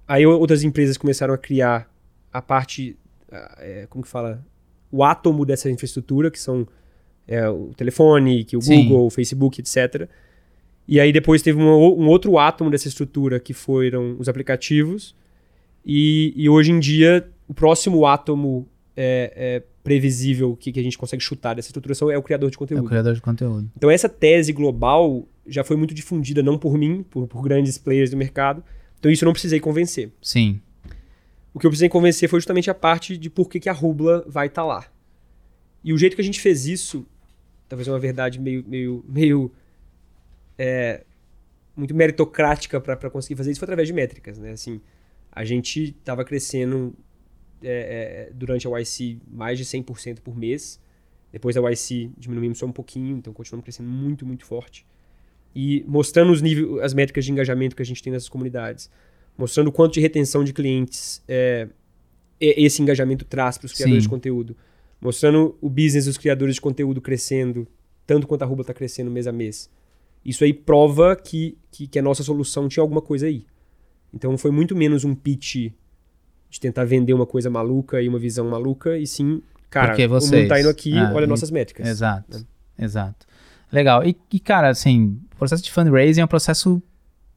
aí 0.07 0.25
outras 0.25 0.63
empresas 0.63 0.97
começaram 0.97 1.33
a 1.33 1.37
criar 1.37 1.93
a 2.31 2.41
parte, 2.41 2.97
é, 3.59 3.85
como 3.89 4.03
que 4.03 4.09
fala, 4.09 4.45
o 4.91 5.03
átomo 5.03 5.45
dessa 5.45 5.69
infraestrutura, 5.69 6.31
que 6.31 6.39
são 6.39 6.67
é, 7.27 7.47
o 7.47 7.71
telefone, 7.75 8.43
que 8.43 8.57
o 8.57 8.61
Sim. 8.61 8.83
Google, 8.83 9.07
o 9.07 9.09
Facebook, 9.09 9.61
etc. 9.61 10.09
E 10.87 10.99
aí 10.99 11.11
depois 11.11 11.41
teve 11.41 11.59
um, 11.59 11.67
um, 11.67 12.07
outro 12.07 12.37
átomo 12.39 12.71
dessa 12.71 12.87
estrutura, 12.87 13.39
que 13.39 13.53
foram 13.53 14.15
os 14.17 14.27
aplicativos. 14.27 15.15
E, 15.85 16.33
e 16.35 16.49
hoje 16.49 16.71
em 16.71 16.79
dia, 16.79 17.29
o 17.49 17.53
próximo 17.53 18.05
átomo 18.05 18.69
é, 18.95 19.33
é 19.35 19.63
previsível 19.83 20.55
que, 20.55 20.71
que 20.71 20.79
a 20.79 20.83
gente 20.83 20.99
consegue 20.99 21.23
chutar 21.23 21.55
dessa 21.55 21.69
estruturação 21.69 22.11
é 22.11 22.17
o 22.17 22.21
criador 22.21 22.51
de 22.51 22.57
conteúdo. 22.57 22.83
É 22.83 22.85
o 22.85 22.87
criador 22.87 23.15
de 23.15 23.21
conteúdo. 23.21 23.71
Então 23.75 23.89
essa 23.89 24.07
tese 24.07 24.53
global 24.53 25.27
já 25.47 25.63
foi 25.63 25.75
muito 25.75 25.95
difundida, 25.95 26.43
não 26.43 26.59
por 26.59 26.77
mim, 26.77 27.03
por, 27.09 27.27
por 27.27 27.41
grandes 27.41 27.79
players 27.79 28.11
do 28.11 28.17
mercado. 28.17 28.63
Então 28.99 29.11
isso 29.11 29.23
eu 29.23 29.25
não 29.25 29.33
precisei 29.33 29.59
convencer. 29.59 30.11
Sim. 30.21 30.61
O 31.51 31.59
que 31.59 31.65
eu 31.65 31.71
precisei 31.71 31.89
convencer 31.89 32.29
foi 32.29 32.39
justamente 32.39 32.69
a 32.69 32.75
parte 32.75 33.17
de 33.17 33.31
por 33.31 33.49
que, 33.49 33.59
que 33.59 33.67
a 33.67 33.73
rubla 33.73 34.23
vai 34.27 34.45
estar 34.45 34.61
tá 34.61 34.67
lá. 34.67 34.85
E 35.83 35.91
o 35.91 35.97
jeito 35.97 36.15
que 36.15 36.21
a 36.21 36.25
gente 36.25 36.39
fez 36.39 36.67
isso, 36.67 37.03
talvez 37.67 37.87
é 37.87 37.91
uma 37.91 37.99
verdade 37.99 38.39
meio, 38.39 38.63
meio, 38.67 39.03
meio 39.07 39.51
é, 40.55 41.03
muito 41.75 41.95
meritocrática 41.95 42.79
para 42.79 43.09
conseguir 43.09 43.37
fazer 43.37 43.49
isso, 43.49 43.59
foi 43.59 43.65
através 43.65 43.87
de 43.87 43.93
métricas, 43.93 44.37
né? 44.37 44.51
Assim, 44.51 44.79
a 45.31 45.43
gente 45.43 45.95
estava 45.97 46.23
crescendo 46.23 46.93
é, 47.63 48.29
é, 48.29 48.33
durante 48.33 48.67
a 48.67 48.79
YC 48.79 49.19
mais 49.27 49.57
de 49.57 49.65
100% 49.65 50.19
por 50.21 50.37
mês. 50.37 50.79
Depois 51.31 51.55
da 51.55 51.71
YC 51.71 52.11
diminuímos 52.17 52.57
só 52.57 52.65
um 52.65 52.71
pouquinho, 52.71 53.17
então 53.17 53.31
continuamos 53.33 53.63
crescendo 53.63 53.89
muito, 53.89 54.25
muito 54.25 54.45
forte. 54.45 54.85
E 55.55 55.83
mostrando 55.87 56.31
os 56.31 56.41
níveis, 56.41 56.81
as 56.81 56.93
métricas 56.93 57.25
de 57.25 57.31
engajamento 57.31 57.75
que 57.75 57.81
a 57.81 57.85
gente 57.85 58.01
tem 58.01 58.11
nessas 58.11 58.29
comunidades. 58.29 58.89
Mostrando 59.37 59.67
o 59.67 59.71
quanto 59.71 59.93
de 59.93 59.99
retenção 59.99 60.43
de 60.43 60.53
clientes 60.53 61.23
é, 61.27 61.69
esse 62.39 62.81
engajamento 62.81 63.25
traz 63.25 63.57
para 63.57 63.65
os 63.65 63.73
criadores 63.73 64.03
Sim. 64.03 64.07
de 64.07 64.09
conteúdo. 64.09 64.55
Mostrando 65.01 65.57
o 65.61 65.69
business 65.69 66.05
dos 66.05 66.17
criadores 66.17 66.55
de 66.55 66.61
conteúdo 66.61 67.01
crescendo, 67.01 67.67
tanto 68.05 68.27
quanto 68.27 68.43
a 68.43 68.45
Rubla 68.45 68.61
está 68.63 68.73
crescendo 68.73 69.11
mês 69.11 69.27
a 69.27 69.31
mês. 69.31 69.69
Isso 70.23 70.43
aí 70.43 70.53
prova 70.53 71.15
que, 71.15 71.57
que, 71.71 71.87
que, 71.87 71.99
a 71.99 72.01
nossa 72.01 72.23
solução 72.23 72.67
tinha 72.67 72.81
alguma 72.81 73.01
coisa 73.01 73.27
aí. 73.27 73.45
Então 74.13 74.37
foi 74.37 74.51
muito 74.51 74.75
menos 74.75 75.05
um 75.05 75.15
pitch 75.15 75.71
de 76.49 76.59
tentar 76.59 76.83
vender 76.85 77.13
uma 77.13 77.25
coisa 77.25 77.49
maluca 77.49 78.01
e 78.01 78.09
uma 78.09 78.17
visão 78.17 78.49
maluca, 78.49 78.97
e 78.97 79.05
sim, 79.05 79.41
cara, 79.69 79.89
Porque 79.89 80.07
vocês, 80.07 80.31
o 80.31 80.35
mundo 80.35 80.47
tá 80.47 80.59
indo 80.59 80.69
aqui, 80.69 80.97
ah, 80.97 81.11
olha 81.13 81.25
e, 81.25 81.27
nossas 81.27 81.51
métricas. 81.51 81.87
Exato, 81.87 82.39
né? 82.39 82.43
exato. 82.79 83.27
Legal. 83.71 84.03
E, 84.03 84.17
e, 84.31 84.39
cara, 84.39 84.69
assim, 84.69 85.19
o 85.33 85.37
processo 85.37 85.63
de 85.63 85.71
fundraising 85.71 86.21
é 86.21 86.25
um 86.25 86.27
processo. 86.27 86.81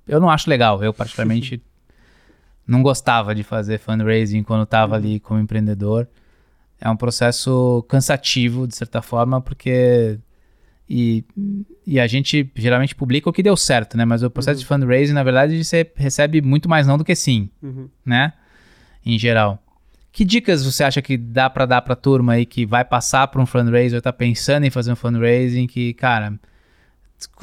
Eu 0.09 0.19
não 0.19 0.31
acho 0.31 0.49
legal. 0.49 0.83
Eu, 0.83 0.93
particularmente, 0.95 1.63
não 2.67 2.83
gostava 2.83 3.35
de 3.35 3.43
fazer 3.43 3.79
fundraising 3.79 4.43
quando 4.43 4.63
estava 4.63 4.97
ali 4.97 5.21
como 5.21 5.41
empreendedor. 5.41 6.09
É 6.81 6.89
um 6.89 6.97
processo 6.97 7.85
cansativo, 7.89 8.67
de 8.67 8.75
certa 8.75 9.03
forma, 9.03 9.41
porque. 9.41 10.19
E, 10.89 11.25
e 11.87 12.01
a 12.01 12.07
gente 12.07 12.51
geralmente 12.55 12.95
publica 12.95 13.29
o 13.29 13.33
que 13.33 13.43
deu 13.43 13.57
certo, 13.57 13.97
né? 13.97 14.05
Mas 14.05 14.23
o 14.23 14.31
processo 14.31 14.59
uhum. 14.59 14.63
de 14.63 14.67
fundraising, 14.67 15.13
na 15.13 15.23
verdade, 15.23 15.63
você 15.63 15.91
recebe 15.95 16.43
muito 16.43 16.69
mais 16.69 16.87
não 16.87 16.99
do 16.99 17.05
que 17.05 17.15
sim, 17.15 17.49
uhum. 17.63 17.89
né? 18.05 18.33
Em 19.05 19.19
geral. 19.19 19.63
Que 20.13 20.25
dicas 20.25 20.65
você 20.65 20.85
acha 20.85 21.01
que 21.01 21.17
dá 21.17 21.49
para 21.49 21.65
dar 21.65 21.83
para 21.83 21.97
turma 21.97 22.35
aí 22.35 22.45
que 22.45 22.67
vai 22.67 22.85
passar 22.85 23.29
por 23.29 23.41
um 23.41 23.47
fundraiser, 23.47 24.01
tá 24.03 24.13
pensando 24.13 24.65
em 24.65 24.71
fazer 24.71 24.93
um 24.93 24.97
fundraising, 24.97 25.67
que, 25.67 25.95
cara, 25.95 26.35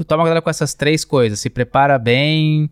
toma 0.08 0.24
cuidado 0.24 0.44
com 0.44 0.50
essas 0.50 0.76
três 0.76 1.04
coisas, 1.04 1.40
se 1.40 1.50
prepara 1.50 1.98
bem 1.98 2.70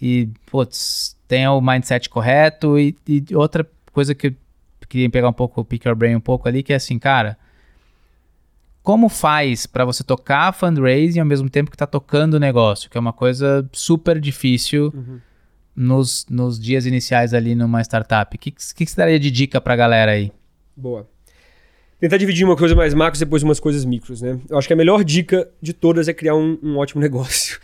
e, 0.00 0.28
putz, 0.46 1.16
tenha 1.26 1.50
o 1.52 1.60
mindset 1.60 2.08
correto 2.08 2.78
e, 2.78 2.96
e 3.06 3.24
outra 3.34 3.68
coisa 3.92 4.14
que 4.14 4.28
eu 4.28 4.34
queria 4.88 5.10
pegar 5.10 5.28
um 5.28 5.32
pouco, 5.32 5.64
pick 5.64 5.84
your 5.84 5.96
brain 5.96 6.14
um 6.14 6.20
pouco 6.20 6.48
ali, 6.48 6.62
que 6.62 6.72
é 6.72 6.76
assim, 6.76 6.98
cara, 6.98 7.36
como 8.80 9.08
faz 9.08 9.66
para 9.66 9.84
você 9.84 10.04
tocar 10.04 10.52
fundraising 10.52 11.18
ao 11.18 11.26
mesmo 11.26 11.50
tempo 11.50 11.70
que 11.70 11.76
tá 11.76 11.86
tocando 11.86 12.34
o 12.34 12.40
negócio, 12.40 12.88
que 12.88 12.96
é 12.96 13.00
uma 13.00 13.12
coisa 13.12 13.68
super 13.72 14.20
difícil. 14.20 14.92
Uhum 14.94 15.20
nos, 15.74 16.26
nos 16.28 16.58
dias 16.58 16.86
iniciais 16.86 17.34
ali 17.34 17.54
numa 17.54 17.80
startup? 17.82 18.34
O 18.34 18.38
que, 18.38 18.50
que, 18.50 18.84
que 18.84 18.86
você 18.86 18.96
daria 18.96 19.18
de 19.18 19.30
dica 19.30 19.60
para 19.60 19.74
a 19.74 19.76
galera 19.76 20.12
aí? 20.12 20.32
Boa. 20.76 21.08
Tentar 21.98 22.16
dividir 22.16 22.44
uma 22.44 22.56
coisa 22.56 22.74
mais 22.74 22.94
macro 22.94 23.16
e 23.16 23.20
depois 23.20 23.42
umas 23.42 23.60
coisas 23.60 23.84
micros, 23.84 24.20
né? 24.20 24.38
Eu 24.48 24.58
acho 24.58 24.66
que 24.66 24.74
a 24.74 24.76
melhor 24.76 25.04
dica 25.04 25.48
de 25.60 25.72
todas 25.72 26.08
é 26.08 26.12
criar 26.12 26.34
um, 26.34 26.58
um 26.62 26.76
ótimo 26.76 27.00
negócio. 27.02 27.60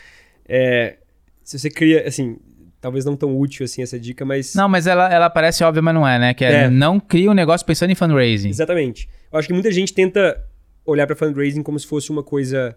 É, 0.48 0.98
se 1.42 1.58
você 1.58 1.68
cria, 1.68 2.06
assim, 2.06 2.38
talvez 2.80 3.04
não 3.04 3.16
tão 3.16 3.36
útil 3.36 3.64
assim 3.64 3.82
essa 3.82 3.98
dica, 3.98 4.24
mas. 4.24 4.54
Não, 4.54 4.68
mas 4.68 4.86
ela, 4.86 5.12
ela 5.12 5.28
parece 5.28 5.64
óbvia, 5.64 5.82
mas 5.82 5.94
não 5.94 6.06
é, 6.06 6.18
né? 6.18 6.34
Que 6.34 6.44
é, 6.44 6.52
é. 6.64 6.70
não 6.70 7.00
cria 7.00 7.30
um 7.30 7.34
negócio 7.34 7.66
pensando 7.66 7.90
em 7.90 7.94
fundraising. 7.94 8.48
Exatamente. 8.48 9.08
Eu 9.32 9.38
acho 9.38 9.48
que 9.48 9.54
muita 9.54 9.70
gente 9.72 9.92
tenta 9.92 10.40
olhar 10.84 11.06
para 11.06 11.16
fundraising 11.16 11.62
como 11.62 11.78
se 11.78 11.86
fosse 11.86 12.10
uma 12.10 12.22
coisa, 12.22 12.76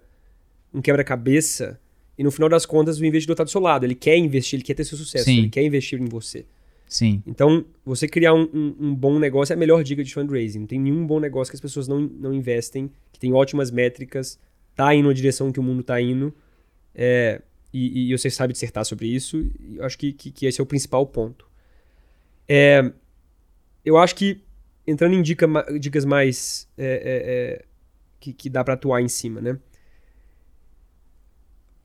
um 0.74 0.82
quebra-cabeça 0.82 1.80
e 2.17 2.24
no 2.24 2.32
final 2.32 2.50
das 2.50 2.65
contas, 2.65 3.00
o 3.00 3.06
investidor 3.06 3.34
está 3.34 3.43
do 3.43 3.50
seu 3.50 3.62
lado. 3.62 3.86
Ele 3.86 3.95
quer 3.95 4.17
investir, 4.17 4.58
ele 4.58 4.63
quer 4.63 4.74
ter 4.74 4.84
seu 4.84 4.97
sucesso, 4.97 5.26
Sim. 5.26 5.39
ele 5.39 5.50
quer 5.50 5.63
investir 5.63 6.00
em 6.00 6.06
você. 6.06 6.45
Sim. 6.88 7.24
Então, 7.26 7.63
você 7.86 8.06
criar 8.06 8.34
um, 8.34 8.50
um, 8.54 8.76
um, 8.80 8.95
bom 8.95 9.17
negócio 9.17 9.54
é 9.54 9.56
a 9.56 9.58
melhor 9.58 9.82
dica 9.82 10.04
de 10.04 10.13
fundraising. 10.13 10.60
Não 10.60 10.67
tem 10.67 10.80
nenhum 10.80 11.08
bom 11.08 11.21
negócio 11.21 11.50
que 11.50 11.56
as 11.56 11.62
pessoas 11.62 11.88
não, 11.88 12.02
não 12.02 12.34
investem, 12.34 12.91
que 13.13 13.19
tem 13.19 13.32
ótimas 13.32 13.71
métricas, 13.71 14.38
tá 14.76 14.93
indo 14.93 15.08
na 15.08 15.13
direção 15.13 15.54
que 15.54 15.60
o 15.60 15.63
mundo 15.63 15.80
está 15.80 16.02
indo. 16.02 16.34
É, 16.93 17.41
e, 17.74 18.12
e, 18.12 18.17
você 18.17 18.30
sabe 18.30 18.52
dissertar 18.52 18.84
sobre 18.84 19.08
isso. 19.08 19.39
E 19.60 19.78
eu 19.78 19.86
acho 19.86 19.97
que, 19.97 20.12
que, 20.12 20.32
que, 20.32 20.45
esse 20.45 20.60
é 20.60 20.63
o 20.63 20.65
principal 20.67 21.06
ponto. 21.08 21.47
É, 22.45 22.91
eu 23.86 23.97
acho 23.97 24.13
que, 24.13 24.41
entrando 24.86 25.15
em 25.15 25.21
dica, 25.21 25.47
dicas 25.80 26.04
mais 26.04 26.67
é, 26.78 26.86
é, 26.86 27.62
é 27.62 27.65
que, 28.19 28.34
que 28.34 28.50
dá 28.50 28.65
para 28.65 28.74
atuar 28.74 29.02
em 29.02 29.08
cima, 29.08 29.39
né? 29.39 29.58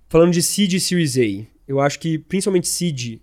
Falando 0.08 0.32
de 0.32 0.42
seed 0.42 0.72
e 0.74 0.80
Series 0.80 1.16
A, 1.18 1.46
eu 1.66 1.80
acho 1.80 1.98
que 1.98 2.16
principalmente 2.16 2.68
seed, 2.68 3.20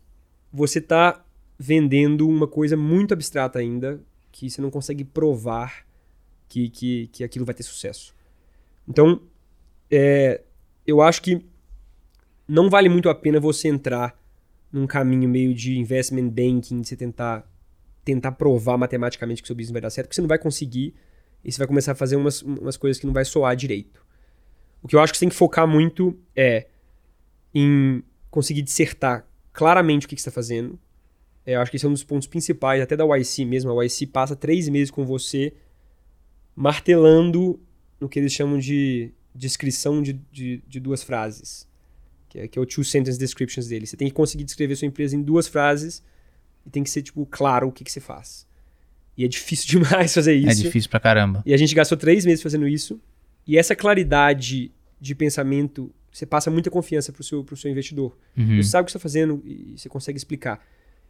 você 0.52 0.80
está 0.80 1.24
vendendo 1.58 2.28
uma 2.28 2.46
coisa 2.46 2.76
muito 2.76 3.14
abstrata 3.14 3.58
ainda, 3.58 4.02
que 4.32 4.50
você 4.50 4.62
não 4.62 4.70
consegue 4.70 5.06
provar 5.06 5.86
que, 6.50 6.70
que, 6.70 7.08
que 7.08 7.24
aquilo 7.24 7.46
vai 7.46 7.56
ter 7.56 7.64
sucesso. 7.64 8.14
Então, 8.88 9.22
é, 9.90 10.42
eu 10.86 11.02
acho 11.02 11.22
que 11.22 11.46
não 12.46 12.70
vale 12.70 12.90
muito 12.90 13.08
a 13.08 13.16
pena 13.16 13.40
você 13.40 13.70
entrar 13.70 14.20
num 14.70 14.86
caminho 14.86 15.30
meio 15.30 15.54
de 15.54 15.78
investment 15.78 16.30
banking, 16.30 16.82
de 16.82 16.88
você 16.90 16.98
tentar, 16.98 17.50
tentar 18.04 18.34
provar 18.34 18.78
matematicamente 18.78 19.42
que 19.42 19.48
seu 19.48 19.56
business 19.56 19.72
vai 19.72 19.82
dar 19.82 19.90
certo, 19.90 20.08
porque 20.08 20.16
você 20.16 20.22
não 20.22 20.28
vai 20.28 20.40
conseguir 20.40 20.94
e 21.46 21.52
você 21.52 21.60
vai 21.60 21.68
começar 21.68 21.94
a 21.94 21.96
fazer 21.96 22.18
umas, 22.18 22.42
umas 22.42 22.76
coisas 22.76 23.00
que 23.00 23.06
não 23.06 23.14
vai 23.14 23.24
soar 23.24 23.56
direito. 23.56 24.06
O 24.82 24.88
que 24.88 24.98
eu 24.98 25.00
acho 25.00 25.14
que 25.14 25.18
você 25.18 25.26
tem 25.26 25.30
que 25.30 25.36
focar 25.36 25.66
muito 25.66 26.20
é 26.36 26.68
em 27.54 28.04
conseguir 28.30 28.62
dissertar 28.62 29.28
claramente 29.52 30.06
o 30.06 30.10
que, 30.10 30.16
que 30.16 30.22
você 30.22 30.30
está 30.30 30.36
fazendo. 30.36 30.80
É, 31.46 31.56
eu 31.56 31.62
acho 31.62 31.70
que 31.70 31.78
esse 31.78 31.86
é 31.86 31.90
um 31.90 31.94
dos 31.94 32.04
pontos 32.04 32.28
principais, 32.28 32.82
até 32.82 32.96
da 32.96 33.06
YC 33.06 33.46
mesmo. 33.46 33.80
A 33.80 33.86
YC 33.86 34.08
passa 34.08 34.36
três 34.36 34.68
meses 34.70 34.90
com 34.90 35.06
você 35.06 35.54
martelando 36.56 37.60
no 38.00 38.08
que 38.08 38.20
eles 38.20 38.34
chamam 38.34 38.58
de 38.58 39.12
descrição 39.36 40.02
de, 40.02 40.14
de, 40.32 40.64
de 40.68 40.80
duas 40.80 41.04
frases, 41.04 41.68
que 42.30 42.40
é, 42.40 42.48
que 42.48 42.58
é 42.58 42.62
o 42.62 42.66
two 42.66 42.84
sentence 42.84 43.18
descriptions 43.18 43.68
dele. 43.68 43.86
Você 43.86 43.98
tem 43.98 44.08
que 44.08 44.14
conseguir 44.14 44.44
descrever 44.44 44.76
sua 44.76 44.88
empresa 44.88 45.16
em 45.16 45.22
duas 45.22 45.48
frases 45.48 46.04
e 46.66 46.70
tem 46.70 46.84
que 46.84 46.90
ser 46.90 47.02
tipo 47.02 47.26
claro 47.26 47.68
o 47.68 47.72
que, 47.72 47.84
que 47.84 47.92
você 47.92 48.00
faz. 48.00 48.48
E 49.18 49.24
é 49.26 49.28
difícil 49.28 49.68
demais 49.80 50.14
fazer 50.14 50.34
é 50.34 50.36
isso. 50.36 50.62
É 50.62 50.64
difícil 50.64 50.90
pra 50.90 51.00
caramba. 51.00 51.44
E 51.46 51.54
a 51.54 51.58
gente 51.58 51.74
gastou 51.76 51.98
três 51.98 52.26
meses 52.26 52.42
fazendo 52.42 52.68
isso. 52.68 53.00
E 53.46 53.58
essa 53.58 53.76
claridade 53.76 54.72
de 55.00 55.16
pensamento 55.16 55.94
você 56.14 56.28
passa 56.28 56.52
muita 56.52 56.70
confiança 56.70 57.12
para 57.12 57.22
o 57.22 57.24
seu, 57.24 57.44
seu 57.56 57.72
investidor. 57.72 58.16
Uhum. 58.38 58.58
Você 58.58 58.70
sabe 58.70 58.84
o 58.84 58.86
que 58.86 58.92
está 58.92 59.00
fazendo 59.00 59.42
e 59.44 59.74
você 59.76 59.90
consegue 59.90 60.16
explicar. 60.16 60.64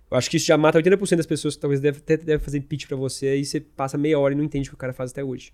Eu 0.10 0.18
acho 0.18 0.30
que 0.30 0.38
isso 0.38 0.46
já 0.46 0.58
mata 0.58 0.80
80% 0.80 1.18
das 1.18 1.26
pessoas 1.26 1.56
que 1.56 1.62
talvez 1.62 1.82
deve, 1.82 1.98
até 1.98 2.16
deve 2.16 2.42
fazer 2.42 2.62
pitch 2.62 2.88
para 2.88 2.96
você 2.96 3.36
e 3.36 3.46
você 3.46 3.60
passa 3.60 3.98
meia 3.98 4.18
hora 4.18 4.34
e 4.34 4.38
não 4.38 4.44
entende 4.44 4.70
o 4.70 4.72
que 4.72 4.76
o 4.76 4.78
cara 4.78 4.94
faz 4.94 5.12
até 5.12 5.22
hoje. 5.24 5.52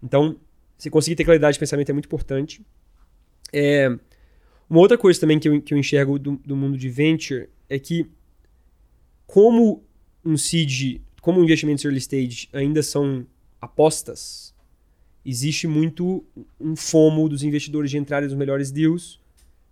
Então, 0.00 0.36
você 0.78 0.88
conseguir 0.88 1.16
ter 1.16 1.24
claridade 1.24 1.54
de 1.54 1.58
pensamento 1.58 1.90
é 1.90 1.92
muito 1.92 2.06
importante. 2.06 2.64
É, 3.52 3.88
uma 4.68 4.78
outra 4.78 4.96
coisa 4.96 5.18
também 5.18 5.38
que 5.38 5.48
eu, 5.48 5.60
que 5.60 5.74
eu 5.74 5.78
enxergo 5.78 6.16
do, 6.16 6.36
do 6.36 6.54
mundo 6.54 6.78
de 6.78 6.88
venture 6.88 7.48
é 7.68 7.76
que 7.76 8.08
como 9.26 9.82
um 10.24 10.36
seed, 10.36 11.00
como 11.20 11.42
investimentos 11.42 11.84
early 11.84 11.98
stage 11.98 12.48
ainda 12.52 12.82
são 12.82 13.26
apostas, 13.60 14.54
existe 15.24 15.66
muito 15.66 16.24
um 16.58 16.74
fomo 16.74 17.28
dos 17.28 17.42
investidores 17.42 17.90
de 17.90 17.98
entrarem 17.98 18.28
nos 18.28 18.36
melhores 18.36 18.70
deals 18.70 19.20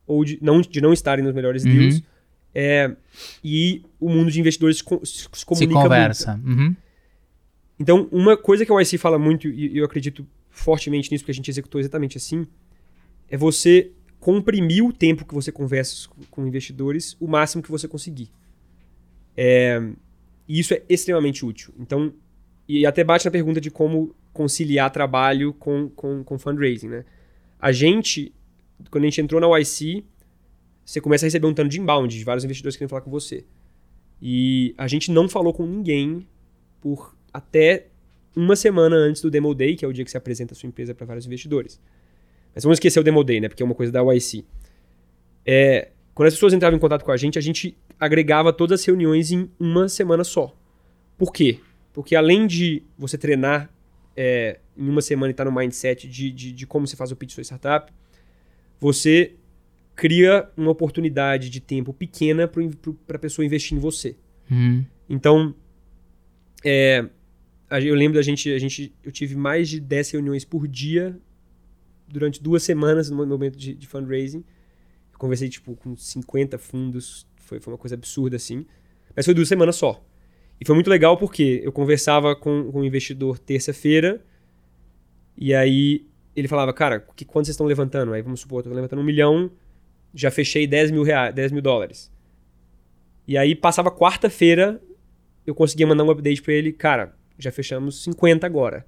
ou 0.07 0.24
de 0.24 0.38
não, 0.40 0.61
de 0.61 0.80
não 0.80 0.92
estarem 0.92 1.24
nos 1.24 1.34
melhores 1.34 1.64
uhum. 1.64 1.72
deals. 1.72 2.03
É, 2.55 2.96
e 3.44 3.82
o 4.01 4.09
mundo 4.09 4.30
de 4.30 4.40
investidores 4.40 4.78
se, 4.78 5.28
se 5.32 5.46
comunica 5.46 5.72
se 5.72 5.82
conversa. 5.82 6.36
muito. 6.36 6.61
Uhum. 6.61 6.76
Então, 7.78 8.09
uma 8.11 8.36
coisa 8.36 8.66
que 8.66 8.72
o 8.72 8.80
IC 8.80 8.99
fala 8.99 9.18
muito, 9.18 9.49
e 9.49 9.78
eu 9.78 9.84
acredito 9.84 10.26
fortemente 10.51 11.12
nisso, 11.12 11.22
porque 11.22 11.30
a 11.30 11.34
gente 11.34 11.49
executou 11.49 11.80
exatamente 11.80 12.16
assim, 12.16 12.46
é 13.28 13.36
você 13.36 13.92
comprimir 14.18 14.84
o 14.84 14.92
tempo 14.92 15.24
que 15.24 15.34
você 15.34 15.53
conversa 15.53 16.09
com 16.30 16.44
investidores 16.44 17.16
o 17.20 17.28
máximo 17.28 17.62
que 17.62 17.70
você 17.70 17.86
conseguir. 17.86 18.30
É, 19.36 19.80
e 20.49 20.59
isso 20.59 20.74
é 20.74 20.82
extremamente 20.88 21.44
útil. 21.44 21.72
Então, 21.78 22.12
e 22.66 22.84
até 22.84 23.05
bate 23.05 23.24
na 23.24 23.30
pergunta 23.30 23.61
de 23.61 23.70
como 23.70 24.14
conciliar 24.39 24.89
trabalho 24.93 25.53
com, 25.53 25.89
com, 25.89 26.22
com 26.22 26.39
fundraising, 26.39 26.86
né? 26.86 27.05
A 27.59 27.72
gente, 27.72 28.32
quando 28.89 29.03
a 29.03 29.07
gente 29.09 29.20
entrou 29.20 29.41
na 29.41 29.59
YC, 29.59 30.05
você 30.84 31.01
começa 31.01 31.24
a 31.24 31.26
receber 31.26 31.49
um 31.49 31.53
tanto 31.53 31.68
de 31.68 31.80
inbound 31.80 32.16
de 32.16 32.22
vários 32.22 32.45
investidores 32.45 32.76
querendo 32.76 32.91
falar 32.91 33.03
com 33.03 33.11
você. 33.11 33.45
E 34.22 34.76
a 34.78 34.86
gente 34.86 35.11
não 35.11 35.28
falou 35.28 35.53
com 35.53 35.66
ninguém 35.66 36.24
por 36.80 37.16
até 37.32 37.89
uma 38.36 38.55
semana 38.55 38.95
antes 38.95 39.20
do 39.20 39.28
Demo 39.28 39.53
Day, 39.57 39.74
que 39.74 39.84
é 39.84 39.89
o 39.89 39.93
dia 39.93 40.05
que 40.05 40.11
você 40.12 40.16
apresenta 40.16 40.55
a 40.55 40.57
sua 40.57 40.68
empresa 40.68 40.95
para 40.95 41.05
vários 41.05 41.26
investidores. 41.26 41.80
Mas 42.55 42.62
vamos 42.62 42.76
esquecer 42.76 43.01
o 43.01 43.03
Demo 43.03 43.24
Day, 43.24 43.41
né? 43.41 43.49
Porque 43.49 43.64
é 43.64 43.66
uma 43.66 43.74
coisa 43.74 43.91
da 43.91 44.01
YC. 44.14 44.45
É, 45.45 45.91
quando 46.14 46.28
as 46.28 46.34
pessoas 46.34 46.53
entravam 46.53 46.76
em 46.76 46.80
contato 46.80 47.05
com 47.05 47.11
a 47.11 47.16
gente, 47.16 47.36
a 47.41 47.43
gente 47.43 47.76
agregava 47.99 48.53
todas 48.53 48.78
as 48.78 48.86
reuniões 48.86 49.32
em 49.32 49.51
uma 49.59 49.89
semana 49.89 50.22
só. 50.22 50.55
Por 51.16 51.32
quê? 51.32 51.59
Porque 51.93 52.14
além 52.14 52.47
de 52.47 52.84
você 52.97 53.18
treinar 53.18 53.68
é, 54.20 54.58
em 54.76 54.88
uma 54.88 55.00
semana 55.00 55.30
e 55.30 55.32
estar 55.32 55.44
tá 55.44 55.50
no 55.50 55.56
mindset 55.56 56.08
de, 56.08 56.32
de, 56.32 56.50
de, 56.50 56.66
como 56.66 56.88
você 56.88 56.96
faz 56.96 57.12
o 57.12 57.16
pitch 57.16 57.34
sua 57.34 57.44
startup, 57.44 57.92
você 58.80 59.36
cria 59.94 60.50
uma 60.56 60.72
oportunidade 60.72 61.48
de 61.48 61.60
tempo 61.60 61.92
pequena 61.92 62.48
para 62.48 63.16
a 63.16 63.18
pessoa 63.20 63.46
investir 63.46 63.78
em 63.78 63.80
você. 63.80 64.16
Uhum. 64.50 64.84
Então, 65.08 65.54
é, 66.64 67.08
eu 67.70 67.94
lembro 67.94 68.18
da 68.18 68.22
gente, 68.22 68.52
a 68.52 68.58
gente, 68.58 68.92
eu 69.04 69.12
tive 69.12 69.36
mais 69.36 69.68
de 69.68 69.78
10 69.78 70.10
reuniões 70.10 70.44
por 70.44 70.66
dia 70.66 71.16
durante 72.08 72.42
duas 72.42 72.64
semanas 72.64 73.08
no 73.08 73.24
momento 73.24 73.56
de, 73.56 73.72
de 73.72 73.86
fundraising. 73.86 74.44
Eu 75.12 75.18
conversei 75.18 75.48
tipo 75.48 75.76
com 75.76 75.96
50 75.96 76.58
fundos, 76.58 77.24
foi, 77.36 77.60
foi 77.60 77.72
uma 77.72 77.78
coisa 77.78 77.94
absurda 77.94 78.34
assim. 78.34 78.66
Mas 79.14 79.24
foi 79.24 79.34
duas 79.34 79.46
semanas 79.46 79.76
só. 79.76 80.04
E 80.61 80.66
foi 80.66 80.74
muito 80.74 80.90
legal 80.90 81.16
porque 81.16 81.61
eu 81.62 81.72
conversava 81.72 82.34
com, 82.34 82.70
com 82.72 82.80
um 82.80 82.84
investidor 82.84 83.38
terça-feira 83.38 84.20
e 85.36 85.54
aí 85.54 86.04
ele 86.34 86.48
falava, 86.48 86.72
cara, 86.72 87.04
que, 87.14 87.24
quanto 87.24 87.46
vocês 87.46 87.54
estão 87.54 87.66
levantando? 87.66 88.12
Aí 88.12 88.22
vamos 88.22 88.40
supor, 88.40 88.61
eu 88.61 88.70
tô 88.70 88.74
levantando 88.74 89.00
um 89.00 89.04
milhão, 89.04 89.50
já 90.14 90.30
fechei 90.30 90.66
10 90.66 90.90
mil, 90.90 91.02
reais, 91.02 91.34
10 91.34 91.52
mil 91.52 91.62
dólares. 91.62 92.11
E 93.26 93.36
aí 93.36 93.54
passava 93.54 93.90
quarta-feira, 93.90 94.80
eu 95.46 95.54
conseguia 95.54 95.86
mandar 95.86 96.04
um 96.04 96.11
update 96.11 96.42
para 96.42 96.54
ele, 96.54 96.72
cara, 96.72 97.14
já 97.38 97.52
fechamos 97.52 98.02
50 98.02 98.46
agora. 98.46 98.84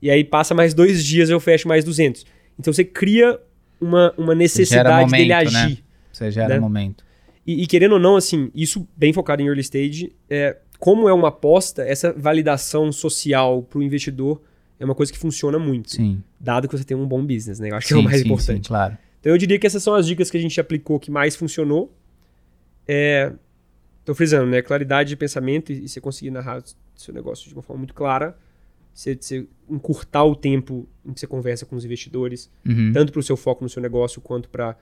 E 0.00 0.10
aí 0.10 0.24
passa 0.24 0.54
mais 0.54 0.74
dois 0.74 1.04
dias, 1.04 1.30
eu 1.30 1.40
fecho 1.40 1.66
mais 1.66 1.84
200. 1.84 2.26
Então 2.58 2.72
você 2.72 2.84
cria 2.84 3.40
uma, 3.80 4.12
uma 4.16 4.34
necessidade 4.34 5.06
momento, 5.06 5.20
dele 5.20 5.32
agir. 5.32 5.68
Né? 5.70 5.78
Você 6.12 6.30
gera 6.30 6.54
né? 6.54 6.60
momento. 6.60 7.04
E, 7.46 7.62
e, 7.62 7.66
querendo 7.66 7.92
ou 7.92 7.98
não, 7.98 8.16
assim, 8.16 8.50
isso 8.54 8.86
bem 8.94 9.12
focado 9.12 9.40
em 9.40 9.46
early 9.46 9.62
stage, 9.62 10.12
é, 10.28 10.58
como 10.78 11.08
é 11.08 11.12
uma 11.12 11.28
aposta, 11.28 11.82
essa 11.82 12.12
validação 12.12 12.92
social 12.92 13.62
para 13.62 13.78
o 13.78 13.82
investidor 13.82 14.40
é 14.78 14.84
uma 14.84 14.94
coisa 14.94 15.12
que 15.12 15.18
funciona 15.18 15.58
muito. 15.58 15.90
Sim. 15.90 16.22
Dado 16.38 16.68
que 16.68 16.76
você 16.76 16.84
tem 16.84 16.96
um 16.96 17.06
bom 17.06 17.24
business, 17.24 17.58
né? 17.58 17.70
Eu 17.70 17.76
acho 17.76 17.88
sim, 17.88 17.94
que 17.94 17.98
é 17.98 18.00
o 18.00 18.04
mais 18.04 18.20
sim, 18.20 18.24
importante. 18.24 18.66
Sim, 18.66 18.68
claro. 18.68 18.98
Então 19.20 19.32
eu 19.32 19.38
diria 19.38 19.58
que 19.58 19.66
essas 19.66 19.82
são 19.82 19.94
as 19.94 20.06
dicas 20.06 20.30
que 20.30 20.36
a 20.36 20.40
gente 20.40 20.60
aplicou 20.60 21.00
que 21.00 21.10
mais 21.10 21.34
funcionou. 21.34 21.92
É, 22.86 23.32
tô 24.04 24.14
frisando, 24.14 24.46
né? 24.46 24.62
Claridade 24.62 25.08
de 25.08 25.16
pensamento 25.16 25.72
e, 25.72 25.84
e 25.84 25.88
você 25.88 26.00
conseguir 26.00 26.30
narrar 26.30 26.62
seu 26.94 27.12
negócio 27.12 27.48
de 27.48 27.54
uma 27.54 27.62
forma 27.62 27.78
muito 27.78 27.94
clara. 27.94 28.36
Você, 28.94 29.16
você 29.20 29.46
encurtar 29.68 30.24
o 30.24 30.36
tempo 30.36 30.88
em 31.04 31.12
que 31.12 31.20
você 31.20 31.26
conversa 31.26 31.66
com 31.66 31.74
os 31.74 31.84
investidores, 31.84 32.50
uhum. 32.66 32.92
tanto 32.92 33.12
para 33.12 33.20
o 33.20 33.22
seu 33.22 33.36
foco 33.36 33.64
no 33.64 33.68
seu 33.68 33.82
negócio 33.82 34.20
quanto 34.20 34.48
para 34.48 34.76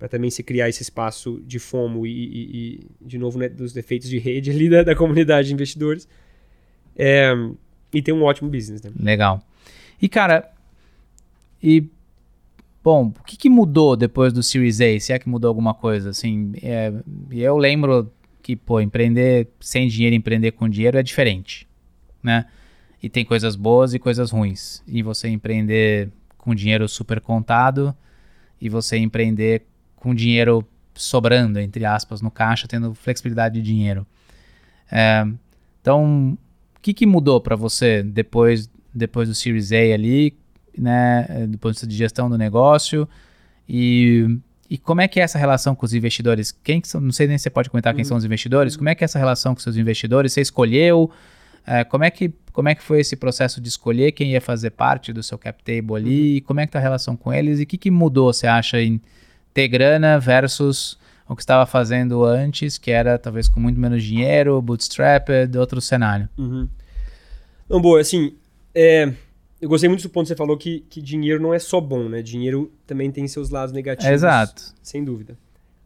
para 0.00 0.08
também 0.08 0.30
se 0.30 0.42
criar 0.42 0.66
esse 0.66 0.82
espaço 0.82 1.42
de 1.46 1.58
FOMO 1.58 2.06
e, 2.06 2.10
e, 2.10 2.80
e 3.02 3.06
de 3.06 3.18
novo, 3.18 3.38
né, 3.38 3.50
dos 3.50 3.74
defeitos 3.74 4.08
de 4.08 4.18
rede 4.18 4.50
ali 4.50 4.70
da, 4.70 4.82
da 4.82 4.96
comunidade 4.96 5.48
de 5.48 5.54
investidores. 5.54 6.08
É, 6.96 7.34
e 7.92 8.00
ter 8.00 8.12
um 8.12 8.22
ótimo 8.22 8.48
business, 8.48 8.80
né? 8.80 8.90
Legal. 8.98 9.42
E, 10.00 10.08
cara, 10.08 10.50
e, 11.62 11.86
bom, 12.82 13.08
o 13.08 13.24
que, 13.24 13.36
que, 13.36 13.50
mudou 13.50 13.94
depois 13.94 14.32
do 14.32 14.42
Series 14.42 14.80
A? 14.80 14.98
Se 14.98 15.12
é 15.12 15.18
que 15.18 15.28
mudou 15.28 15.48
alguma 15.48 15.74
coisa, 15.74 16.08
assim, 16.08 16.52
é, 16.62 16.90
eu 17.30 17.58
lembro 17.58 18.10
que, 18.42 18.56
pô, 18.56 18.80
empreender 18.80 19.48
sem 19.60 19.86
dinheiro, 19.86 20.16
empreender 20.16 20.52
com 20.52 20.66
dinheiro 20.66 20.96
é 20.96 21.02
diferente, 21.02 21.68
né? 22.22 22.46
E 23.02 23.10
tem 23.10 23.22
coisas 23.22 23.54
boas 23.54 23.92
e 23.92 23.98
coisas 23.98 24.30
ruins. 24.30 24.82
E 24.86 25.02
você 25.02 25.28
empreender 25.28 26.10
com 26.38 26.54
dinheiro 26.54 26.88
super 26.88 27.20
contado 27.20 27.94
e 28.58 28.68
você 28.70 28.96
empreender 28.96 29.66
com 30.00 30.14
dinheiro 30.14 30.66
sobrando, 30.94 31.60
entre 31.60 31.84
aspas, 31.84 32.20
no 32.20 32.30
caixa, 32.30 32.66
tendo 32.66 32.92
flexibilidade 32.94 33.54
de 33.54 33.62
dinheiro. 33.62 34.04
É, 34.90 35.24
então, 35.80 36.36
o 36.76 36.80
que, 36.80 36.92
que 36.92 37.06
mudou 37.06 37.40
para 37.40 37.54
você 37.54 38.02
depois, 38.02 38.68
depois 38.92 39.28
do 39.28 39.34
Series 39.34 39.70
A 39.70 39.94
ali, 39.94 40.36
né, 40.76 41.46
do 41.48 41.58
ponto 41.58 41.72
de 41.72 41.76
vista 41.76 41.86
de 41.86 41.96
gestão 41.96 42.28
do 42.28 42.36
negócio? 42.36 43.08
E, 43.68 44.26
e 44.68 44.76
como 44.76 45.00
é 45.00 45.06
que 45.06 45.20
é 45.20 45.22
essa 45.22 45.38
relação 45.38 45.74
com 45.74 45.86
os 45.86 45.94
investidores? 45.94 46.50
Quem 46.50 46.82
são, 46.82 47.00
não 47.00 47.12
sei 47.12 47.26
nem 47.28 47.38
se 47.38 47.44
você 47.44 47.50
pode 47.50 47.70
comentar 47.70 47.94
quem 47.94 48.02
uhum. 48.02 48.08
são 48.08 48.16
os 48.16 48.24
investidores. 48.24 48.76
Como 48.76 48.88
é 48.88 48.94
que 48.94 49.04
é 49.04 49.06
essa 49.06 49.18
relação 49.18 49.54
com 49.54 49.60
seus 49.60 49.76
investidores? 49.76 50.32
Você 50.32 50.40
escolheu? 50.40 51.10
É, 51.66 51.84
como, 51.84 52.02
é 52.02 52.10
que, 52.10 52.32
como 52.52 52.68
é 52.68 52.74
que 52.74 52.82
foi 52.82 53.00
esse 53.00 53.14
processo 53.14 53.60
de 53.60 53.68
escolher 53.68 54.12
quem 54.12 54.32
ia 54.32 54.40
fazer 54.40 54.70
parte 54.70 55.12
do 55.12 55.22
seu 55.22 55.38
cap 55.38 55.62
table 55.62 55.96
ali? 55.96 56.34
Uhum. 56.36 56.40
Como 56.46 56.60
é 56.60 56.66
que 56.66 56.72
tá 56.72 56.78
a 56.78 56.82
relação 56.82 57.16
com 57.16 57.32
eles? 57.32 57.60
E 57.60 57.62
o 57.62 57.66
que, 57.66 57.78
que 57.78 57.90
mudou, 57.90 58.32
você 58.32 58.46
acha, 58.46 58.80
em 58.80 59.00
ter 59.52 59.68
grana 59.68 60.18
versus 60.18 60.98
o 61.28 61.36
que 61.36 61.42
estava 61.42 61.64
fazendo 61.64 62.24
antes, 62.24 62.76
que 62.76 62.90
era 62.90 63.18
talvez 63.18 63.48
com 63.48 63.60
muito 63.60 63.78
menos 63.78 64.02
dinheiro, 64.02 64.60
bootstrapped, 64.60 65.56
outro 65.56 65.80
cenário. 65.80 66.28
Uhum. 66.36 66.68
Não, 67.68 67.80
boa, 67.80 68.00
assim, 68.00 68.34
é, 68.74 69.12
eu 69.60 69.68
gostei 69.68 69.88
muito 69.88 70.02
do 70.02 70.10
ponto 70.10 70.24
que 70.24 70.28
você 70.28 70.36
falou 70.36 70.56
que, 70.56 70.80
que 70.90 71.00
dinheiro 71.00 71.40
não 71.40 71.54
é 71.54 71.58
só 71.58 71.80
bom, 71.80 72.08
né? 72.08 72.22
Dinheiro 72.22 72.72
também 72.86 73.12
tem 73.12 73.28
seus 73.28 73.50
lados 73.50 73.72
negativos. 73.72 74.12
exato. 74.12 74.74
Sem 74.82 75.04
dúvida. 75.04 75.38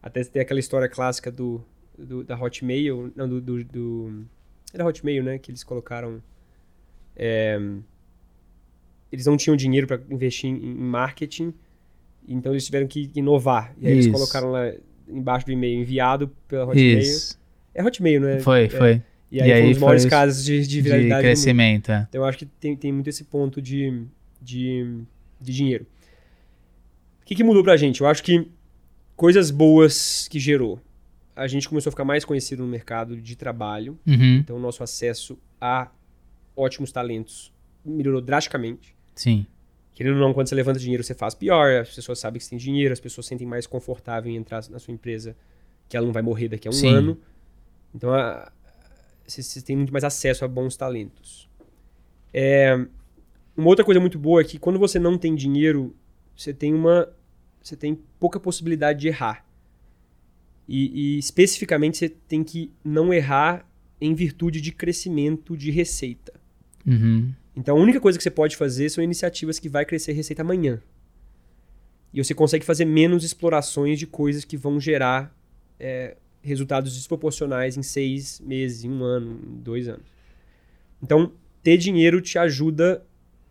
Até 0.02 0.22
tem 0.24 0.40
aquela 0.40 0.60
história 0.60 0.88
clássica 0.88 1.30
do, 1.30 1.62
do 1.98 2.24
da 2.24 2.40
Hotmail, 2.40 3.12
não, 3.16 3.28
do, 3.28 3.40
do, 3.40 3.64
do... 3.64 4.24
Era 4.72 4.86
Hotmail, 4.86 5.22
né? 5.22 5.38
Que 5.38 5.50
eles 5.50 5.64
colocaram... 5.64 6.22
É, 7.16 7.58
eles 9.12 9.26
não 9.26 9.36
tinham 9.36 9.56
dinheiro 9.56 9.86
para 9.86 10.00
investir 10.08 10.50
em, 10.50 10.56
em 10.56 10.74
marketing, 10.74 11.52
então 12.26 12.52
eles 12.52 12.64
tiveram 12.64 12.86
que 12.86 13.10
inovar. 13.14 13.74
E 13.78 13.86
aí 13.86 13.98
Isso. 13.98 14.08
eles 14.08 14.18
colocaram 14.18 14.50
lá 14.50 14.72
embaixo 15.08 15.46
do 15.46 15.52
e-mail 15.52 15.80
enviado 15.80 16.28
pela 16.48 16.64
Hotmail. 16.64 16.98
Isso. 16.98 17.38
É 17.74 17.82
Hotmail, 17.82 18.20
não 18.20 18.28
é? 18.28 18.40
Foi, 18.40 18.64
é. 18.64 18.68
foi. 18.68 19.02
E 19.30 19.40
aí, 19.40 19.48
e 19.48 19.52
aí 19.52 19.60
foi 19.60 19.68
um 19.68 19.72
dos 19.72 19.80
maiores 19.80 20.04
casos 20.04 20.44
de, 20.44 20.66
de 20.66 20.80
viralidade. 20.80 21.22
De 21.22 21.26
crescimento, 21.28 21.90
é. 21.90 22.06
Então 22.08 22.22
eu 22.22 22.24
acho 22.26 22.38
que 22.38 22.46
tem, 22.46 22.76
tem 22.76 22.92
muito 22.92 23.08
esse 23.08 23.24
ponto 23.24 23.60
de, 23.60 24.04
de, 24.40 25.00
de 25.40 25.52
dinheiro. 25.52 25.86
O 27.20 27.24
que, 27.24 27.34
que 27.34 27.42
mudou 27.42 27.64
pra 27.64 27.76
gente? 27.76 28.00
Eu 28.00 28.06
acho 28.06 28.22
que 28.22 28.48
coisas 29.16 29.50
boas 29.50 30.28
que 30.28 30.38
gerou. 30.38 30.80
A 31.34 31.48
gente 31.48 31.68
começou 31.68 31.90
a 31.90 31.92
ficar 31.92 32.04
mais 32.04 32.24
conhecido 32.24 32.62
no 32.62 32.68
mercado 32.68 33.16
de 33.16 33.34
trabalho. 33.34 33.98
Uhum. 34.06 34.36
Então 34.36 34.56
o 34.56 34.60
nosso 34.60 34.82
acesso 34.82 35.36
a 35.60 35.90
ótimos 36.56 36.92
talentos 36.92 37.52
melhorou 37.84 38.20
drasticamente. 38.20 38.94
Sim. 39.14 39.46
Querendo 39.94 40.14
ou 40.14 40.20
não, 40.20 40.34
quando 40.34 40.48
você 40.48 40.54
levanta 40.54 40.78
dinheiro, 40.78 41.04
você 41.04 41.14
faz 41.14 41.34
pior, 41.34 41.80
as 41.80 41.94
pessoas 41.94 42.18
sabem 42.18 42.38
que 42.38 42.44
você 42.44 42.50
tem 42.50 42.58
dinheiro, 42.58 42.92
as 42.92 43.00
pessoas 43.00 43.26
se 43.26 43.28
sentem 43.28 43.46
mais 43.46 43.66
confortável 43.66 44.30
em 44.30 44.36
entrar 44.36 44.68
na 44.68 44.78
sua 44.78 44.92
empresa, 44.92 45.36
que 45.88 45.96
ela 45.96 46.04
não 46.04 46.12
vai 46.12 46.22
morrer 46.22 46.48
daqui 46.48 46.66
a 46.66 46.70
um 46.70 46.74
Sim. 46.74 46.88
ano. 46.88 47.18
Então, 47.94 48.12
a, 48.12 48.50
você, 49.24 49.42
você, 49.42 49.62
tem 49.62 49.76
muito 49.76 49.92
mais 49.92 50.02
acesso 50.02 50.44
a 50.44 50.48
bons 50.48 50.76
talentos. 50.76 51.48
É, 52.32 52.74
uma 53.56 53.68
outra 53.68 53.84
coisa 53.84 54.00
muito 54.00 54.18
boa 54.18 54.40
é 54.40 54.44
que 54.44 54.58
quando 54.58 54.80
você 54.80 54.98
não 54.98 55.16
tem 55.16 55.34
dinheiro, 55.34 55.94
você 56.36 56.52
tem 56.52 56.74
uma 56.74 57.08
você 57.62 57.76
tem 57.76 57.98
pouca 58.20 58.38
possibilidade 58.38 59.00
de 59.00 59.08
errar. 59.08 59.46
E, 60.68 61.14
e 61.14 61.18
especificamente 61.18 61.96
você 61.96 62.08
tem 62.10 62.44
que 62.44 62.70
não 62.84 63.12
errar 63.12 63.66
em 63.98 64.14
virtude 64.14 64.60
de 64.60 64.70
crescimento 64.70 65.56
de 65.56 65.70
receita. 65.70 66.34
Uhum. 66.86 67.32
Então 67.56 67.76
a 67.76 67.80
única 67.80 68.00
coisa 68.00 68.18
que 68.18 68.22
você 68.22 68.30
pode 68.30 68.56
fazer 68.56 68.90
são 68.90 69.02
iniciativas 69.02 69.58
que 69.58 69.68
vai 69.68 69.84
crescer 69.84 70.12
receita 70.12 70.42
amanhã. 70.42 70.80
E 72.12 72.22
você 72.22 72.34
consegue 72.34 72.64
fazer 72.64 72.84
menos 72.84 73.24
explorações 73.24 73.98
de 73.98 74.06
coisas 74.06 74.44
que 74.44 74.56
vão 74.56 74.78
gerar 74.78 75.34
é, 75.78 76.16
resultados 76.42 76.94
desproporcionais 76.94 77.76
em 77.76 77.82
seis 77.82 78.40
meses, 78.40 78.84
em 78.84 78.90
um 78.90 79.02
ano, 79.02 79.40
em 79.44 79.56
dois 79.60 79.88
anos. 79.88 80.06
Então, 81.02 81.32
ter 81.62 81.76
dinheiro 81.76 82.20
te 82.20 82.38
ajuda 82.38 83.02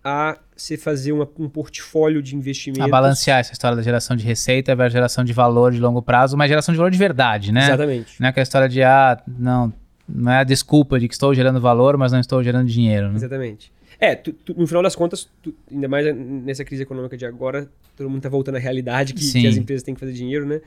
a 0.03 0.37
você 0.55 0.77
fazer 0.77 1.11
uma, 1.11 1.27
um 1.39 1.49
portfólio 1.49 2.21
de 2.21 2.35
investimentos. 2.35 2.85
A 2.85 2.87
balancear 2.87 3.39
essa 3.39 3.53
história 3.53 3.75
da 3.75 3.81
geração 3.81 4.15
de 4.15 4.23
receita 4.23 4.75
versus 4.75 4.93
geração 4.93 5.23
de 5.23 5.33
valor 5.33 5.71
de 5.71 5.79
longo 5.79 6.01
prazo, 6.01 6.37
mas 6.37 6.49
geração 6.49 6.73
de 6.73 6.77
valor 6.77 6.91
de 6.91 6.97
verdade, 6.97 7.51
né? 7.51 7.65
Exatamente. 7.65 8.19
Não 8.19 8.27
é 8.27 8.29
aquela 8.29 8.43
história 8.43 8.69
de, 8.69 8.83
ah, 8.83 9.21
não, 9.27 9.73
não 10.07 10.31
é 10.31 10.39
a 10.39 10.43
desculpa 10.43 10.99
de 10.99 11.07
que 11.07 11.13
estou 11.13 11.33
gerando 11.33 11.59
valor, 11.59 11.97
mas 11.97 12.11
não 12.11 12.19
estou 12.19 12.43
gerando 12.43 12.67
dinheiro. 12.67 13.09
Né? 13.09 13.15
Exatamente. 13.15 13.71
É, 14.03 14.15
tu, 14.15 14.33
tu, 14.33 14.53
no 14.59 14.67
final 14.67 14.83
das 14.83 14.97
contas, 14.97 15.29
tu, 15.41 15.55
ainda 15.71 15.87
mais 15.87 16.13
nessa 16.13 16.65
crise 16.65 16.83
econômica 16.83 17.15
de 17.15 17.25
agora, 17.25 17.69
todo 17.95 18.09
mundo 18.09 18.17
está 18.17 18.27
voltando 18.27 18.55
à 18.55 18.59
realidade 18.59 19.13
que, 19.13 19.31
que, 19.31 19.47
as 19.47 19.55
empresas 19.55 19.81
têm 19.81 19.93
que 19.93 19.99
fazer 20.01 20.11
dinheiro, 20.11 20.45
né? 20.45 20.59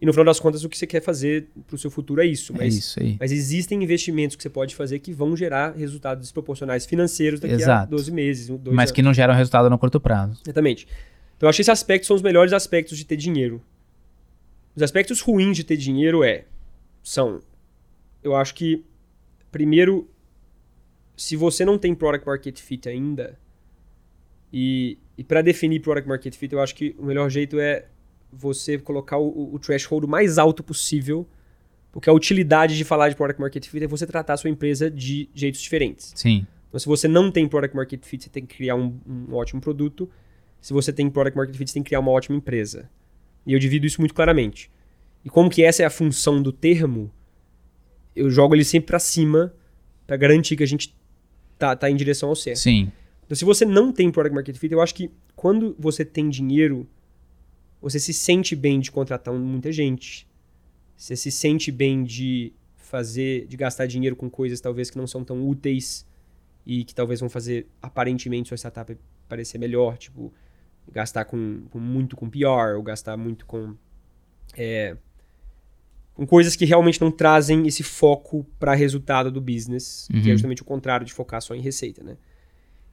E 0.00 0.06
no 0.06 0.12
final 0.12 0.24
das 0.24 0.38
contas, 0.38 0.62
o 0.62 0.68
que 0.68 0.78
você 0.78 0.86
quer 0.86 1.00
fazer 1.00 1.48
para 1.66 1.74
o 1.74 1.78
seu 1.78 1.90
futuro 1.90 2.22
é 2.22 2.26
isso. 2.26 2.52
É 2.52 2.58
mas, 2.58 2.74
é 2.74 2.78
isso 2.78 3.00
aí. 3.00 3.16
mas 3.18 3.32
existem 3.32 3.82
investimentos 3.82 4.36
que 4.36 4.42
você 4.44 4.48
pode 4.48 4.76
fazer 4.76 5.00
que 5.00 5.12
vão 5.12 5.36
gerar 5.36 5.74
resultados 5.74 6.22
desproporcionais 6.22 6.86
financeiros 6.86 7.40
daqui 7.40 7.54
Exato. 7.54 7.82
a 7.82 7.96
12 7.96 8.12
meses. 8.12 8.48
mas 8.48 8.68
anos. 8.68 8.90
que 8.92 9.02
não 9.02 9.12
geram 9.12 9.34
resultado 9.34 9.68
no 9.68 9.76
curto 9.76 9.98
prazo. 9.98 10.40
Exatamente. 10.44 10.86
Então, 11.36 11.48
eu 11.48 11.48
acho 11.48 11.56
que 11.56 11.62
esses 11.62 11.70
aspectos 11.70 12.06
são 12.06 12.14
os 12.14 12.22
melhores 12.22 12.52
aspectos 12.52 12.96
de 12.96 13.04
ter 13.04 13.16
dinheiro. 13.16 13.60
Os 14.76 14.84
aspectos 14.84 15.20
ruins 15.20 15.56
de 15.56 15.64
ter 15.64 15.76
dinheiro 15.76 16.22
é, 16.22 16.44
são, 17.02 17.40
eu 18.22 18.36
acho 18.36 18.54
que, 18.54 18.84
primeiro, 19.50 20.08
se 21.16 21.36
você 21.36 21.64
não 21.64 21.78
tem 21.78 21.94
product 21.94 22.26
market 22.26 22.58
fit 22.58 22.88
ainda, 22.88 23.38
e, 24.52 24.98
e 25.18 25.24
para 25.24 25.42
definir 25.42 25.80
product 25.80 26.08
market 26.08 26.34
fit, 26.34 26.52
eu 26.52 26.60
acho 26.60 26.74
que 26.74 26.94
o 26.98 27.04
melhor 27.04 27.28
jeito 27.28 27.58
é 27.58 27.86
você 28.32 28.78
colocar 28.78 29.18
o, 29.18 29.54
o 29.54 29.58
threshold 29.58 30.06
mais 30.06 30.38
alto 30.38 30.62
possível, 30.62 31.26
porque 31.92 32.10
a 32.10 32.12
utilidade 32.12 32.76
de 32.76 32.84
falar 32.84 33.08
de 33.08 33.16
product 33.16 33.40
market 33.40 33.66
fit 33.66 33.84
é 33.84 33.86
você 33.86 34.06
tratar 34.06 34.34
a 34.34 34.36
sua 34.36 34.50
empresa 34.50 34.90
de 34.90 35.28
jeitos 35.34 35.60
diferentes. 35.60 36.12
Sim. 36.16 36.46
Então, 36.68 36.78
se 36.80 36.86
você 36.86 37.06
não 37.06 37.30
tem 37.30 37.46
product 37.46 37.76
market 37.76 38.04
fit, 38.04 38.24
você 38.24 38.30
tem 38.30 38.44
que 38.44 38.56
criar 38.56 38.74
um, 38.74 38.98
um 39.06 39.34
ótimo 39.34 39.60
produto. 39.60 40.10
Se 40.60 40.72
você 40.72 40.92
tem 40.92 41.08
product 41.08 41.36
market 41.36 41.56
fit, 41.56 41.70
você 41.70 41.74
tem 41.74 41.82
que 41.82 41.88
criar 41.90 42.00
uma 42.00 42.10
ótima 42.10 42.36
empresa. 42.36 42.90
E 43.46 43.52
eu 43.52 43.58
divido 43.58 43.86
isso 43.86 44.00
muito 44.00 44.14
claramente. 44.14 44.70
E 45.24 45.30
como 45.30 45.48
que 45.48 45.62
essa 45.62 45.82
é 45.82 45.86
a 45.86 45.90
função 45.90 46.42
do 46.42 46.52
termo, 46.52 47.12
eu 48.14 48.28
jogo 48.28 48.54
ele 48.54 48.64
sempre 48.64 48.88
para 48.88 48.98
cima 48.98 49.54
para 50.06 50.16
garantir 50.16 50.56
que 50.56 50.62
a 50.62 50.66
gente 50.66 50.94
tá, 51.64 51.76
tá 51.76 51.90
em 51.90 51.96
direção 51.96 52.28
ao 52.28 52.36
certo. 52.36 52.58
Sim. 52.58 52.92
Então, 53.24 53.34
se 53.34 53.44
você 53.44 53.64
não 53.64 53.92
tem 53.92 54.10
product 54.10 54.34
market 54.34 54.56
fit, 54.56 54.72
eu 54.72 54.82
acho 54.82 54.94
que 54.94 55.10
quando 55.34 55.74
você 55.78 56.04
tem 56.04 56.28
dinheiro, 56.28 56.86
você 57.80 57.98
se 57.98 58.12
sente 58.12 58.54
bem 58.54 58.80
de 58.80 58.90
contratar 58.90 59.32
muita 59.32 59.72
gente. 59.72 60.28
Você 60.96 61.16
se 61.16 61.30
sente 61.30 61.72
bem 61.72 62.04
de 62.04 62.52
fazer, 62.76 63.46
de 63.46 63.56
gastar 63.56 63.86
dinheiro 63.86 64.14
com 64.14 64.28
coisas 64.28 64.60
talvez 64.60 64.90
que 64.90 64.98
não 64.98 65.06
são 65.06 65.24
tão 65.24 65.46
úteis 65.48 66.06
e 66.66 66.84
que 66.84 66.94
talvez 66.94 67.20
vão 67.20 67.28
fazer 67.28 67.66
aparentemente 67.80 68.48
sua 68.48 68.56
startup 68.56 68.96
parecer 69.28 69.58
melhor, 69.58 69.96
tipo 69.96 70.32
gastar 70.92 71.24
com, 71.24 71.62
com 71.70 71.78
muito 71.78 72.14
com 72.14 72.28
PR 72.28 72.76
ou 72.76 72.82
gastar 72.82 73.16
muito 73.16 73.46
com 73.46 73.74
é, 74.56 74.96
com 76.14 76.24
coisas 76.24 76.54
que 76.54 76.64
realmente 76.64 77.00
não 77.00 77.10
trazem 77.10 77.66
esse 77.66 77.82
foco 77.82 78.46
para 78.58 78.72
resultado 78.74 79.30
do 79.30 79.40
business, 79.40 80.08
uhum. 80.08 80.20
que 80.20 80.28
é 80.28 80.30
uhum. 80.30 80.36
justamente 80.36 80.62
o 80.62 80.64
contrário 80.64 81.04
de 81.04 81.12
focar 81.12 81.42
só 81.42 81.54
em 81.54 81.60
receita, 81.60 82.02
né? 82.02 82.16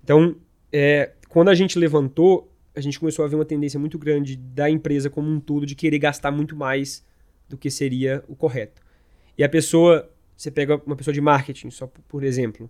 Então, 0.04 0.36
é, 0.72 1.12
quando 1.30 1.50
a 1.50 1.56
gente 1.56 1.78
levantou, 1.78 2.52
a 2.76 2.82
gente 2.82 3.00
começou 3.00 3.24
a 3.24 3.28
ver 3.28 3.36
uma 3.36 3.46
tendência 3.46 3.80
muito 3.80 4.00
grande 4.00 4.36
da 4.36 4.70
empresa 4.70 5.10
como 5.10 5.30
um 5.30 5.40
todo 5.40 5.66
de 5.66 5.76
querer 5.76 6.00
gastar 6.00 6.32
muito 6.32 6.56
mais 6.56 7.06
do 7.48 7.58
que 7.58 7.70
seria 7.70 8.24
o 8.28 8.36
correto. 8.36 8.82
E 9.38 9.44
a 9.44 9.50
pessoa, 9.50 10.10
você 10.36 10.50
pega 10.50 10.82
uma 10.86 10.96
pessoa 10.96 11.14
de 11.14 11.22
marketing, 11.22 11.70
só 11.70 11.86
por 12.08 12.24
exemplo, 12.24 12.70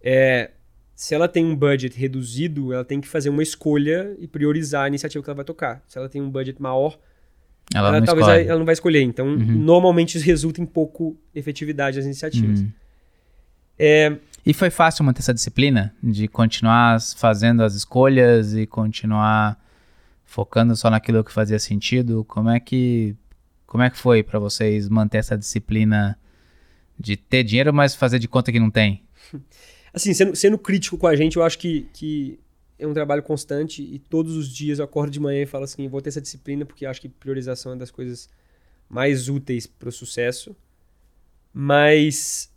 é, 0.00 0.52
se 0.94 1.14
ela 1.14 1.28
tem 1.28 1.44
um 1.44 1.54
budget 1.54 1.98
reduzido, 1.98 2.72
ela 2.72 2.84
tem 2.84 3.00
que 3.00 3.08
fazer 3.08 3.28
uma 3.28 3.42
escolha 3.42 4.16
e 4.18 4.26
priorizar 4.26 4.84
a 4.84 4.88
iniciativa 4.88 5.22
que 5.22 5.28
ela 5.28 5.36
vai 5.36 5.44
tocar. 5.44 5.82
Se 5.86 5.98
ela 5.98 6.08
tem 6.08 6.22
um 6.22 6.30
budget 6.30 6.60
maior, 6.62 6.98
ela, 7.72 7.88
ela 7.88 8.02
talvez 8.02 8.26
escolhe. 8.26 8.48
ela 8.48 8.58
não 8.58 8.66
vai 8.66 8.72
escolher. 8.72 9.02
Então, 9.02 9.26
uhum. 9.26 9.38
normalmente 9.38 10.16
isso 10.16 10.26
resulta 10.26 10.60
em 10.60 10.66
pouco 10.66 11.16
efetividade 11.34 11.96
das 11.96 12.04
iniciativas. 12.04 12.60
Uhum. 12.60 12.70
É, 13.78 14.16
e 14.46 14.52
foi 14.52 14.70
fácil 14.70 15.04
manter 15.04 15.20
essa 15.20 15.32
disciplina 15.32 15.94
de 16.02 16.28
continuar 16.28 17.00
fazendo 17.16 17.62
as 17.62 17.74
escolhas 17.74 18.54
e 18.54 18.66
continuar 18.66 19.58
focando 20.24 20.76
só 20.76 20.90
naquilo 20.90 21.24
que 21.24 21.32
fazia 21.32 21.58
sentido? 21.58 22.24
Como 22.24 22.50
é 22.50 22.60
que 22.60 23.16
como 23.66 23.82
é 23.82 23.90
que 23.90 23.98
foi 23.98 24.22
para 24.22 24.38
vocês 24.38 24.88
manter 24.88 25.18
essa 25.18 25.36
disciplina 25.36 26.16
de 26.98 27.16
ter 27.16 27.42
dinheiro, 27.42 27.72
mas 27.72 27.94
fazer 27.94 28.18
de 28.18 28.28
conta 28.28 28.52
que 28.52 28.60
não 28.60 28.70
tem? 28.70 29.02
Assim, 29.92 30.12
sendo, 30.12 30.34
sendo 30.34 30.58
crítico 30.58 30.98
com 30.98 31.06
a 31.06 31.14
gente, 31.14 31.36
eu 31.36 31.42
acho 31.42 31.56
que, 31.56 31.88
que 31.92 32.38
é 32.78 32.86
um 32.86 32.92
trabalho 32.92 33.22
constante 33.22 33.82
e 33.82 33.98
todos 33.98 34.36
os 34.36 34.48
dias 34.48 34.78
eu 34.78 34.84
acordo 34.84 35.10
de 35.10 35.20
manhã 35.20 35.42
e 35.42 35.46
falo 35.46 35.64
assim, 35.64 35.88
vou 35.88 36.00
ter 36.00 36.08
essa 36.08 36.20
disciplina 36.20 36.64
porque 36.64 36.84
acho 36.84 37.00
que 37.00 37.08
priorização 37.08 37.72
é 37.72 37.76
das 37.76 37.90
coisas 37.90 38.28
mais 38.88 39.28
úteis 39.28 39.66
para 39.66 39.88
o 39.88 39.92
sucesso. 39.92 40.56
Mas 41.52 42.52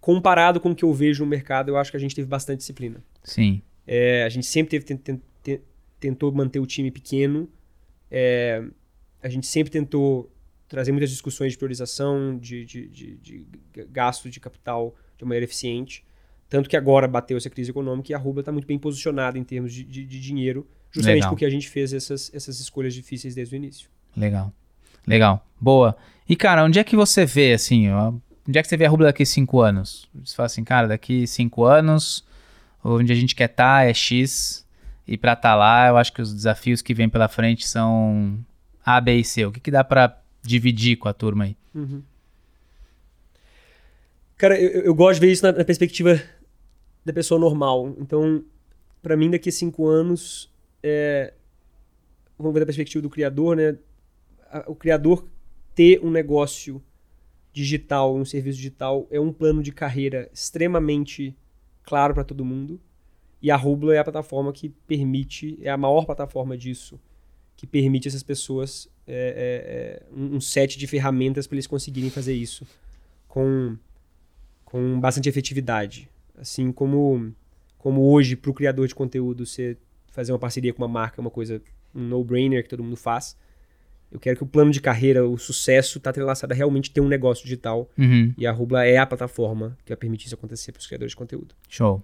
comparado 0.00 0.60
com 0.60 0.70
o 0.70 0.74
que 0.74 0.84
eu 0.84 0.92
vejo 0.92 1.24
no 1.24 1.30
mercado, 1.30 1.70
eu 1.70 1.76
acho 1.76 1.90
que 1.90 1.96
a 1.96 2.00
gente 2.00 2.14
teve 2.14 2.26
bastante 2.26 2.58
disciplina. 2.58 3.02
Sim. 3.22 3.62
É, 3.86 4.24
a 4.24 4.28
gente 4.28 4.46
sempre 4.46 4.80
teve, 4.80 5.20
tentou 6.00 6.32
manter 6.32 6.60
o 6.60 6.66
time 6.66 6.90
pequeno. 6.90 7.48
É, 8.10 8.64
a 9.22 9.28
gente 9.28 9.46
sempre 9.46 9.70
tentou 9.70 10.32
trazer 10.68 10.92
muitas 10.92 11.10
discussões 11.10 11.52
de 11.52 11.58
priorização, 11.58 12.38
de, 12.38 12.64
de, 12.64 12.88
de, 12.88 13.16
de, 13.16 13.46
gasto 13.90 14.28
de 14.30 14.38
capital 14.38 14.94
de 15.16 15.24
maneira 15.24 15.44
eficiente. 15.44 16.04
Tanto 16.48 16.68
que 16.68 16.76
agora 16.76 17.06
bateu 17.06 17.36
essa 17.36 17.50
crise 17.50 17.70
econômica 17.70 18.12
e 18.12 18.14
a 18.14 18.18
Rubla 18.18 18.40
está 18.40 18.50
muito 18.50 18.66
bem 18.66 18.78
posicionada 18.78 19.38
em 19.38 19.44
termos 19.44 19.72
de, 19.72 19.84
de 19.84 20.20
dinheiro, 20.20 20.66
justamente 20.90 21.16
Legal. 21.16 21.30
porque 21.30 21.44
a 21.44 21.50
gente 21.50 21.68
fez 21.68 21.92
essas, 21.92 22.30
essas 22.34 22.58
escolhas 22.60 22.94
difíceis 22.94 23.34
desde 23.34 23.54
o 23.54 23.56
início. 23.56 23.90
Legal. 24.16 24.52
Legal. 25.06 25.46
Boa. 25.60 25.96
E, 26.28 26.34
cara, 26.36 26.64
onde 26.64 26.78
é 26.78 26.84
que 26.84 26.96
você 26.96 27.26
vê, 27.26 27.52
assim, 27.52 27.90
ó, 27.90 28.12
Onde 28.48 28.58
é 28.58 28.62
que 28.62 28.68
você 28.68 28.78
vê 28.78 28.86
a 28.86 28.88
Rubla 28.88 29.08
daqui 29.08 29.26
cinco 29.26 29.60
anos? 29.60 30.08
Você 30.24 30.34
fala 30.34 30.46
assim, 30.46 30.64
cara, 30.64 30.88
daqui 30.88 31.26
cinco 31.26 31.64
anos, 31.64 32.24
onde 32.82 33.12
a 33.12 33.14
gente 33.14 33.34
quer 33.34 33.50
estar 33.50 33.80
tá 33.80 33.84
é 33.84 33.92
X, 33.92 34.66
e 35.06 35.18
para 35.18 35.34
estar 35.34 35.50
tá 35.50 35.54
lá, 35.54 35.88
eu 35.88 35.98
acho 35.98 36.10
que 36.14 36.22
os 36.22 36.32
desafios 36.32 36.80
que 36.80 36.94
vêm 36.94 37.10
pela 37.10 37.28
frente 37.28 37.68
são 37.68 38.38
A, 38.82 38.98
B 39.02 39.16
e 39.16 39.24
C. 39.24 39.44
O 39.44 39.52
que, 39.52 39.60
que 39.60 39.70
dá 39.70 39.84
para 39.84 40.18
dividir 40.42 40.96
com 40.96 41.10
a 41.10 41.12
turma 41.12 41.44
aí? 41.44 41.56
Uhum. 41.74 42.02
Cara, 44.38 44.58
eu, 44.58 44.82
eu, 44.82 44.94
gosto 44.94 45.20
de 45.20 45.26
ver 45.26 45.32
isso 45.32 45.44
na, 45.44 45.52
na 45.52 45.64
perspectiva 45.64 46.18
da 47.08 47.12
pessoa 47.12 47.40
normal. 47.40 47.94
Então, 47.98 48.44
para 49.02 49.16
mim, 49.16 49.30
daqui 49.30 49.48
a 49.48 49.52
cinco 49.52 49.86
anos, 49.86 50.52
é... 50.82 51.32
vamos 52.36 52.52
ver 52.52 52.60
da 52.60 52.66
perspectiva 52.66 53.02
do 53.02 53.10
criador, 53.10 53.56
né? 53.56 53.76
O 54.66 54.74
criador 54.74 55.26
ter 55.74 56.00
um 56.04 56.10
negócio 56.10 56.82
digital, 57.52 58.14
um 58.14 58.24
serviço 58.24 58.58
digital, 58.58 59.06
é 59.10 59.18
um 59.18 59.32
plano 59.32 59.62
de 59.62 59.72
carreira 59.72 60.30
extremamente 60.32 61.34
claro 61.82 62.14
para 62.14 62.24
todo 62.24 62.44
mundo. 62.44 62.80
E 63.40 63.50
a 63.50 63.56
Rublo 63.56 63.90
é 63.90 63.98
a 63.98 64.04
plataforma 64.04 64.52
que 64.52 64.68
permite, 64.68 65.58
é 65.62 65.70
a 65.70 65.76
maior 65.76 66.04
plataforma 66.04 66.56
disso, 66.58 67.00
que 67.56 67.66
permite 67.66 68.08
essas 68.08 68.22
pessoas 68.22 68.88
é, 69.06 69.14
é, 69.14 70.12
é 70.12 70.14
um, 70.14 70.40
set 70.40 70.78
de 70.78 70.86
ferramentas 70.86 71.46
para 71.46 71.54
eles 71.54 71.66
conseguirem 71.66 72.10
fazer 72.10 72.34
isso 72.34 72.66
com, 73.26 73.76
com 74.64 75.00
bastante 75.00 75.28
efetividade. 75.28 76.08
Assim 76.40 76.72
como, 76.72 77.32
como 77.76 78.10
hoje, 78.12 78.36
para 78.36 78.50
o 78.50 78.54
criador 78.54 78.86
de 78.86 78.94
conteúdo, 78.94 79.44
você 79.44 79.76
fazer 80.10 80.32
uma 80.32 80.38
parceria 80.38 80.72
com 80.72 80.82
uma 80.82 80.88
marca 80.88 81.20
é 81.20 81.22
uma 81.22 81.30
coisa, 81.30 81.60
um 81.94 82.02
no-brainer 82.02 82.62
que 82.62 82.68
todo 82.68 82.82
mundo 82.82 82.96
faz 82.96 83.36
eu 84.10 84.18
quero 84.18 84.36
que 84.36 84.42
o 84.42 84.46
plano 84.46 84.70
de 84.70 84.80
carreira, 84.80 85.26
o 85.26 85.36
sucesso, 85.36 85.98
está 85.98 86.10
entrelaçado 86.10 86.52
a 86.52 86.56
realmente 86.56 86.90
ter 86.90 87.00
um 87.00 87.08
negócio 87.08 87.44
digital. 87.44 87.90
Uhum. 87.96 88.32
E 88.38 88.46
a 88.46 88.52
Rubla 88.52 88.84
é 88.84 88.96
a 88.96 89.06
plataforma 89.06 89.76
que 89.84 89.90
vai 89.90 89.96
permitir 89.96 90.26
isso 90.26 90.34
acontecer 90.34 90.72
para 90.72 90.80
os 90.80 90.86
criadores 90.86 91.12
de 91.12 91.16
conteúdo. 91.16 91.54
Show. 91.68 92.02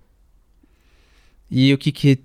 E 1.50 1.72
o 1.72 1.78
que 1.78 1.90
que... 1.90 2.22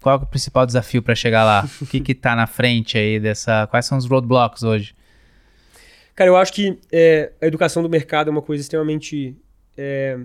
Qual 0.00 0.18
é 0.18 0.22
o 0.22 0.26
principal 0.26 0.64
desafio 0.64 1.02
para 1.02 1.14
chegar 1.14 1.44
lá? 1.44 1.68
o 1.82 1.86
que 1.86 2.00
que 2.00 2.14
tá 2.14 2.34
na 2.34 2.46
frente 2.46 2.96
aí 2.96 3.20
dessa... 3.20 3.66
Quais 3.66 3.84
são 3.84 3.98
os 3.98 4.06
roadblocks 4.06 4.62
hoje? 4.62 4.94
Cara, 6.14 6.30
eu 6.30 6.36
acho 6.36 6.52
que 6.52 6.78
é, 6.90 7.32
a 7.40 7.46
educação 7.46 7.82
do 7.82 7.88
mercado 7.88 8.28
é 8.28 8.30
uma 8.30 8.42
coisa 8.42 8.62
extremamente... 8.62 9.36
É, 9.76 10.18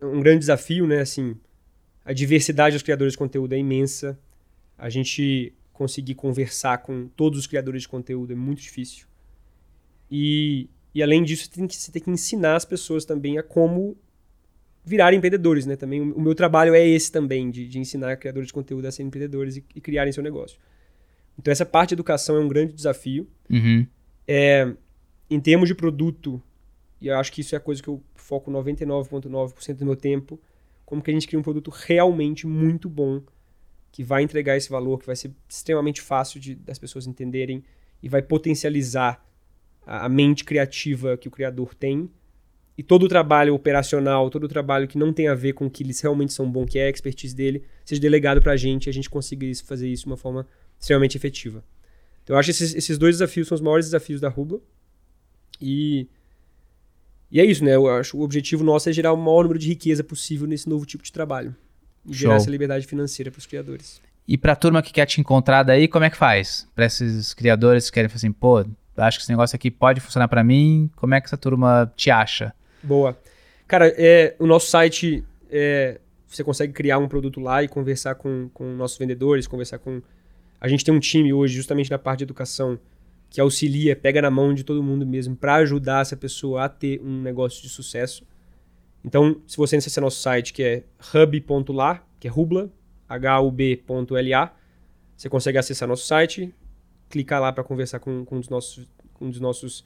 um 0.00 0.20
grande 0.20 0.40
desafio, 0.40 0.86
né? 0.86 1.00
Assim, 1.00 1.36
a 2.04 2.12
diversidade 2.12 2.74
dos 2.74 2.82
criadores 2.82 3.12
de 3.12 3.18
conteúdo 3.18 3.52
é 3.54 3.58
imensa. 3.58 4.18
A 4.76 4.88
gente 4.88 5.52
conseguir 5.72 6.14
conversar 6.14 6.78
com 6.78 7.08
todos 7.08 7.38
os 7.38 7.46
criadores 7.46 7.82
de 7.82 7.88
conteúdo 7.88 8.32
é 8.32 8.36
muito 8.36 8.62
difícil. 8.62 9.06
E, 10.10 10.68
e 10.94 11.02
além 11.02 11.22
disso, 11.22 11.44
você 11.44 11.50
tem, 11.50 11.66
que, 11.66 11.76
você 11.76 11.92
tem 11.92 12.02
que 12.02 12.10
ensinar 12.10 12.56
as 12.56 12.64
pessoas 12.64 13.04
também 13.04 13.38
a 13.38 13.42
como 13.42 13.96
virar 14.84 15.12
empreendedores, 15.12 15.66
né? 15.66 15.74
Também 15.74 16.00
o, 16.00 16.14
o 16.14 16.20
meu 16.20 16.34
trabalho 16.34 16.74
é 16.74 16.86
esse 16.86 17.10
também, 17.10 17.50
de, 17.50 17.66
de 17.66 17.78
ensinar 17.78 18.16
criadores 18.16 18.46
de 18.46 18.52
conteúdo 18.52 18.86
a 18.86 18.92
serem 18.92 19.08
empreendedores 19.08 19.56
e, 19.56 19.64
e, 19.74 19.80
criarem 19.80 20.12
seu 20.12 20.22
negócio. 20.22 20.58
Então 21.38 21.50
essa 21.50 21.66
parte 21.66 21.88
de 21.88 21.94
educação 21.96 22.36
é 22.36 22.40
um 22.40 22.48
grande 22.48 22.72
desafio. 22.72 23.28
Uhum. 23.50 23.86
É, 24.28 24.72
em 25.28 25.40
termos 25.40 25.68
de 25.68 25.74
produto, 25.74 26.40
e 27.00 27.08
eu 27.08 27.18
acho 27.18 27.32
que 27.32 27.40
isso 27.40 27.54
é 27.54 27.58
a 27.58 27.60
coisa 27.60 27.82
que 27.82 27.88
eu 27.88 28.00
foco 28.26 28.50
99,9% 28.50 29.74
do 29.74 29.84
meu 29.84 29.94
tempo, 29.94 30.40
como 30.84 31.00
que 31.00 31.10
a 31.10 31.14
gente 31.14 31.28
cria 31.28 31.38
um 31.38 31.42
produto 31.42 31.70
realmente 31.70 32.46
muito 32.46 32.88
bom 32.88 33.22
que 33.92 34.02
vai 34.02 34.22
entregar 34.22 34.56
esse 34.56 34.68
valor, 34.68 34.98
que 34.98 35.06
vai 35.06 35.16
ser 35.16 35.30
extremamente 35.48 36.02
fácil 36.02 36.40
de, 36.40 36.54
das 36.54 36.78
pessoas 36.78 37.06
entenderem 37.06 37.62
e 38.02 38.08
vai 38.08 38.20
potencializar 38.20 39.24
a, 39.86 40.06
a 40.06 40.08
mente 40.08 40.44
criativa 40.44 41.16
que 41.16 41.28
o 41.28 41.30
criador 41.30 41.72
tem 41.74 42.10
e 42.76 42.82
todo 42.82 43.04
o 43.04 43.08
trabalho 43.08 43.54
operacional, 43.54 44.28
todo 44.28 44.44
o 44.44 44.48
trabalho 44.48 44.88
que 44.88 44.98
não 44.98 45.12
tem 45.12 45.28
a 45.28 45.34
ver 45.34 45.54
com 45.54 45.66
o 45.66 45.70
que 45.70 45.82
eles 45.82 46.00
realmente 46.00 46.32
são 46.32 46.50
bons, 46.50 46.66
que 46.66 46.78
é 46.78 46.86
a 46.86 46.90
expertise 46.90 47.34
dele, 47.34 47.62
seja 47.84 48.00
delegado 48.00 48.42
para 48.42 48.52
a 48.52 48.56
gente 48.56 48.86
e 48.86 48.90
a 48.90 48.92
gente 48.92 49.08
consiga 49.08 49.46
isso, 49.46 49.64
fazer 49.64 49.88
isso 49.88 50.02
de 50.02 50.08
uma 50.08 50.16
forma 50.16 50.46
extremamente 50.78 51.16
efetiva. 51.16 51.64
Então 52.22 52.34
eu 52.34 52.40
acho 52.40 52.48
que 52.48 52.50
esses, 52.50 52.74
esses 52.74 52.98
dois 52.98 53.14
desafios 53.14 53.46
são 53.46 53.54
os 53.54 53.60
maiores 53.60 53.86
desafios 53.86 54.20
da 54.20 54.28
Rubla. 54.28 54.60
E, 55.60 56.08
e 57.30 57.40
é 57.40 57.44
isso, 57.44 57.64
né? 57.64 57.74
Eu 57.74 57.88
acho 57.88 58.12
que 58.12 58.16
o 58.16 58.20
objetivo 58.20 58.62
nosso 58.62 58.88
é 58.88 58.92
gerar 58.92 59.12
o 59.12 59.16
maior 59.16 59.42
número 59.42 59.58
de 59.58 59.68
riqueza 59.68 60.04
possível 60.04 60.46
nesse 60.46 60.68
novo 60.68 60.86
tipo 60.86 61.02
de 61.02 61.12
trabalho. 61.12 61.54
E 62.04 62.08
Show. 62.08 62.14
gerar 62.14 62.36
essa 62.36 62.50
liberdade 62.50 62.86
financeira 62.86 63.30
para 63.30 63.38
os 63.38 63.46
criadores. 63.46 64.00
E 64.28 64.36
pra 64.36 64.56
turma 64.56 64.82
que 64.82 64.92
quer 64.92 65.06
te 65.06 65.20
encontrar 65.20 65.62
daí, 65.62 65.86
como 65.88 66.04
é 66.04 66.10
que 66.10 66.16
faz? 66.16 66.68
Pra 66.74 66.86
esses 66.86 67.32
criadores 67.34 67.88
que 67.88 67.94
querem 67.94 68.08
falar 68.08 68.16
assim, 68.16 68.32
pô, 68.32 68.64
acho 68.96 69.18
que 69.18 69.22
esse 69.22 69.30
negócio 69.30 69.54
aqui 69.54 69.70
pode 69.70 70.00
funcionar 70.00 70.28
pra 70.28 70.42
mim, 70.42 70.90
como 70.96 71.14
é 71.14 71.20
que 71.20 71.26
essa 71.26 71.36
turma 71.36 71.92
te 71.96 72.10
acha? 72.10 72.52
Boa. 72.82 73.16
Cara, 73.68 73.92
é, 73.96 74.34
o 74.38 74.46
nosso 74.46 74.68
site, 74.68 75.24
é, 75.50 76.00
você 76.26 76.42
consegue 76.42 76.72
criar 76.72 76.98
um 76.98 77.08
produto 77.08 77.40
lá 77.40 77.62
e 77.62 77.68
conversar 77.68 78.14
com, 78.16 78.48
com 78.52 78.64
nossos 78.74 78.98
vendedores, 78.98 79.46
conversar 79.46 79.78
com... 79.78 80.02
A 80.60 80.68
gente 80.68 80.84
tem 80.84 80.94
um 80.94 81.00
time 81.00 81.32
hoje, 81.32 81.54
justamente 81.54 81.90
na 81.90 81.98
parte 81.98 82.18
de 82.18 82.24
educação, 82.24 82.78
que 83.30 83.40
auxilia, 83.40 83.94
pega 83.96 84.22
na 84.22 84.30
mão 84.30 84.54
de 84.54 84.64
todo 84.64 84.82
mundo 84.82 85.06
mesmo 85.06 85.36
para 85.36 85.56
ajudar 85.56 86.02
essa 86.02 86.16
pessoa 86.16 86.64
a 86.64 86.68
ter 86.68 87.00
um 87.02 87.20
negócio 87.20 87.62
de 87.62 87.68
sucesso. 87.68 88.26
Então, 89.04 89.40
se 89.46 89.56
você 89.56 89.76
acessar 89.76 90.02
nosso 90.02 90.20
site, 90.20 90.52
que 90.52 90.62
é 90.62 90.84
hub.la, 91.14 92.04
que 92.18 92.26
é 92.26 92.30
rubla, 92.30 92.70
hub.la, 93.08 94.56
você 95.16 95.28
consegue 95.28 95.58
acessar 95.58 95.88
nosso 95.88 96.06
site, 96.06 96.52
clicar 97.08 97.40
lá 97.40 97.52
para 97.52 97.62
conversar 97.62 98.00
com, 98.00 98.24
com, 98.24 98.36
um 98.36 98.40
dos 98.40 98.48
nossos, 98.48 98.88
um 99.20 99.30
dos 99.30 99.40
nossos 99.40 99.84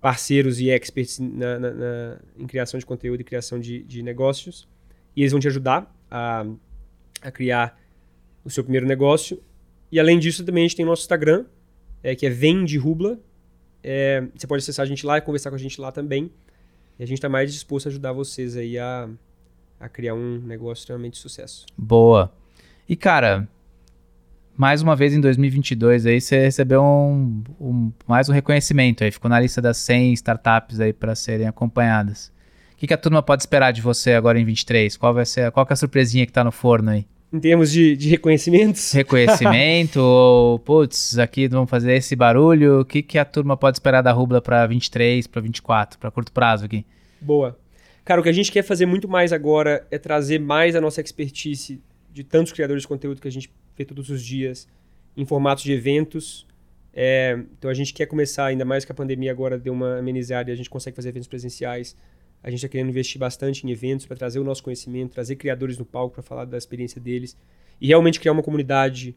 parceiros 0.00 0.60
e 0.60 0.70
experts 0.70 1.18
na, 1.18 1.58
na, 1.58 1.70
na, 1.70 2.20
em 2.38 2.46
criação 2.46 2.78
de 2.78 2.86
conteúdo 2.86 3.20
e 3.20 3.24
criação 3.24 3.58
de, 3.58 3.82
de 3.82 4.02
negócios. 4.02 4.68
E 5.14 5.22
eles 5.22 5.32
vão 5.32 5.40
te 5.40 5.48
ajudar 5.48 5.94
a, 6.10 6.46
a 7.22 7.30
criar 7.30 7.78
o 8.44 8.50
seu 8.50 8.62
primeiro 8.62 8.86
negócio. 8.86 9.42
E 9.90 10.00
além 10.00 10.18
disso, 10.18 10.44
também 10.44 10.64
a 10.64 10.68
gente 10.68 10.76
tem 10.76 10.84
o 10.84 10.88
nosso 10.88 11.02
Instagram, 11.02 11.46
é, 12.06 12.14
que 12.14 12.24
é 12.26 12.30
Vende 12.30 12.78
Rubla. 12.78 13.18
É, 13.82 14.24
você 14.34 14.46
pode 14.46 14.62
acessar 14.62 14.84
a 14.84 14.86
gente 14.88 15.04
lá 15.04 15.18
e 15.18 15.20
conversar 15.20 15.50
com 15.50 15.56
a 15.56 15.58
gente 15.58 15.80
lá 15.80 15.90
também. 15.90 16.30
E 16.98 17.02
a 17.02 17.06
gente 17.06 17.18
está 17.18 17.28
mais 17.28 17.52
disposto 17.52 17.86
a 17.86 17.88
ajudar 17.90 18.12
vocês 18.12 18.56
aí 18.56 18.78
a, 18.78 19.08
a 19.80 19.88
criar 19.88 20.14
um 20.14 20.38
negócio 20.38 20.82
extremamente 20.82 21.14
de 21.14 21.18
sucesso. 21.18 21.66
Boa. 21.76 22.32
E 22.88 22.94
cara, 22.96 23.48
mais 24.56 24.80
uma 24.82 24.94
vez 24.96 25.12
em 25.12 25.20
2022 25.20 26.06
aí 26.06 26.20
você 26.20 26.38
recebeu 26.40 26.82
um, 26.82 27.42
um- 27.60 27.92
mais 28.06 28.28
um 28.28 28.32
reconhecimento 28.32 29.02
aí, 29.04 29.10
ficou 29.10 29.28
na 29.28 29.38
lista 29.40 29.60
das 29.60 29.76
100 29.78 30.12
startups 30.14 30.80
aí 30.80 30.92
para 30.92 31.14
serem 31.14 31.46
acompanhadas. 31.46 32.32
O 32.72 32.76
que, 32.78 32.86
que 32.86 32.94
a 32.94 32.98
turma 32.98 33.22
pode 33.22 33.42
esperar 33.42 33.72
de 33.72 33.82
você 33.82 34.12
agora 34.12 34.38
em 34.38 34.44
23? 34.44 34.96
Qual 34.96 35.12
vai 35.12 35.24
ser, 35.26 35.50
qual 35.50 35.66
é 35.68 35.72
a 35.72 35.76
surpresinha 35.76 36.24
que 36.26 36.32
tá 36.32 36.44
no 36.44 36.52
forno 36.52 36.90
aí? 36.90 37.06
Em 37.32 37.40
termos 37.40 37.72
de, 37.72 37.96
de 37.96 38.08
reconhecimentos, 38.08 38.92
Reconhecimento 38.92 39.98
ou, 40.00 40.58
putz, 40.60 41.18
aqui 41.18 41.48
vamos 41.48 41.68
fazer 41.68 41.94
esse 41.94 42.14
barulho? 42.14 42.80
O 42.80 42.84
que, 42.84 43.02
que 43.02 43.18
a 43.18 43.24
turma 43.24 43.56
pode 43.56 43.76
esperar 43.76 44.00
da 44.00 44.12
Rubla 44.12 44.40
para 44.40 44.66
23, 44.66 45.26
para 45.26 45.42
24, 45.42 45.98
para 45.98 46.10
curto 46.10 46.32
prazo 46.32 46.64
aqui? 46.64 46.86
Boa. 47.20 47.58
Cara, 48.04 48.20
o 48.20 48.22
que 48.22 48.28
a 48.28 48.32
gente 48.32 48.52
quer 48.52 48.62
fazer 48.62 48.86
muito 48.86 49.08
mais 49.08 49.32
agora 49.32 49.84
é 49.90 49.98
trazer 49.98 50.38
mais 50.38 50.76
a 50.76 50.80
nossa 50.80 51.00
expertise 51.00 51.82
de 52.12 52.22
tantos 52.22 52.52
criadores 52.52 52.82
de 52.82 52.88
conteúdo 52.88 53.20
que 53.20 53.28
a 53.28 53.32
gente 53.32 53.50
vê 53.76 53.84
todos 53.84 54.08
os 54.08 54.24
dias 54.24 54.68
em 55.16 55.26
formatos 55.26 55.64
de 55.64 55.72
eventos. 55.72 56.46
É, 56.94 57.38
então 57.58 57.68
a 57.68 57.74
gente 57.74 57.92
quer 57.92 58.06
começar, 58.06 58.46
ainda 58.46 58.64
mais 58.64 58.84
que 58.84 58.92
a 58.92 58.94
pandemia 58.94 59.30
agora 59.30 59.58
deu 59.58 59.72
uma 59.72 59.98
amenizada 59.98 60.50
e 60.50 60.52
a 60.52 60.56
gente 60.56 60.70
consegue 60.70 60.94
fazer 60.94 61.08
eventos 61.08 61.28
presenciais. 61.28 61.96
A 62.46 62.50
gente 62.50 62.60
está 62.60 62.68
querendo 62.68 62.90
investir 62.90 63.18
bastante 63.18 63.66
em 63.66 63.72
eventos 63.72 64.06
para 64.06 64.16
trazer 64.16 64.38
o 64.38 64.44
nosso 64.44 64.62
conhecimento, 64.62 65.12
trazer 65.12 65.34
criadores 65.34 65.76
no 65.78 65.84
palco 65.84 66.14
para 66.14 66.22
falar 66.22 66.44
da 66.44 66.56
experiência 66.56 67.00
deles 67.00 67.36
e 67.80 67.88
realmente 67.88 68.20
criar 68.20 68.30
uma 68.30 68.42
comunidade 68.42 69.16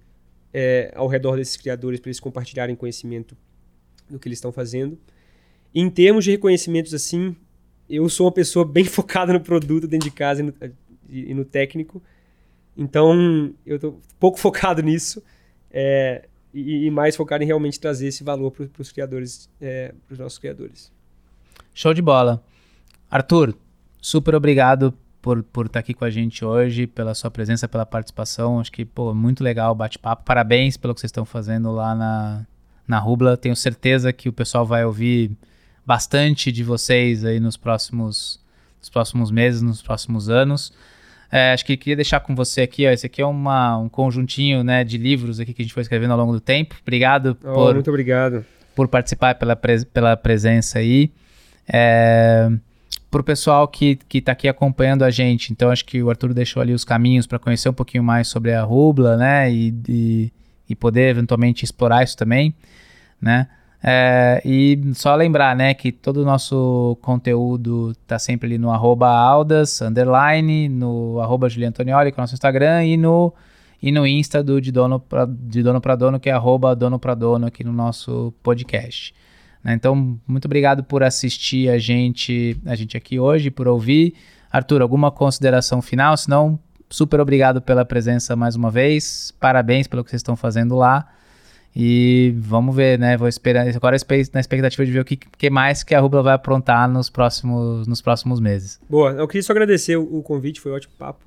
é, 0.52 0.92
ao 0.96 1.08
redor 1.08 1.38
desses 1.38 1.56
criadores 1.56 2.00
para 2.00 2.10
eles 2.10 2.20
compartilharem 2.20 2.76
conhecimento 2.76 3.38
do 4.10 4.18
que 4.18 4.28
eles 4.28 4.40
estão 4.40 4.52
fazendo. 4.52 4.98
Em 5.76 5.88
termos 5.92 6.26
de 6.26 6.32
reconhecimentos 6.32 6.92
assim, 6.92 7.36
eu 7.88 8.10
sou 8.10 8.26
uma 8.26 8.32
pessoa 8.32 8.66
bem 8.66 8.86
focada 8.90 9.32
no 9.32 9.40
produto 9.40 9.88
dentro 9.88 10.10
de 10.10 10.16
casa 10.16 10.42
e 10.42 10.46
no, 10.46 10.54
e 11.08 11.34
no 11.36 11.46
técnico. 11.46 12.02
Então, 12.76 13.54
eu 13.64 13.76
estou 13.76 14.02
pouco 14.20 14.40
focado 14.42 14.82
nisso 14.82 15.24
é, 15.70 16.28
e, 16.52 16.88
e 16.88 16.90
mais 16.90 17.16
focado 17.16 17.44
em 17.44 17.46
realmente 17.46 17.80
trazer 17.80 18.08
esse 18.08 18.24
valor 18.24 18.50
para 18.50 18.68
os 18.80 18.92
criadores, 18.92 19.48
é, 19.62 19.94
para 20.08 20.14
os 20.14 20.18
nossos 20.18 20.40
criadores. 20.40 20.92
Show 21.76 21.94
de 21.94 22.02
bola. 22.02 22.44
Arthur, 23.10 23.56
super 24.02 24.36
obrigado 24.36 24.94
por 25.22 25.44
por 25.44 25.66
estar 25.66 25.80
aqui 25.80 25.94
com 25.94 26.06
a 26.06 26.10
gente 26.10 26.46
hoje, 26.46 26.88
pela 26.88 27.14
sua 27.14 27.30
presença, 27.32 27.68
pela 27.68 27.86
participação. 27.86 28.60
Acho 28.60 28.72
que, 28.72 28.86
pô, 28.86 29.14
muito 29.14 29.44
legal 29.44 29.72
o 29.72 29.76
bate-papo. 29.76 30.24
Parabéns 30.24 30.78
pelo 30.78 30.94
que 30.94 31.02
vocês 31.02 31.10
estão 31.10 31.26
fazendo 31.26 31.72
lá 31.72 31.94
na, 31.96 32.46
na 32.88 33.00
Rubla. 33.00 33.36
Tenho 33.36 33.56
certeza 33.56 34.14
que 34.14 34.30
o 34.30 34.34
pessoal 34.34 34.66
vai 34.66 34.86
ouvir 34.86 35.32
bastante 35.86 36.52
de 36.52 36.64
vocês 36.64 37.26
aí 37.26 37.40
nos 37.40 37.58
próximos, 37.58 38.40
nos 38.80 38.90
próximos 38.90 39.32
meses, 39.32 39.62
nos 39.62 39.82
próximos 39.82 40.30
anos. 40.30 40.72
É, 41.32 41.54
acho 41.54 41.66
que 41.66 41.78
queria 41.78 41.96
deixar 41.96 42.20
com 42.22 42.34
você 42.36 42.62
aqui, 42.62 42.88
ó, 42.88 42.90
esse 42.92 43.06
aqui 43.06 43.22
é 43.22 43.26
uma, 43.26 43.78
um 43.78 43.88
conjuntinho 43.88 44.64
né, 44.64 44.84
de 44.84 44.98
livros 44.98 45.40
aqui 45.40 45.54
que 45.54 45.62
a 45.62 45.66
gente 45.66 45.74
foi 45.74 45.82
escrevendo 45.82 46.12
ao 46.12 46.18
longo 46.18 46.32
do 46.34 46.40
tempo. 46.40 46.76
Obrigado 46.82 47.38
Oh, 47.44 47.54
por, 47.54 47.74
muito 47.76 47.90
obrigado. 47.90 48.44
por 48.76 48.88
participar, 48.88 49.36
pela, 49.36 49.56
pela 49.56 50.18
presença 50.18 50.80
aí. 50.80 51.12
É, 51.72 52.50
pro 53.10 53.24
pessoal 53.24 53.68
que, 53.68 53.96
que 53.96 54.22
tá 54.22 54.32
aqui 54.32 54.48
acompanhando 54.48 55.04
a 55.04 55.10
gente, 55.10 55.52
então 55.52 55.72
acho 55.72 55.84
que 55.86 56.02
o 56.02 56.10
Arthur 56.10 56.34
deixou 56.34 56.62
ali 56.62 56.74
os 56.74 56.86
caminhos 56.86 57.26
para 57.26 57.40
conhecer 57.40 57.70
um 57.70 57.74
pouquinho 57.74 58.04
mais 58.04 58.28
sobre 58.28 58.54
a 58.54 58.64
Rubla, 58.64 59.18
né? 59.18 59.52
E, 59.52 59.74
e, 59.88 60.34
e 60.70 60.76
poder 60.76 61.10
eventualmente 61.10 61.66
explorar 61.66 62.04
isso 62.04 62.16
também, 62.16 62.54
né? 63.20 63.48
É, 63.82 64.42
e 64.44 64.78
só 64.94 65.16
lembrar, 65.16 65.56
né, 65.56 65.74
que 65.74 65.90
todo 65.90 66.18
o 66.18 66.26
nosso 66.26 66.98
conteúdo 67.02 67.96
tá 68.06 68.20
sempre 68.20 68.48
ali 68.48 68.58
no 68.58 68.72
arroba 68.72 69.08
Aldas, 69.08 69.82
underline, 69.82 70.68
no 70.68 71.20
arroba 71.22 71.48
Juliano 71.48 71.70
Antonioli, 71.70 72.10
é 72.10 72.14
o 72.14 72.18
nosso 72.18 72.34
Instagram, 72.34 72.84
e 72.84 72.98
no, 72.98 73.34
e 73.82 73.90
no 73.92 74.06
Insta 74.06 74.44
do 74.44 74.60
de 74.60 74.72
dono 74.74 75.00
para 75.00 75.96
Dono, 75.96 76.20
que 76.20 76.30
é 76.30 76.34
arroba 76.34 76.76
Dono 76.76 77.00
para 77.00 77.16
Dono 77.16 77.48
aqui 77.48 77.64
no 77.64 77.72
nosso 77.72 78.34
podcast. 78.44 79.14
Né? 79.64 79.74
Então, 79.74 80.20
muito 80.28 80.46
obrigado 80.46 80.84
por 80.84 81.04
assistir 81.04 81.70
a 81.70 81.78
gente, 81.78 82.58
a 82.66 82.76
gente 82.76 82.96
aqui 82.96 83.20
hoje, 83.20 83.50
por 83.52 83.68
ouvir. 83.68 84.14
Arthur, 84.52 84.82
alguma 84.82 85.12
consideração 85.12 85.82
final? 85.82 86.16
Se 86.18 86.30
não, 86.30 86.60
super 86.90 87.20
obrigado 87.20 87.62
pela 87.62 87.84
presença 87.86 88.36
mais 88.36 88.56
uma 88.56 88.72
vez. 88.72 89.34
Parabéns 89.40 89.86
pelo 89.88 90.04
que 90.04 90.10
vocês 90.10 90.20
estão 90.22 90.36
fazendo 90.36 90.76
lá. 90.76 91.08
E 91.76 92.34
vamos 92.38 92.76
ver, 92.76 92.98
né? 92.98 93.16
Vou 93.16 93.28
esperar 93.28 93.68
agora 93.76 93.96
espe- 93.96 94.28
na 94.34 94.40
expectativa 94.40 94.84
de 94.84 94.92
ver 94.92 95.00
o 95.02 95.06
que, 95.06 95.16
que 95.16 95.50
mais 95.52 95.84
que 95.84 95.94
a 95.94 96.00
Rubla 96.00 96.24
vai 96.24 96.34
aprontar 96.34 96.90
nos 96.90 97.12
próximos, 97.12 97.86
nos 97.86 98.02
próximos 98.02 98.40
meses. 98.40 98.80
Boa, 98.90 99.12
eu 99.12 99.28
queria 99.28 99.44
só 99.44 99.54
agradecer 99.54 99.96
o, 99.96 100.18
o 100.18 100.24
convite, 100.24 100.60
foi 100.60 100.72
um 100.72 100.76
ótimo 100.76 100.94
papo. 100.98 101.24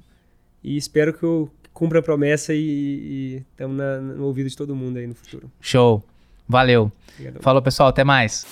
E 0.64 0.76
espero 0.76 1.12
que 1.14 1.22
eu 1.22 1.48
cumpra 1.72 2.00
a 2.00 2.02
promessa 2.02 2.52
e 2.52 3.42
estamos 3.52 3.76
no 4.16 4.24
ouvido 4.24 4.48
de 4.48 4.56
todo 4.56 4.74
mundo 4.74 4.96
aí 4.98 5.06
no 5.06 5.14
futuro. 5.14 5.48
Show. 5.60 6.02
Valeu. 6.52 6.92
Obrigado. 7.14 7.42
Falou, 7.42 7.60
pessoal. 7.62 7.88
Até 7.88 8.04
mais. 8.04 8.46